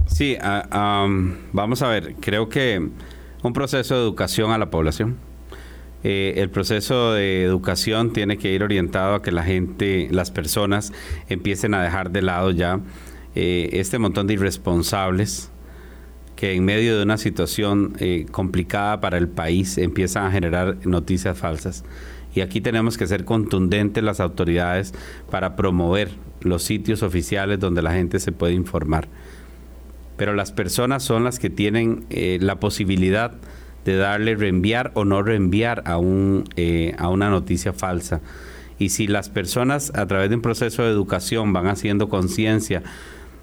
Sí, 0.09 0.37
ah, 0.39 1.05
vamos 1.51 1.81
a 1.81 1.89
ver, 1.89 2.15
creo 2.21 2.47
que 2.47 2.81
un 3.43 3.53
proceso 3.53 3.93
de 3.93 4.01
educación 4.01 4.51
a 4.51 4.57
la 4.57 4.69
población. 4.69 5.17
Eh, 6.03 6.35
el 6.37 6.49
proceso 6.49 7.11
de 7.11 7.43
educación 7.43 8.13
tiene 8.13 8.37
que 8.37 8.53
ir 8.53 8.63
orientado 8.63 9.15
a 9.15 9.21
que 9.21 9.31
la 9.31 9.43
gente, 9.43 10.07
las 10.09 10.31
personas 10.31 10.93
empiecen 11.27 11.73
a 11.73 11.83
dejar 11.83 12.11
de 12.11 12.21
lado 12.21 12.51
ya 12.51 12.79
eh, 13.39 13.79
este 13.79 13.99
montón 13.99 14.25
de 14.25 14.33
irresponsables 14.33 15.51
que 16.35 16.53
en 16.53 16.65
medio 16.65 16.97
de 16.97 17.03
una 17.03 17.17
situación 17.17 17.93
eh, 17.99 18.25
complicada 18.31 18.99
para 18.99 19.17
el 19.17 19.27
país 19.27 19.77
empiezan 19.77 20.25
a 20.25 20.31
generar 20.31 20.77
noticias 20.87 21.37
falsas. 21.37 21.83
Y 22.33 22.41
aquí 22.41 22.61
tenemos 22.61 22.97
que 22.97 23.05
ser 23.05 23.25
contundentes 23.25 24.03
las 24.03 24.19
autoridades 24.19 24.93
para 25.29 25.55
promover 25.55 26.09
los 26.41 26.63
sitios 26.63 27.03
oficiales 27.03 27.59
donde 27.59 27.81
la 27.81 27.93
gente 27.93 28.19
se 28.19 28.31
puede 28.31 28.53
informar. 28.53 29.07
Pero 30.17 30.33
las 30.33 30.51
personas 30.51 31.03
son 31.03 31.23
las 31.23 31.37
que 31.37 31.49
tienen 31.49 32.05
la 32.09 32.59
posibilidad 32.59 33.33
de 33.87 33.95
darle 33.95 34.35
reenviar 34.35 34.91
o 34.95 35.05
no 35.05 35.23
reenviar 35.23 35.81
a, 35.85 35.97
un, 35.97 36.43
eh, 36.57 36.93
a 36.97 37.07
una 37.07 37.29
noticia 37.29 37.71
falsa. 37.71 38.19
Y 38.77 38.89
si 38.89 39.07
las 39.07 39.29
personas 39.29 39.93
a 39.95 40.05
través 40.07 40.29
de 40.29 40.35
un 40.35 40.41
proceso 40.41 40.83
de 40.83 40.89
educación 40.89 41.53
van 41.53 41.67
haciendo 41.67 42.09
conciencia 42.09 42.83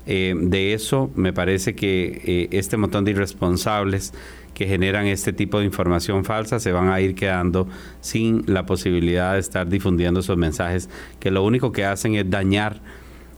eh, 0.07 0.35
de 0.37 0.75
eso, 0.75 1.11
me 1.15 1.33
parece 1.33 1.75
que 1.75 2.23
eh, 2.25 2.49
este 2.53 2.77
montón 2.77 3.05
de 3.05 3.13
irresponsables 3.13 4.13
que 4.55 4.67
generan 4.67 5.07
este 5.07 5.33
tipo 5.33 5.59
de 5.59 5.65
información 5.65 6.25
falsa 6.25 6.61
se 6.61 6.71
van 6.71 6.89
a 6.89 7.01
ir 7.01 7.15
quedando 7.15 7.69
sin 8.01 8.45
la 8.47 8.67
posibilidad 8.67 9.35
de 9.35 9.41
estar 9.41 9.69
difundiendo 9.69 10.21
esos 10.21 10.37
mensajes 10.37 10.89
que 11.19 11.31
lo 11.33 11.43
único 11.43 11.73
que 11.73 11.85
hacen 11.85 12.15
es 12.15 12.31
dañar 12.31 12.81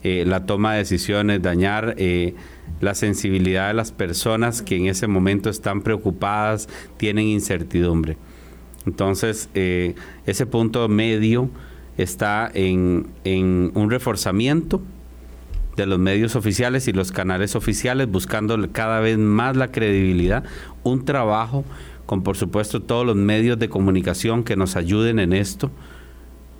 la 0.02 0.46
toma 0.46 0.74
de 0.74 0.78
decisiones, 0.78 1.42
dañar 1.42 1.96
la 2.80 2.94
sensibilidad 2.94 3.68
de 3.68 3.74
las 3.74 3.90
personas 3.90 4.62
que 4.62 4.76
en 4.76 4.86
ese 4.86 5.08
momento 5.08 5.50
están 5.50 5.80
preocupadas, 5.80 6.68
tienen 6.96 7.26
incertidumbre. 7.26 8.16
Entonces, 8.86 9.50
eh, 9.54 9.94
ese 10.26 10.46
punto 10.46 10.88
medio 10.88 11.50
está 11.96 12.50
en, 12.54 13.08
un 13.24 13.90
reforzamiento 13.90 14.80
de 15.76 15.86
los 15.86 15.98
medios 15.98 16.36
oficiales 16.36 16.88
y 16.88 16.92
los 16.92 17.12
canales 17.12 17.54
oficiales, 17.54 18.10
buscando 18.10 18.56
cada 18.72 19.00
vez 19.00 19.18
más 19.18 19.56
la 19.56 19.70
credibilidad, 19.70 20.44
un 20.82 21.04
trabajo 21.04 21.64
con, 22.06 22.22
por 22.22 22.36
supuesto, 22.36 22.80
todos 22.80 23.04
los 23.04 23.16
medios 23.16 23.58
de 23.58 23.68
comunicación 23.68 24.44
que 24.44 24.56
nos 24.56 24.76
ayuden 24.76 25.18
en 25.18 25.32
esto, 25.32 25.70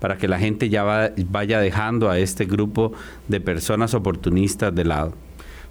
para 0.01 0.19
que 0.19 0.29
la 0.29 0.39
gente 0.39 0.69
ya 0.69 1.13
vaya 1.31 1.61
dejando 1.61 2.11
a 2.11 2.19
este 2.19 2.45
grupo 2.45 2.93
de 3.29 3.41
personas 3.41 3.95
oportunistas 3.95 4.75
de 4.75 4.85
lado. 4.85 5.15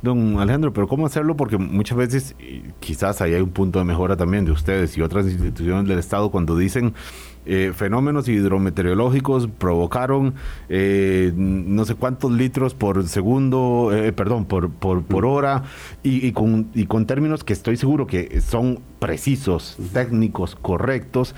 Don 0.02 0.39
Alejandro, 0.39 0.74
pero 0.74 0.88
¿cómo 0.88 1.06
hacerlo? 1.06 1.36
Porque 1.36 1.58
muchas 1.58 1.98
veces 1.98 2.36
quizás 2.80 3.22
ahí 3.22 3.34
hay 3.34 3.41
un 3.41 3.50
punto 3.50 3.80
de 3.80 3.86
mejora 3.86 4.16
también 4.16 4.46
de 4.46 4.52
ustedes 4.52 4.98
y 4.98 5.02
otras 5.02 5.26
instituciones 5.26 5.88
del 5.88 6.00
Estado 6.00 6.30
cuando 6.32 6.58
dicen 6.58 6.93
eh, 7.46 7.72
fenómenos 7.76 8.28
hidrometeorológicos 8.28 9.48
provocaron 9.48 10.34
eh, 10.70 11.32
no 11.36 11.86
sé 11.86 11.96
cuántos 11.96 12.32
litros 12.32 12.74
por 12.74 13.08
segundo, 13.08 13.91
eh, 13.93 14.12
perdón, 14.12 14.46
por, 14.46 14.72
por, 14.72 15.04
por 15.04 15.26
hora 15.26 15.64
y, 16.04 16.32
con, 16.32 16.70
y 16.74 16.86
con 16.86 17.06
términos 17.06 17.43
que 17.43 17.54
estoy 17.54 17.78
seguro 17.78 18.08
que 18.08 18.41
son 18.41 18.80
precisos, 19.00 19.78
técnicos, 19.93 20.56
correctos. 20.56 21.36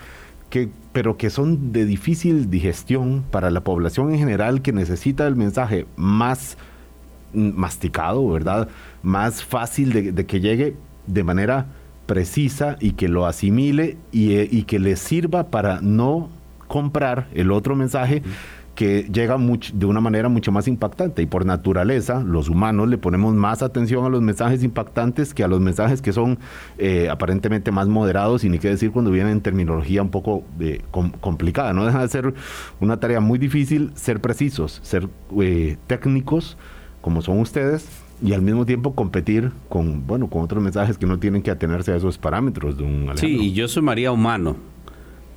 Que, 0.49 0.69
pero 0.93 1.17
que 1.17 1.29
son 1.29 1.73
de 1.73 1.83
difícil 1.83 2.49
digestión 2.49 3.25
para 3.29 3.51
la 3.51 3.65
población 3.65 4.13
en 4.13 4.19
general 4.19 4.61
que 4.61 4.71
necesita 4.71 5.27
el 5.27 5.35
mensaje 5.35 5.85
más 5.97 6.57
masticado, 7.33 8.27
¿verdad? 8.29 8.69
Más 9.03 9.43
fácil 9.43 10.13
de, 10.15 10.25
que 10.25 10.39
llegue 10.39 10.75
de 11.05 11.23
manera 11.23 11.67
precisa 12.07 12.77
y 12.79 12.93
que 12.93 13.07
lo 13.07 13.27
asimile 13.27 13.97
y, 14.11 14.33
eh, 14.33 14.47
y, 14.49 14.63
que 14.63 14.79
le 14.79 14.95
sirva 14.95 15.51
para 15.51 15.81
no 15.81 16.29
comprar 16.67 17.27
el 17.33 17.51
otro 17.51 17.75
mensaje 17.75 18.23
que 18.77 19.07
llega 19.11 19.37
de 19.73 19.85
una 19.87 20.01
manera 20.01 20.29
mucho 20.29 20.51
más 20.51 20.67
impactante. 20.67 21.23
Y 21.23 21.25
por 21.25 21.47
naturaleza, 21.47 22.21
los 22.21 22.47
humanos 22.47 22.87
le 22.87 22.99
ponemos 22.99 23.33
más 23.33 23.63
atención 23.63 24.05
a 24.05 24.09
los 24.09 24.21
mensajes 24.21 24.63
impactantes 24.63 25.33
que 25.33 25.43
a 25.43 25.47
los 25.47 25.59
mensajes 25.59 25.99
que 25.99 26.13
son 26.13 26.37
eh, 26.77 27.09
aparentemente 27.09 27.71
más 27.71 27.87
moderados 27.87 28.43
y 28.43 28.49
ni 28.49 28.59
qué 28.59 28.69
decir 28.69 28.91
cuando 28.91 29.09
vienen 29.09 29.33
en 29.33 29.41
terminología 29.41 30.03
un 30.03 30.11
poco 30.11 30.43
eh, 30.59 30.81
complicada. 30.91 31.73
No 31.73 31.87
deja 31.87 32.01
de 32.01 32.07
ser 32.07 32.35
una 32.79 32.99
tarea 32.99 33.19
muy 33.19 33.39
difícil 33.39 33.91
ser 33.95 34.21
precisos, 34.21 34.79
ser 34.83 35.09
técnicos 35.87 36.55
como 37.01 37.23
son 37.23 37.39
ustedes 37.39 38.06
y 38.21 38.33
al 38.33 38.41
mismo 38.41 38.65
tiempo 38.65 38.93
competir 38.93 39.51
con, 39.69 40.07
bueno, 40.07 40.29
con 40.29 40.41
otros 40.41 40.63
mensajes 40.63 40.97
que 40.97 41.05
no 41.05 41.19
tienen 41.19 41.41
que 41.41 41.51
atenerse 41.51 41.91
a 41.91 41.95
esos 41.95 42.17
parámetros 42.17 42.77
de 42.77 42.83
un 42.83 43.11
Sí, 43.15 43.37
y 43.39 43.53
yo 43.53 43.67
sumaría 43.67 44.11
humano. 44.11 44.55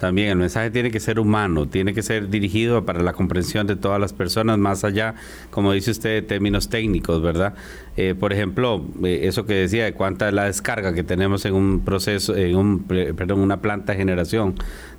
También 0.00 0.30
el 0.30 0.36
mensaje 0.36 0.70
tiene 0.70 0.90
que 0.90 0.98
ser 0.98 1.20
humano, 1.20 1.68
tiene 1.68 1.92
que 1.92 2.02
ser 2.02 2.30
dirigido 2.30 2.86
para 2.86 3.02
la 3.02 3.12
comprensión 3.12 3.66
de 3.66 3.76
todas 3.76 4.00
las 4.00 4.14
personas, 4.14 4.56
más 4.56 4.82
allá, 4.82 5.14
como 5.50 5.72
dice 5.72 5.90
usted, 5.90 6.10
de 6.10 6.22
términos 6.22 6.70
técnicos, 6.70 7.20
¿verdad? 7.20 7.52
Eh, 7.98 8.14
por 8.18 8.32
ejemplo, 8.32 8.82
eh, 9.04 9.20
eso 9.24 9.44
que 9.44 9.52
decía 9.52 9.84
de 9.84 9.92
cuánta 9.92 10.28
es 10.28 10.32
la 10.32 10.44
descarga 10.44 10.94
que 10.94 11.04
tenemos 11.04 11.44
en 11.44 11.52
un 11.52 11.80
proceso, 11.80 12.34
en 12.34 12.56
un, 12.56 12.84
perdón, 12.84 13.40
una 13.40 13.60
planta 13.60 13.92
de 13.92 13.98
generación 13.98 14.54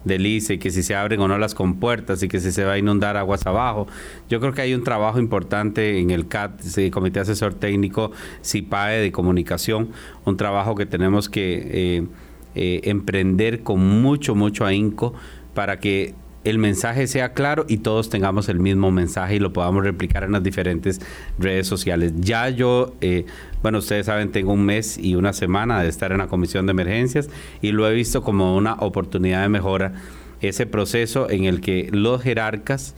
de 0.05 0.19
lice, 0.19 0.59
que 0.59 0.69
si 0.69 0.83
se 0.83 0.93
abren 0.93 1.19
o 1.19 1.27
no 1.27 1.39
las 1.39 1.55
compuertas 1.55 2.21
y 2.21 2.27
que 2.27 2.39
si 2.39 2.51
se 2.51 2.63
va 2.63 2.73
a 2.73 2.77
inundar 2.77 3.17
aguas 3.17 3.47
abajo. 3.47 3.87
Yo 4.29 4.39
creo 4.39 4.53
que 4.53 4.61
hay 4.61 4.75
un 4.75 4.83
trabajo 4.83 5.17
importante 5.17 5.97
en 5.99 6.11
el 6.11 6.27
CAT, 6.27 6.61
el 6.77 6.91
Comité 6.91 7.21
Asesor 7.21 7.55
Técnico, 7.55 8.11
CIPAE 8.45 8.99
de 9.01 9.11
Comunicación, 9.11 9.89
un 10.25 10.37
trabajo 10.37 10.75
que 10.75 10.85
tenemos 10.85 11.27
que... 11.27 11.69
Eh, 11.71 12.07
eh, 12.55 12.81
emprender 12.83 13.63
con 13.63 13.79
mucho, 13.79 14.35
mucho 14.35 14.65
ahínco 14.65 15.13
para 15.53 15.79
que 15.79 16.15
el 16.43 16.57
mensaje 16.57 17.07
sea 17.07 17.33
claro 17.33 17.65
y 17.67 17.77
todos 17.77 18.09
tengamos 18.09 18.49
el 18.49 18.59
mismo 18.59 18.91
mensaje 18.91 19.35
y 19.35 19.39
lo 19.39 19.53
podamos 19.53 19.83
replicar 19.83 20.23
en 20.23 20.31
las 20.31 20.43
diferentes 20.43 20.99
redes 21.37 21.67
sociales. 21.67 22.13
Ya 22.19 22.49
yo, 22.49 22.95
eh, 23.01 23.25
bueno, 23.61 23.77
ustedes 23.77 24.07
saben, 24.07 24.31
tengo 24.31 24.53
un 24.53 24.65
mes 24.65 24.97
y 24.97 25.15
una 25.15 25.33
semana 25.33 25.81
de 25.81 25.89
estar 25.89 26.11
en 26.11 26.17
la 26.17 26.27
comisión 26.27 26.65
de 26.65 26.71
emergencias 26.71 27.29
y 27.61 27.71
lo 27.71 27.87
he 27.87 27.93
visto 27.93 28.23
como 28.23 28.55
una 28.55 28.73
oportunidad 28.75 29.43
de 29.43 29.49
mejora, 29.49 29.93
ese 30.41 30.65
proceso 30.65 31.29
en 31.29 31.45
el 31.45 31.61
que 31.61 31.89
los 31.91 32.23
jerarcas, 32.23 32.95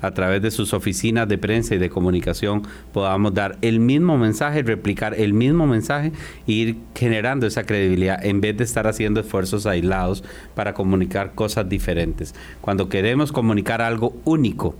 a 0.00 0.10
través 0.12 0.42
de 0.42 0.50
sus 0.50 0.74
oficinas 0.74 1.28
de 1.28 1.38
prensa 1.38 1.74
y 1.74 1.78
de 1.78 1.90
comunicación 1.90 2.62
podamos 2.92 3.34
dar 3.34 3.56
el 3.62 3.80
mismo 3.80 4.18
mensaje, 4.18 4.62
replicar 4.62 5.14
el 5.14 5.32
mismo 5.32 5.66
mensaje 5.66 6.12
e 6.46 6.52
ir 6.52 6.76
generando 6.94 7.46
esa 7.46 7.64
credibilidad 7.64 8.24
en 8.24 8.40
vez 8.40 8.56
de 8.56 8.64
estar 8.64 8.86
haciendo 8.86 9.20
esfuerzos 9.20 9.66
aislados 9.66 10.24
para 10.54 10.74
comunicar 10.74 11.34
cosas 11.34 11.68
diferentes. 11.68 12.34
Cuando 12.60 12.88
queremos 12.88 13.32
comunicar 13.32 13.82
algo 13.82 14.16
único, 14.24 14.74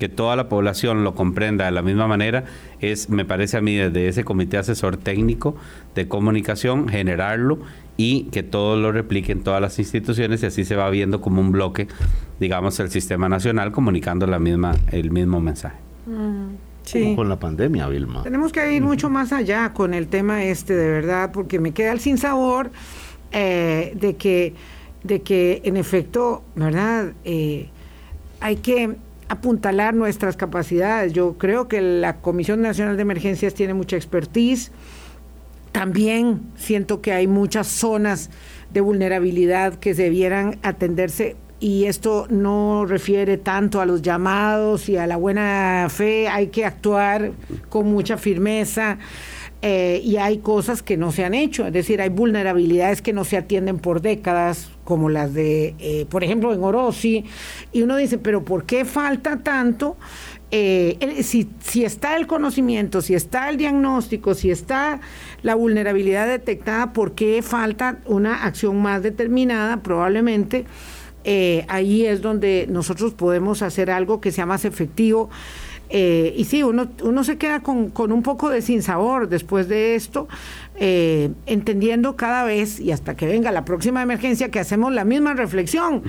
que 0.00 0.08
toda 0.08 0.34
la 0.34 0.48
población 0.48 1.04
lo 1.04 1.14
comprenda 1.14 1.66
de 1.66 1.70
la 1.70 1.82
misma 1.82 2.08
manera, 2.08 2.44
es, 2.80 3.10
me 3.10 3.26
parece 3.26 3.58
a 3.58 3.60
mí, 3.60 3.76
desde 3.76 4.08
ese 4.08 4.24
comité 4.24 4.56
asesor 4.56 4.96
técnico 4.96 5.54
de 5.94 6.08
comunicación, 6.08 6.88
generarlo 6.88 7.58
y 7.98 8.24
que 8.32 8.42
todo 8.42 8.76
lo 8.76 8.92
repliquen 8.92 9.42
todas 9.42 9.60
las 9.60 9.78
instituciones 9.78 10.42
y 10.42 10.46
así 10.46 10.64
se 10.64 10.74
va 10.74 10.88
viendo 10.88 11.20
como 11.20 11.42
un 11.42 11.52
bloque, 11.52 11.86
digamos, 12.40 12.80
el 12.80 12.90
sistema 12.90 13.28
nacional 13.28 13.72
comunicando 13.72 14.26
la 14.26 14.38
misma, 14.38 14.74
el 14.90 15.10
mismo 15.10 15.38
mensaje. 15.42 15.76
Mm, 16.06 16.54
sí. 16.82 17.12
Con 17.14 17.28
la 17.28 17.38
pandemia, 17.38 17.86
Vilma. 17.86 18.22
Tenemos 18.22 18.52
que 18.52 18.72
ir 18.72 18.82
mucho 18.82 19.10
más 19.10 19.34
allá 19.34 19.74
con 19.74 19.92
el 19.92 20.08
tema 20.08 20.42
este, 20.44 20.74
de 20.74 20.90
verdad, 20.90 21.30
porque 21.30 21.60
me 21.60 21.72
queda 21.72 21.92
el 21.92 22.00
sinsabor 22.00 22.70
eh, 23.32 23.92
de 24.00 24.16
que 24.16 24.54
de 25.02 25.22
que 25.22 25.62
en 25.64 25.76
efecto, 25.78 26.42
¿verdad? 26.54 27.12
Eh, 27.24 27.68
hay 28.40 28.56
que 28.56 28.96
apuntalar 29.30 29.94
nuestras 29.94 30.36
capacidades. 30.36 31.12
Yo 31.12 31.38
creo 31.38 31.68
que 31.68 31.80
la 31.80 32.16
Comisión 32.16 32.62
Nacional 32.62 32.96
de 32.96 33.02
Emergencias 33.02 33.54
tiene 33.54 33.74
mucha 33.74 33.96
expertise. 33.96 34.72
También 35.70 36.40
siento 36.56 37.00
que 37.00 37.12
hay 37.12 37.28
muchas 37.28 37.68
zonas 37.68 38.28
de 38.72 38.80
vulnerabilidad 38.80 39.74
que 39.74 39.94
debieran 39.94 40.58
atenderse 40.62 41.36
y 41.60 41.84
esto 41.84 42.26
no 42.28 42.86
refiere 42.86 43.36
tanto 43.36 43.80
a 43.80 43.86
los 43.86 44.02
llamados 44.02 44.88
y 44.88 44.96
a 44.96 45.06
la 45.06 45.16
buena 45.16 45.86
fe, 45.90 46.26
hay 46.26 46.48
que 46.48 46.64
actuar 46.64 47.30
con 47.68 47.86
mucha 47.86 48.16
firmeza. 48.16 48.98
Eh, 49.62 50.00
y 50.02 50.16
hay 50.16 50.38
cosas 50.38 50.82
que 50.82 50.96
no 50.96 51.12
se 51.12 51.22
han 51.22 51.34
hecho, 51.34 51.66
es 51.66 51.72
decir, 51.74 52.00
hay 52.00 52.08
vulnerabilidades 52.08 53.02
que 53.02 53.12
no 53.12 53.24
se 53.24 53.36
atienden 53.36 53.78
por 53.78 54.00
décadas, 54.00 54.70
como 54.90 55.08
las 55.08 55.32
de, 55.32 55.76
eh, 55.78 56.04
por 56.10 56.24
ejemplo, 56.24 56.52
en 56.52 56.64
Orosi, 56.64 57.24
y 57.70 57.82
uno 57.82 57.94
dice, 57.94 58.18
pero 58.18 58.44
¿por 58.44 58.64
qué 58.64 58.84
falta 58.84 59.36
tanto? 59.36 59.96
Eh, 60.50 61.20
si, 61.22 61.48
si 61.60 61.84
está 61.84 62.16
el 62.16 62.26
conocimiento, 62.26 63.02
si 63.02 63.14
está 63.14 63.48
el 63.50 63.56
diagnóstico, 63.56 64.34
si 64.34 64.50
está 64.50 65.00
la 65.42 65.54
vulnerabilidad 65.54 66.26
detectada, 66.26 66.92
¿por 66.92 67.12
qué 67.12 67.40
falta 67.40 67.98
una 68.04 68.42
acción 68.44 68.82
más 68.82 69.04
determinada? 69.04 69.76
Probablemente 69.76 70.64
ahí 71.68 72.04
es 72.04 72.20
donde 72.20 72.66
nosotros 72.68 73.14
podemos 73.14 73.62
hacer 73.62 73.92
algo 73.92 74.20
que 74.20 74.32
sea 74.32 74.44
más 74.44 74.64
efectivo 74.64 75.30
eh, 75.92 76.34
y 76.36 76.44
sí, 76.44 76.62
uno, 76.62 76.88
uno 77.02 77.24
se 77.24 77.36
queda 77.36 77.60
con, 77.60 77.92
un 77.96 78.22
poco 78.22 78.48
de 78.48 78.62
sinsabor 78.62 79.28
después 79.28 79.68
de 79.68 79.96
esto, 79.96 80.28
eh, 80.82 81.30
entendiendo 81.44 82.16
cada 82.16 82.42
vez, 82.42 82.80
y 82.80 82.90
hasta 82.90 83.14
que 83.14 83.26
venga 83.26 83.52
la 83.52 83.66
próxima 83.66 84.00
emergencia, 84.00 84.50
que 84.50 84.60
hacemos 84.60 84.94
la 84.94 85.04
misma 85.04 85.34
reflexión 85.34 86.02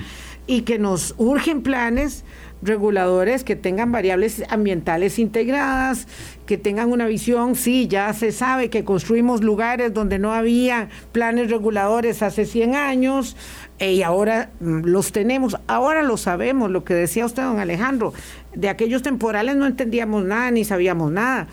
y 0.46 0.62
que 0.62 0.78
nos 0.78 1.14
urgen 1.18 1.62
planes 1.62 2.24
reguladores 2.62 3.44
que 3.44 3.54
tengan 3.54 3.92
variables 3.92 4.42
ambientales 4.48 5.18
integradas, 5.18 6.08
que 6.46 6.56
tengan 6.56 6.90
una 6.90 7.06
visión, 7.06 7.54
sí, 7.54 7.86
ya 7.86 8.10
se 8.14 8.32
sabe 8.32 8.70
que 8.70 8.82
construimos 8.82 9.42
lugares 9.42 9.92
donde 9.92 10.18
no 10.18 10.32
había 10.32 10.88
planes 11.12 11.50
reguladores 11.50 12.22
hace 12.22 12.46
100 12.46 12.74
años 12.74 13.36
eh, 13.78 13.92
y 13.92 14.02
ahora 14.02 14.52
mm, 14.60 14.84
los 14.84 15.12
tenemos, 15.12 15.58
ahora 15.66 16.02
lo 16.02 16.16
sabemos, 16.16 16.70
lo 16.70 16.82
que 16.82 16.94
decía 16.94 17.26
usted, 17.26 17.42
don 17.42 17.58
Alejandro, 17.58 18.14
de 18.54 18.70
aquellos 18.70 19.02
temporales 19.02 19.54
no 19.54 19.66
entendíamos 19.66 20.24
nada 20.24 20.50
ni 20.50 20.64
sabíamos 20.64 21.12
nada, 21.12 21.48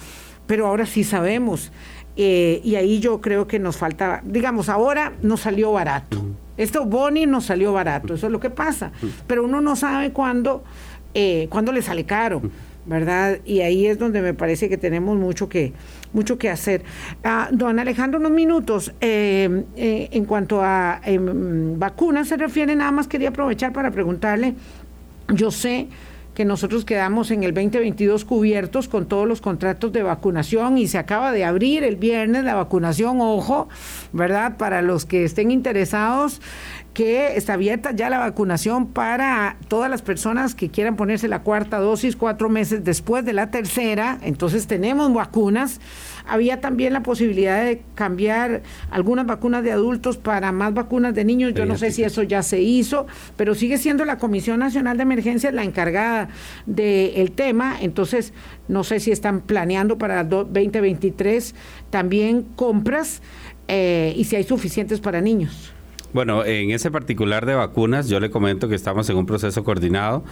pero 0.48 0.68
ahora 0.68 0.86
sí 0.86 1.04
sabemos. 1.04 1.72
Eh, 2.16 2.62
y 2.64 2.76
ahí 2.76 3.00
yo 3.00 3.22
creo 3.22 3.48
que 3.48 3.60
nos 3.60 3.78
falta, 3.78 4.22
digamos, 4.26 4.70
ahora 4.70 5.14
nos 5.22 5.42
salió 5.42 5.72
barato. 5.72 6.22
Esto 6.58 6.86
Boni 6.86 7.26
nos 7.26 7.46
salió 7.46 7.72
barato, 7.72 8.14
eso 8.14 8.26
es 8.26 8.32
lo 8.32 8.40
que 8.40 8.50
pasa. 8.50 8.92
Pero 9.28 9.46
uno 9.46 9.62
no 9.62 9.78
sabe 9.78 10.12
cuándo, 10.12 10.64
eh, 11.14 11.48
cuándo 11.50 11.72
le 11.72 11.82
sale 11.82 12.04
caro, 12.04 12.42
¿verdad? 12.86 13.40
Y 13.46 13.62
ahí 13.62 13.86
es 13.86 13.98
donde 13.98 14.22
me 14.22 14.34
parece 14.34 14.68
que 14.68 14.78
tenemos 14.78 15.18
mucho 15.18 15.48
que, 15.48 15.72
mucho 16.12 16.38
que 16.38 16.50
hacer. 16.50 16.84
Ah, 17.24 17.48
don 17.54 17.80
Alejandro, 17.80 18.20
unos 18.20 18.32
minutos. 18.32 18.94
Eh, 19.00 20.10
en 20.12 20.26
cuanto 20.26 20.62
a 20.62 21.00
em, 21.06 21.80
vacunas 21.80 22.28
se 22.28 22.36
refiere, 22.36 22.76
nada 22.76 22.92
más 22.92 23.08
quería 23.08 23.30
aprovechar 23.30 23.72
para 23.72 23.92
preguntarle, 23.92 24.56
yo 25.34 25.52
sé 25.52 25.88
que 26.40 26.46
nosotros 26.46 26.86
quedamos 26.86 27.32
en 27.32 27.44
el 27.44 27.54
2022 27.54 28.24
cubiertos 28.24 28.88
con 28.88 29.10
todos 29.10 29.28
los 29.28 29.42
contratos 29.42 29.92
de 29.92 30.04
vacunación 30.04 30.78
y 30.78 30.88
se 30.88 30.98
acaba 30.98 31.34
de 31.34 31.44
abrir 31.44 31.84
el 31.84 31.98
viernes 31.98 32.46
la 32.46 32.56
vacunación, 32.56 33.20
ojo, 33.20 33.68
¿verdad? 34.14 34.56
Para 34.56 34.82
los 34.82 35.06
que 35.06 35.26
estén 35.26 35.52
interesados 35.52 36.40
que 36.94 37.36
está 37.36 37.56
abierta 37.56 37.92
ya 37.92 38.10
la 38.10 38.20
vacunación 38.20 38.88
para 38.88 39.58
todas 39.68 39.90
las 39.92 40.02
personas 40.02 40.56
que 40.56 40.70
quieran 40.70 40.96
ponerse 40.96 41.28
la 41.28 41.44
cuarta 41.44 41.78
dosis 41.78 42.16
cuatro 42.16 42.48
meses 42.48 42.86
después 42.86 43.26
de 43.26 43.34
la 43.34 43.52
tercera. 43.52 44.18
Entonces 44.22 44.66
tenemos 44.66 45.14
vacunas 45.14 45.82
había 46.30 46.62
también 46.62 46.94
la 46.94 47.04
posibilidad 47.04 47.64
de 47.64 47.82
cambiar 47.96 48.62
algunas 48.92 49.26
vacunas 49.26 49.64
de 49.64 49.72
adultos 49.72 50.18
para 50.18 50.52
más 50.52 50.74
vacunas 50.74 51.14
de 51.16 51.26
niños. 51.26 51.54
Yo 51.54 51.66
no 51.66 51.78
sé 51.78 51.92
si 51.92 52.04
eso 52.04 52.24
ya 52.24 52.44
se 52.44 52.62
hizo, 52.62 53.08
pero 53.36 53.56
sigue 53.56 53.78
siendo 53.78 54.06
la 54.06 54.18
Comisión 54.18 54.60
Nacional 54.60 54.98
de 54.98 55.04
Emergencias 55.04 55.54
la 55.54 55.64
encargada 55.64 56.30
del 56.66 57.32
tema. 57.32 57.78
Entonces, 57.82 58.34
no 58.68 58.84
sé 58.84 59.00
si 59.00 59.12
están 59.12 59.42
planeando 59.42 59.98
para 59.98 60.24
2023 60.24 61.56
también 61.90 62.44
compras 62.56 63.22
eh, 63.68 64.14
y 64.16 64.24
si 64.26 64.36
hay 64.36 64.44
suficientes 64.44 65.00
para 65.00 65.22
niños. 65.22 65.74
Bueno, 66.12 66.44
en 66.44 66.72
ese 66.72 66.90
particular 66.90 67.46
de 67.46 67.54
vacunas, 67.54 68.10
yo 68.10 68.20
le 68.20 68.32
comento 68.32 68.68
que 68.68 68.74
estamos 68.74 69.08
en 69.12 69.18
un 69.18 69.28
proceso 69.28 69.64
coordinado 69.64 70.24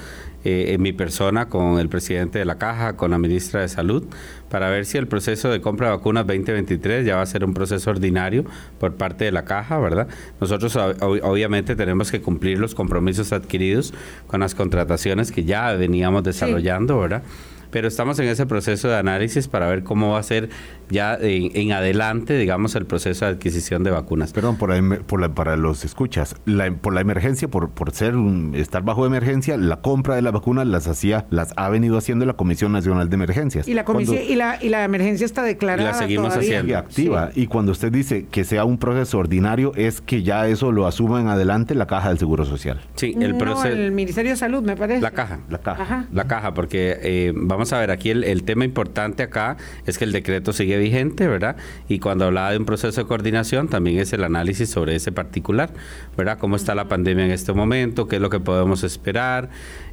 eh, 0.49 0.73
en 0.73 0.81
mi 0.81 0.93
persona 0.93 1.49
con 1.49 1.77
el 1.77 1.89
presidente 1.89 2.39
de 2.39 2.45
la 2.45 2.57
Caja, 2.57 2.95
con 2.95 3.11
la 3.11 3.17
ministra 3.17 3.59
de 3.59 3.67
Salud, 3.67 4.05
para 4.49 4.69
ver 4.69 4.85
si 4.85 4.97
el 4.97 5.05
proceso 5.05 5.49
de 5.49 5.59
compra 5.59 5.87
de 5.89 5.97
vacunas 5.97 6.25
2023 6.25 7.05
ya 7.05 7.17
va 7.17 7.21
a 7.21 7.25
ser 7.25 7.43
un 7.43 7.53
proceso 7.53 7.89
ordinario 7.89 8.45
por 8.79 8.95
parte 8.95 9.25
de 9.25 9.33
la 9.33 9.43
Caja, 9.43 9.77
¿verdad? 9.77 10.07
Nosotros 10.39 10.73
obviamente 10.77 11.75
tenemos 11.75 12.11
que 12.11 12.21
cumplir 12.21 12.59
los 12.59 12.75
compromisos 12.75 13.33
adquiridos 13.33 13.93
con 14.27 14.39
las 14.39 14.55
contrataciones 14.55 15.33
que 15.33 15.43
ya 15.43 15.73
veníamos 15.73 16.23
desarrollando, 16.23 16.97
¿verdad? 16.97 17.23
Pero 17.71 17.87
estamos 17.87 18.19
en 18.19 18.27
ese 18.27 18.45
proceso 18.45 18.87
de 18.87 18.97
análisis 18.97 19.47
para 19.47 19.67
ver 19.67 19.83
cómo 19.83 20.11
va 20.11 20.19
a 20.19 20.23
ser 20.23 20.49
ya 20.89 21.17
en, 21.19 21.71
adelante, 21.71 22.37
digamos, 22.37 22.75
el 22.75 22.85
proceso 22.85 23.25
de 23.25 23.31
adquisición 23.31 23.83
de 23.83 23.91
vacunas. 23.91 24.31
Perdón, 24.31 24.57
por, 24.57 24.71
por 25.03 25.33
para 25.33 25.57
los 25.57 25.83
escuchas, 25.83 26.35
por 26.81 26.93
la 26.93 27.01
emergencia, 27.01 27.47
por, 27.47 27.69
por 27.69 27.91
ser 27.91 28.15
estar 28.53 28.83
bajo 28.83 29.05
emergencia, 29.05 29.57
la 29.57 29.81
compra 29.81 30.15
de 30.15 30.21
las 30.21 30.33
vacunas 30.33 30.65
las 30.65 30.87
hacía, 30.87 31.25
las 31.29 31.53
ha 31.57 31.69
venido 31.69 31.97
haciendo 31.97 32.25
la 32.25 32.33
Comisión 32.33 32.71
Nacional 32.71 33.09
de 33.09 33.15
Emergencias. 33.15 33.67
Y 33.67 33.73
la 33.73 33.83
comisión 33.83 34.19
y 34.27 34.35
la 34.35 34.57
y 34.61 34.69
la 34.69 34.83
emergencia 34.83 35.25
está 35.25 35.43
declarada. 35.43 35.89
Y 35.89 35.91
la 35.91 35.97
seguimos 35.97 36.35
haciendo. 36.35 36.71
Y 36.71 36.75
activa. 36.75 37.31
Y 37.35 37.47
cuando 37.47 37.71
usted 37.71 37.91
dice 37.91 38.25
que 38.29 38.43
sea 38.43 38.65
un 38.65 38.77
proceso 38.77 39.17
ordinario, 39.17 39.71
es 39.75 40.01
que 40.01 40.23
ya 40.23 40.47
eso 40.47 40.71
lo 40.71 40.87
asuma 40.87 41.21
en 41.21 41.27
adelante 41.27 41.75
la 41.75 41.87
Caja 41.87 42.09
del 42.09 42.17
Seguro 42.17 42.45
Social. 42.45 42.79
Sí, 42.95 43.15
el 43.19 43.37
proceso. 43.37 43.67
el 43.67 43.91
Ministerio 43.91 44.31
de 44.31 44.37
Salud, 44.37 44.63
me 44.63 44.75
parece. 44.75 45.01
La 45.01 45.11
Caja. 45.11 45.39
La 45.49 45.59
Caja. 45.59 46.07
La 46.11 46.25
Caja, 46.25 46.53
porque 46.53 46.97
eh, 47.01 47.33
vamos 47.35 47.56
a 47.73 47.79
ver, 47.79 47.91
aquí 47.91 48.09
el, 48.09 48.23
el 48.23 48.43
tema 48.43 48.65
importante 48.65 49.23
acá 49.23 49.57
es 49.85 49.97
que 49.97 50.05
el 50.05 50.11
decreto 50.11 50.53
sigue 50.53 50.77
vigente, 50.77 51.27
¿verdad? 51.27 51.57
Y 51.87 51.99
cuando 51.99 52.25
hablaba 52.25 52.51
de 52.51 52.57
un 52.57 52.65
proceso 52.65 53.01
de 53.01 53.07
coordinación, 53.07 53.67
también 53.67 53.99
es 53.99 54.13
el 54.13 54.23
análisis 54.23 54.69
sobre 54.69 54.95
ese 54.95 55.11
particular, 55.11 55.73
¿verdad? 56.15 56.37
¿Cómo 56.37 56.55
está 56.55 56.75
la 56.75 56.87
pandemia 56.87 57.25
en 57.25 57.31
este 57.31 57.53
momento? 57.53 58.07
¿Qué 58.07 58.17
es 58.17 58.21
lo 58.21 58.29
que 58.29 58.39
podemos 58.39 58.83
esperar? 58.83 59.49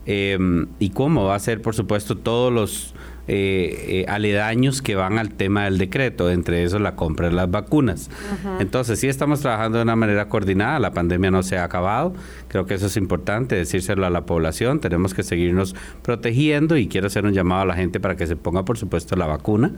Eh, 0.07 0.39
y 0.79 0.91
cómo 0.91 1.25
va 1.25 1.35
a 1.35 1.39
ser, 1.39 1.63
por 1.63 1.75
supuesto, 1.75 2.17
todos 2.17 2.53
los 2.53 2.95
eh, 3.27 3.85
eh, 3.89 4.05
aledaños 4.09 4.83
que 4.83 4.97
van 4.97 5.19
al 5.19 5.31
tema 5.31 5.65
del 5.65 5.79
decreto, 5.79 6.31
entre 6.31 6.63
eso 6.65 6.79
la 6.79 6.95
compra 6.95 7.29
de 7.29 7.35
las 7.35 7.51
vacunas. 7.51 8.11
Entonces, 8.61 9.01
sí 9.01 9.09
estamos 9.09 9.41
trabajando 9.41 9.79
de 9.79 9.85
una 9.85 9.97
manera 9.97 10.29
coordinada, 10.29 10.79
la 10.79 10.93
pandemia 10.93 11.31
no 11.31 11.43
se 11.43 11.57
ha 11.57 11.65
acabado, 11.65 12.13
creo 12.49 12.67
que 12.67 12.75
eso 12.75 12.87
es 12.87 12.97
importante 12.97 13.57
decírselo 13.57 14.05
a 14.07 14.11
la 14.11 14.27
población, 14.27 14.81
tenemos 14.81 15.15
que 15.15 15.23
seguirnos 15.23 15.75
protegiendo 16.03 16.77
y 16.77 16.89
quiero 16.89 17.07
hacer 17.07 17.25
un 17.25 17.33
llamado 17.33 17.63
a 17.63 17.67
la 17.67 17.75
gente 17.75 18.01
para 18.01 18.17
que 18.17 18.27
se 18.27 18.37
ponga, 18.37 18.65
por 18.65 18.79
supuesto, 18.79 19.17
la 19.17 19.27
vacuna. 19.27 19.73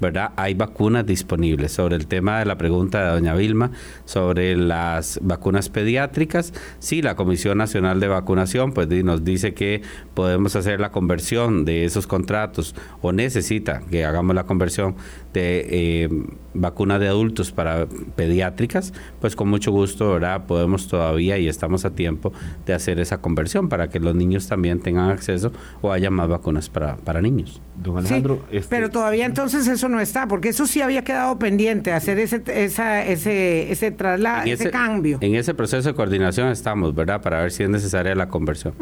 ¿Verdad? 0.00 0.32
Hay 0.36 0.54
vacunas 0.54 1.06
disponibles. 1.06 1.72
Sobre 1.72 1.96
el 1.96 2.06
tema 2.06 2.38
de 2.38 2.44
la 2.44 2.58
pregunta 2.58 3.02
de 3.02 3.10
doña 3.10 3.34
Vilma, 3.34 3.70
sobre 4.04 4.56
las 4.56 5.18
vacunas 5.22 5.68
pediátricas, 5.68 6.52
sí, 6.78 7.02
la 7.02 7.16
Comisión 7.16 7.58
Nacional 7.58 8.00
de 8.00 8.08
Vacunación 8.08 8.72
pues 8.72 8.88
nos 8.88 9.24
dice 9.24 9.54
que 9.54 9.82
podemos 10.14 10.56
hacer 10.56 10.80
la 10.80 10.90
conversión 10.90 11.64
de 11.64 11.84
esos 11.84 12.06
contratos 12.06 12.74
o 13.02 13.12
necesita 13.12 13.82
que 13.90 14.04
hagamos 14.04 14.34
la 14.34 14.44
conversión 14.44 14.96
de 15.38 15.66
eh, 15.70 16.08
vacunas 16.54 17.00
de 17.00 17.08
adultos 17.08 17.52
para 17.52 17.86
pediátricas, 18.16 18.92
pues 19.20 19.36
con 19.36 19.48
mucho 19.48 19.70
gusto, 19.70 20.12
¿verdad? 20.12 20.46
Podemos 20.46 20.88
todavía 20.88 21.38
y 21.38 21.48
estamos 21.48 21.84
a 21.84 21.90
tiempo 21.90 22.32
de 22.66 22.74
hacer 22.74 22.98
esa 23.00 23.20
conversión 23.20 23.68
para 23.68 23.88
que 23.88 24.00
los 24.00 24.14
niños 24.14 24.48
también 24.48 24.80
tengan 24.80 25.10
acceso 25.10 25.52
o 25.80 25.92
haya 25.92 26.10
más 26.10 26.28
vacunas 26.28 26.68
para, 26.68 26.96
para 26.96 27.20
niños. 27.20 27.60
Don 27.76 27.98
Alejandro, 27.98 28.44
este 28.50 28.68
pero 28.68 28.90
todavía 28.90 29.24
entonces 29.24 29.68
eso 29.68 29.88
no 29.88 30.00
está, 30.00 30.26
porque 30.26 30.48
eso 30.48 30.66
sí 30.66 30.80
había 30.80 31.04
quedado 31.04 31.38
pendiente, 31.38 31.92
hacer 31.92 32.18
ese, 32.18 32.42
esa, 32.46 33.04
ese, 33.04 33.70
ese 33.70 33.90
traslado, 33.92 34.44
ese, 34.46 34.70
cambio. 34.70 35.18
En 35.20 35.36
ese 35.36 35.54
proceso 35.54 35.88
de 35.88 35.94
coordinación 35.94 36.48
estamos, 36.48 36.94
¿verdad? 36.94 37.22
Para 37.22 37.40
ver 37.40 37.52
si 37.52 37.62
es 37.62 37.70
necesaria 37.70 38.14
la 38.14 38.28
conversión. 38.28 38.74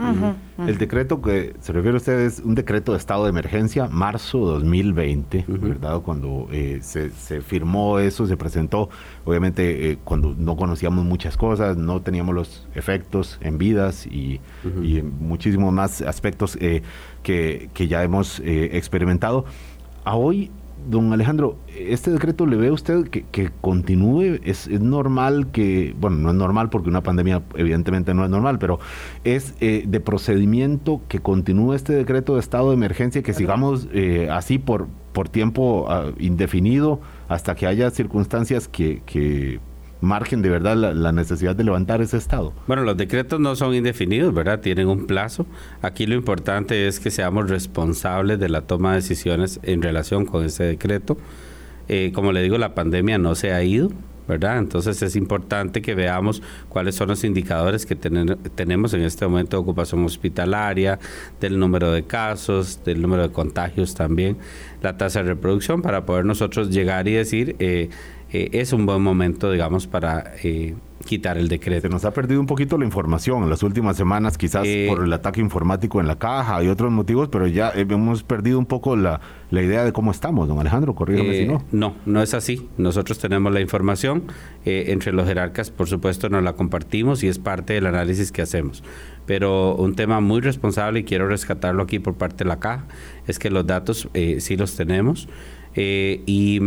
El 0.67 0.79
decreto 0.79 1.21
que 1.21 1.55
se 1.61 1.73
refiere 1.73 1.97
a 1.97 1.99
usted 1.99 2.21
es 2.21 2.41
un 2.41 2.55
decreto 2.55 2.93
de 2.93 2.99
estado 2.99 3.25
de 3.25 3.31
emergencia, 3.31 3.89
marzo 3.89 4.39
2020, 4.39 5.45
¿verdad? 5.49 6.01
Cuando 6.01 6.46
eh, 6.53 6.79
se, 6.83 7.11
se, 7.11 7.41
firmó 7.41 7.99
eso, 7.99 8.27
se 8.27 8.37
presentó, 8.37 8.89
obviamente 9.25 9.91
eh, 9.91 9.99
cuando 10.03 10.35
no 10.37 10.57
conocíamos 10.57 11.05
muchas 11.05 11.37
cosas, 11.37 11.77
no 11.77 12.01
teníamos 12.03 12.35
los 12.35 12.67
efectos 12.75 13.39
en 13.41 13.59
vidas 13.59 14.07
y, 14.07 14.41
y 14.83 14.99
en 14.99 15.13
muchísimos 15.21 15.73
más 15.73 16.03
aspectos 16.03 16.57
eh, 16.61 16.83
que, 17.23 17.71
que, 17.75 17.89
ya 17.89 18.03
hemos 18.03 18.41
experimentado. 18.45 19.45
A 20.05 20.17
hoy 20.17 20.51
Don 20.89 21.13
Alejandro, 21.13 21.59
¿este 21.77 22.13
decreto 22.13 22.47
le 22.47 22.57
ve 22.57 22.69
a 22.69 22.73
usted 22.73 23.09
que, 23.09 23.51
continúe? 23.61 24.39
¿Es, 24.45 24.69
normal 24.69 25.49
que, 25.51 25.95
bueno, 25.99 26.17
no 26.19 26.31
es 26.31 26.37
normal 26.37 26.71
porque 26.71 26.89
una 26.89 27.03
pandemia 27.03 27.43
evidentemente 27.57 28.15
no 28.15 28.25
es 28.25 28.31
normal, 28.31 28.59
pero 28.59 28.79
es 29.25 29.55
eh, 29.61 29.85
de 29.87 30.01
procedimiento 30.01 31.01
que 31.09 31.19
continúe 31.19 31.75
este 31.75 31.93
decreto 31.93 32.35
de 32.35 32.41
estado 32.41 32.69
de 32.69 32.75
emergencia, 32.75 33.23
que 33.23 33.35
sigamos 33.35 33.89
eh, 33.93 34.29
así 34.31 34.59
por, 34.59 34.87
por 35.17 35.31
tiempo 35.31 35.87
ah, 35.89 36.13
indefinido 36.19 37.01
hasta 37.27 37.55
que 37.55 37.67
haya 37.67 37.91
circunstancias 37.91 38.69
que, 38.69 39.61
margen 40.03 40.43
de 40.43 40.51
verdad 40.51 40.77
la, 40.77 41.11
necesidad 41.11 41.57
de 41.57 41.65
levantar 41.65 42.03
ese 42.03 42.19
estado? 42.19 42.53
Bueno, 42.67 42.83
los 42.83 42.99
decretos 42.99 43.41
no 43.41 43.57
son 43.57 43.75
indefinidos, 43.75 44.35
¿verdad? 44.35 44.61
Tienen 44.61 44.89
un 44.89 45.07
plazo. 45.07 45.47
Aquí 45.81 46.05
lo 46.05 46.17
importante 46.17 46.87
es 46.87 47.01
que 47.01 47.11
seamos 47.11 47.49
responsables 47.49 48.39
de 48.39 48.51
la 48.51 48.61
toma 48.61 48.91
de 48.91 48.97
decisiones 48.97 49.59
en 49.63 49.81
relación 49.81 50.27
con 50.27 50.45
ese 50.45 50.65
decreto. 50.65 51.17
Eh, 51.89 52.13
como 52.15 52.33
le 52.33 52.43
digo, 52.43 52.59
la 52.59 52.75
pandemia 52.75 53.17
no 53.17 53.35
se 53.37 53.55
ha 53.55 53.65
ido, 53.65 53.93
¿verdad? 54.27 54.59
Entonces 54.59 55.01
es 55.03 55.17
importante 55.17 55.83
que 55.83 55.95
veamos 55.95 56.43
cuáles 56.69 56.95
son 56.95 57.09
los 57.09 57.25
indicadores 57.25 57.87
que 57.87 57.97
tenemos 57.97 58.95
en 58.95 59.03
este 59.03 59.27
momento 59.27 59.57
de 59.57 59.63
ocupación 59.63 60.05
hospitalaria, 60.05 60.99
del 61.41 61.59
número 61.59 61.93
de 61.93 62.05
casos, 62.05 62.81
del 62.85 63.01
número 63.03 63.23
de 63.23 63.33
contagios 63.33 63.95
también, 63.95 64.37
la 64.83 64.97
tasa 64.97 65.23
de 65.23 65.31
reproducción, 65.31 65.83
para 65.83 66.07
poder 66.07 66.25
nosotros 66.25 66.71
llegar 66.71 67.09
y 67.09 67.13
decir, 67.13 67.57
eh, 67.59 67.89
eh, 68.33 68.51
es 68.53 68.73
un 68.73 68.87
buen 68.87 69.03
momento, 69.03 69.53
digamos, 69.53 69.87
para 69.87 70.33
eh, 70.43 70.75
quitar 71.05 71.39
el 71.39 71.49
decreto. 71.49 71.83
Se 71.83 71.89
nos 71.89 72.05
ha 72.05 72.11
perdido 72.11 72.41
un 72.41 72.47
poquito 72.47 72.77
la 72.77 72.85
información 72.85 73.45
en 73.45 73.51
las 73.51 73.63
últimas 73.63 73.97
semanas, 73.97 74.37
quizás 74.37 74.65
eh, 74.67 74.87
por 74.89 75.05
el 75.05 75.13
ataque 75.13 75.41
informático 75.41 76.01
en 76.01 76.09
la 76.09 76.19
caja 76.19 76.63
y 76.65 76.69
otros 76.69 76.91
motivos, 76.91 77.29
pero 77.29 77.47
ya 77.47 77.71
hemos 77.75 78.25
perdido 78.25 78.59
un 78.59 78.67
poco 78.67 78.97
la, 78.97 79.21
idea 79.53 79.85
de 79.85 79.93
cómo 79.93 80.11
estamos, 80.11 80.49
don 80.49 80.59
Alejandro, 80.59 80.95
corrígame 80.97 81.39
si 81.39 81.47
no. 81.47 81.63
No, 81.71 81.95
no 82.05 82.21
es 82.21 82.35
así. 82.35 82.69
Nosotros 82.79 83.21
tenemos 83.21 83.53
la 83.53 83.61
información, 83.61 84.25
entre 84.65 85.13
los 85.13 85.27
jerarcas, 85.29 85.71
por 85.71 85.87
supuesto, 85.87 86.29
nos 86.29 86.43
la 86.43 86.55
compartimos 86.55 87.23
y 87.23 87.29
es 87.29 87.39
parte 87.39 87.75
del 87.75 87.87
análisis 87.87 88.33
que 88.33 88.43
hacemos. 88.43 88.83
Pero 89.25 89.77
un 89.77 89.95
tema 89.95 90.21
muy 90.21 90.41
responsable, 90.41 91.01
y 91.01 91.05
quiero 91.05 91.29
rescatarlo 91.29 91.85
aquí 91.85 92.01
por 92.01 92.15
parte 92.15 92.43
de 92.43 92.49
la 92.49 92.59
caja, 92.59 92.87
es 93.29 93.39
que 93.39 93.51
los 93.51 93.67
datos 93.67 94.09
sí 94.39 94.57
los 94.57 94.75
tenemos. 94.75 95.29
y 95.77 96.61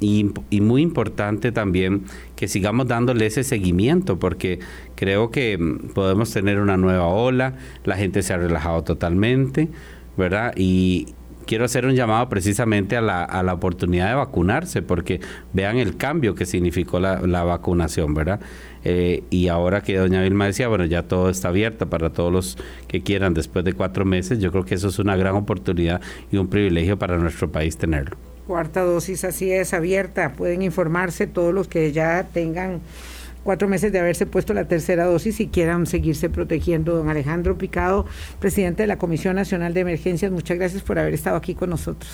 y, 0.00 0.60
muy 0.60 0.82
importante 0.82 1.52
también 1.52 2.04
que 2.34 2.48
sigamos 2.48 2.86
dándole 2.86 3.26
ese 3.26 3.44
seguimiento, 3.44 4.18
porque 4.18 4.58
creo 4.94 5.30
que 5.30 5.56
mm, 5.58 5.88
podemos 5.94 6.30
tener 6.32 6.60
una 6.60 6.76
nueva 6.76 7.06
ola, 7.06 7.54
la 7.84 7.96
gente 7.96 8.22
se 8.22 8.34
ha 8.34 8.36
relajado 8.36 8.84
totalmente, 8.84 9.68
¿verdad? 10.16 10.52
Y 10.56 11.14
quiero 11.46 11.64
hacer 11.64 11.86
un 11.86 11.94
llamado 11.94 12.28
precisamente 12.28 12.96
a 12.96 13.00
la, 13.00 13.24
a 13.24 13.42
la 13.42 13.54
oportunidad 13.54 14.08
de 14.08 14.14
vacunarse, 14.16 14.82
porque 14.82 15.20
vean 15.52 15.78
el 15.78 15.96
cambio 15.96 16.34
que 16.34 16.44
significó 16.44 17.00
la, 17.00 17.20
la 17.22 17.44
vacunación, 17.44 18.12
¿verdad? 18.14 18.40
Eh, 18.84 19.24
y 19.30 19.48
ahora 19.48 19.82
que 19.82 19.96
doña 19.96 20.22
Vilma 20.22 20.46
decía, 20.46 20.68
bueno, 20.68 20.84
ya 20.84 21.04
todo 21.04 21.30
está 21.30 21.48
abierto 21.48 21.88
para 21.88 22.10
todos 22.10 22.32
los 22.32 22.58
que 22.86 23.02
quieran 23.02 23.34
después 23.34 23.64
de 23.64 23.72
cuatro 23.72 24.04
meses, 24.04 24.40
yo 24.40 24.52
creo 24.52 24.64
que 24.64 24.74
eso 24.74 24.88
es 24.88 24.98
una 24.98 25.16
gran 25.16 25.34
oportunidad 25.34 26.00
y 26.30 26.36
un 26.36 26.48
privilegio 26.48 26.98
para 26.98 27.16
nuestro 27.16 27.50
país 27.50 27.76
tenerlo. 27.78 28.16
Cuarta 28.46 28.82
dosis 28.82 29.24
así 29.24 29.50
es 29.50 29.74
abierta. 29.74 30.32
Pueden 30.32 30.62
informarse 30.62 31.26
todos 31.26 31.52
los 31.52 31.68
que 31.68 31.92
ya 31.92 32.28
tengan 32.32 32.80
cuatro 33.42 33.68
meses 33.68 33.92
de 33.92 33.98
haberse 33.98 34.26
puesto 34.26 34.54
la 34.54 34.66
tercera 34.66 35.04
dosis 35.04 35.40
y 35.40 35.48
quieran 35.48 35.86
seguirse 35.86 36.30
protegiendo. 36.30 36.94
Don 36.96 37.08
Alejandro 37.08 37.58
Picado, 37.58 38.06
presidente 38.38 38.82
de 38.82 38.86
la 38.86 38.98
Comisión 38.98 39.36
Nacional 39.36 39.74
de 39.74 39.80
Emergencias, 39.80 40.30
muchas 40.30 40.58
gracias 40.58 40.82
por 40.82 40.98
haber 40.98 41.14
estado 41.14 41.36
aquí 41.36 41.54
con 41.54 41.70
nosotros. 41.70 42.10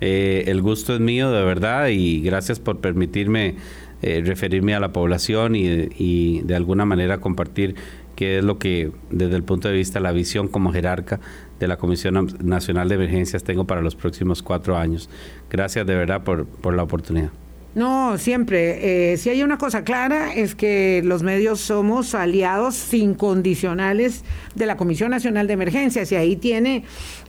Eh, 0.00 0.44
el 0.46 0.62
gusto 0.62 0.94
es 0.94 1.00
mío, 1.00 1.32
de 1.32 1.42
verdad, 1.42 1.88
y 1.88 2.20
gracias 2.22 2.60
por 2.60 2.78
permitirme 2.78 3.56
eh, 4.00 4.22
referirme 4.24 4.76
a 4.76 4.80
la 4.80 4.92
población 4.92 5.56
y, 5.56 5.88
y 5.98 6.42
de 6.42 6.54
alguna 6.54 6.84
manera 6.84 7.18
compartir 7.18 7.74
qué 8.14 8.38
es 8.38 8.44
lo 8.44 8.58
que 8.58 8.92
desde 9.10 9.34
el 9.34 9.42
punto 9.42 9.68
de 9.68 9.74
vista 9.74 9.98
de 9.98 10.04
la 10.04 10.12
visión 10.12 10.46
como 10.46 10.72
jerarca 10.72 11.18
de 11.58 11.68
la 11.68 11.76
Comisión 11.76 12.36
Nacional 12.42 12.88
de 12.88 12.94
Emergencias 12.96 13.44
tengo 13.44 13.64
para 13.64 13.82
los 13.82 13.94
próximos 13.94 14.42
cuatro 14.42 14.76
años. 14.76 15.08
Gracias 15.50 15.86
de 15.86 15.94
verdad 15.94 16.22
por, 16.22 16.46
por 16.46 16.74
la 16.74 16.82
oportunidad. 16.82 17.30
No, 17.74 18.18
siempre. 18.18 19.12
Eh, 19.12 19.16
si 19.18 19.30
hay 19.30 19.42
una 19.42 19.58
cosa 19.58 19.84
clara 19.84 20.34
es 20.34 20.54
que 20.54 21.02
los 21.04 21.22
medios 21.22 21.60
somos 21.60 22.14
aliados 22.14 22.92
incondicionales 22.92 24.24
de 24.54 24.66
la 24.66 24.76
Comisión 24.76 25.10
Nacional 25.10 25.46
de 25.46 25.52
Emergencias 25.52 26.10
y 26.10 26.16
ahí 26.16 26.36
tiene 26.36 26.84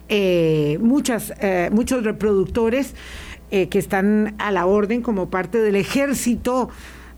eh, 0.08 0.80
muchas, 0.82 1.34
eh, 1.40 1.70
muchos 1.72 2.04
reproductores 2.04 2.96
que 3.52 3.80
están 3.80 4.36
a 4.38 4.52
la 4.52 4.68
orden 4.68 5.02
como 5.02 5.32
parte 5.32 5.58
del 5.58 5.76
ejército 5.76 6.70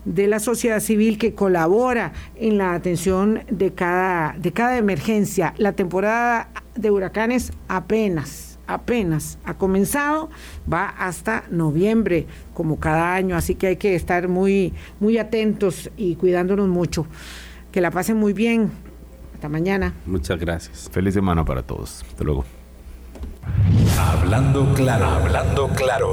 de 0.04 0.26
la 0.26 0.40
sociedad 0.40 0.80
civil 0.80 1.18
que 1.18 1.34
colabora 1.34 2.12
en 2.36 2.58
la 2.58 2.74
atención 2.74 3.40
de 3.50 3.72
cada, 3.72 4.34
de 4.38 4.52
cada 4.52 4.76
emergencia. 4.78 5.54
La 5.58 5.72
temporada 5.72 6.48
de 6.74 6.90
huracanes 6.90 7.52
apenas, 7.68 8.58
apenas 8.66 9.38
ha 9.44 9.54
comenzado, 9.54 10.30
va 10.70 10.88
hasta 10.88 11.44
noviembre, 11.50 12.26
como 12.54 12.78
cada 12.78 13.14
año, 13.14 13.36
así 13.36 13.54
que 13.54 13.68
hay 13.68 13.76
que 13.76 13.94
estar 13.94 14.28
muy, 14.28 14.72
muy 15.00 15.18
atentos 15.18 15.90
y 15.96 16.16
cuidándonos 16.16 16.68
mucho. 16.68 17.06
Que 17.70 17.80
la 17.80 17.90
pasen 17.90 18.16
muy 18.16 18.32
bien. 18.32 18.70
Hasta 19.34 19.48
mañana. 19.48 19.94
Muchas 20.06 20.38
gracias. 20.38 20.88
Feliz 20.92 21.14
semana 21.14 21.44
para 21.44 21.62
todos. 21.62 22.04
Hasta 22.08 22.22
luego. 22.22 22.44
Hablando 23.98 24.72
claro, 24.74 25.06
hablando 25.06 25.68
claro. 25.70 26.12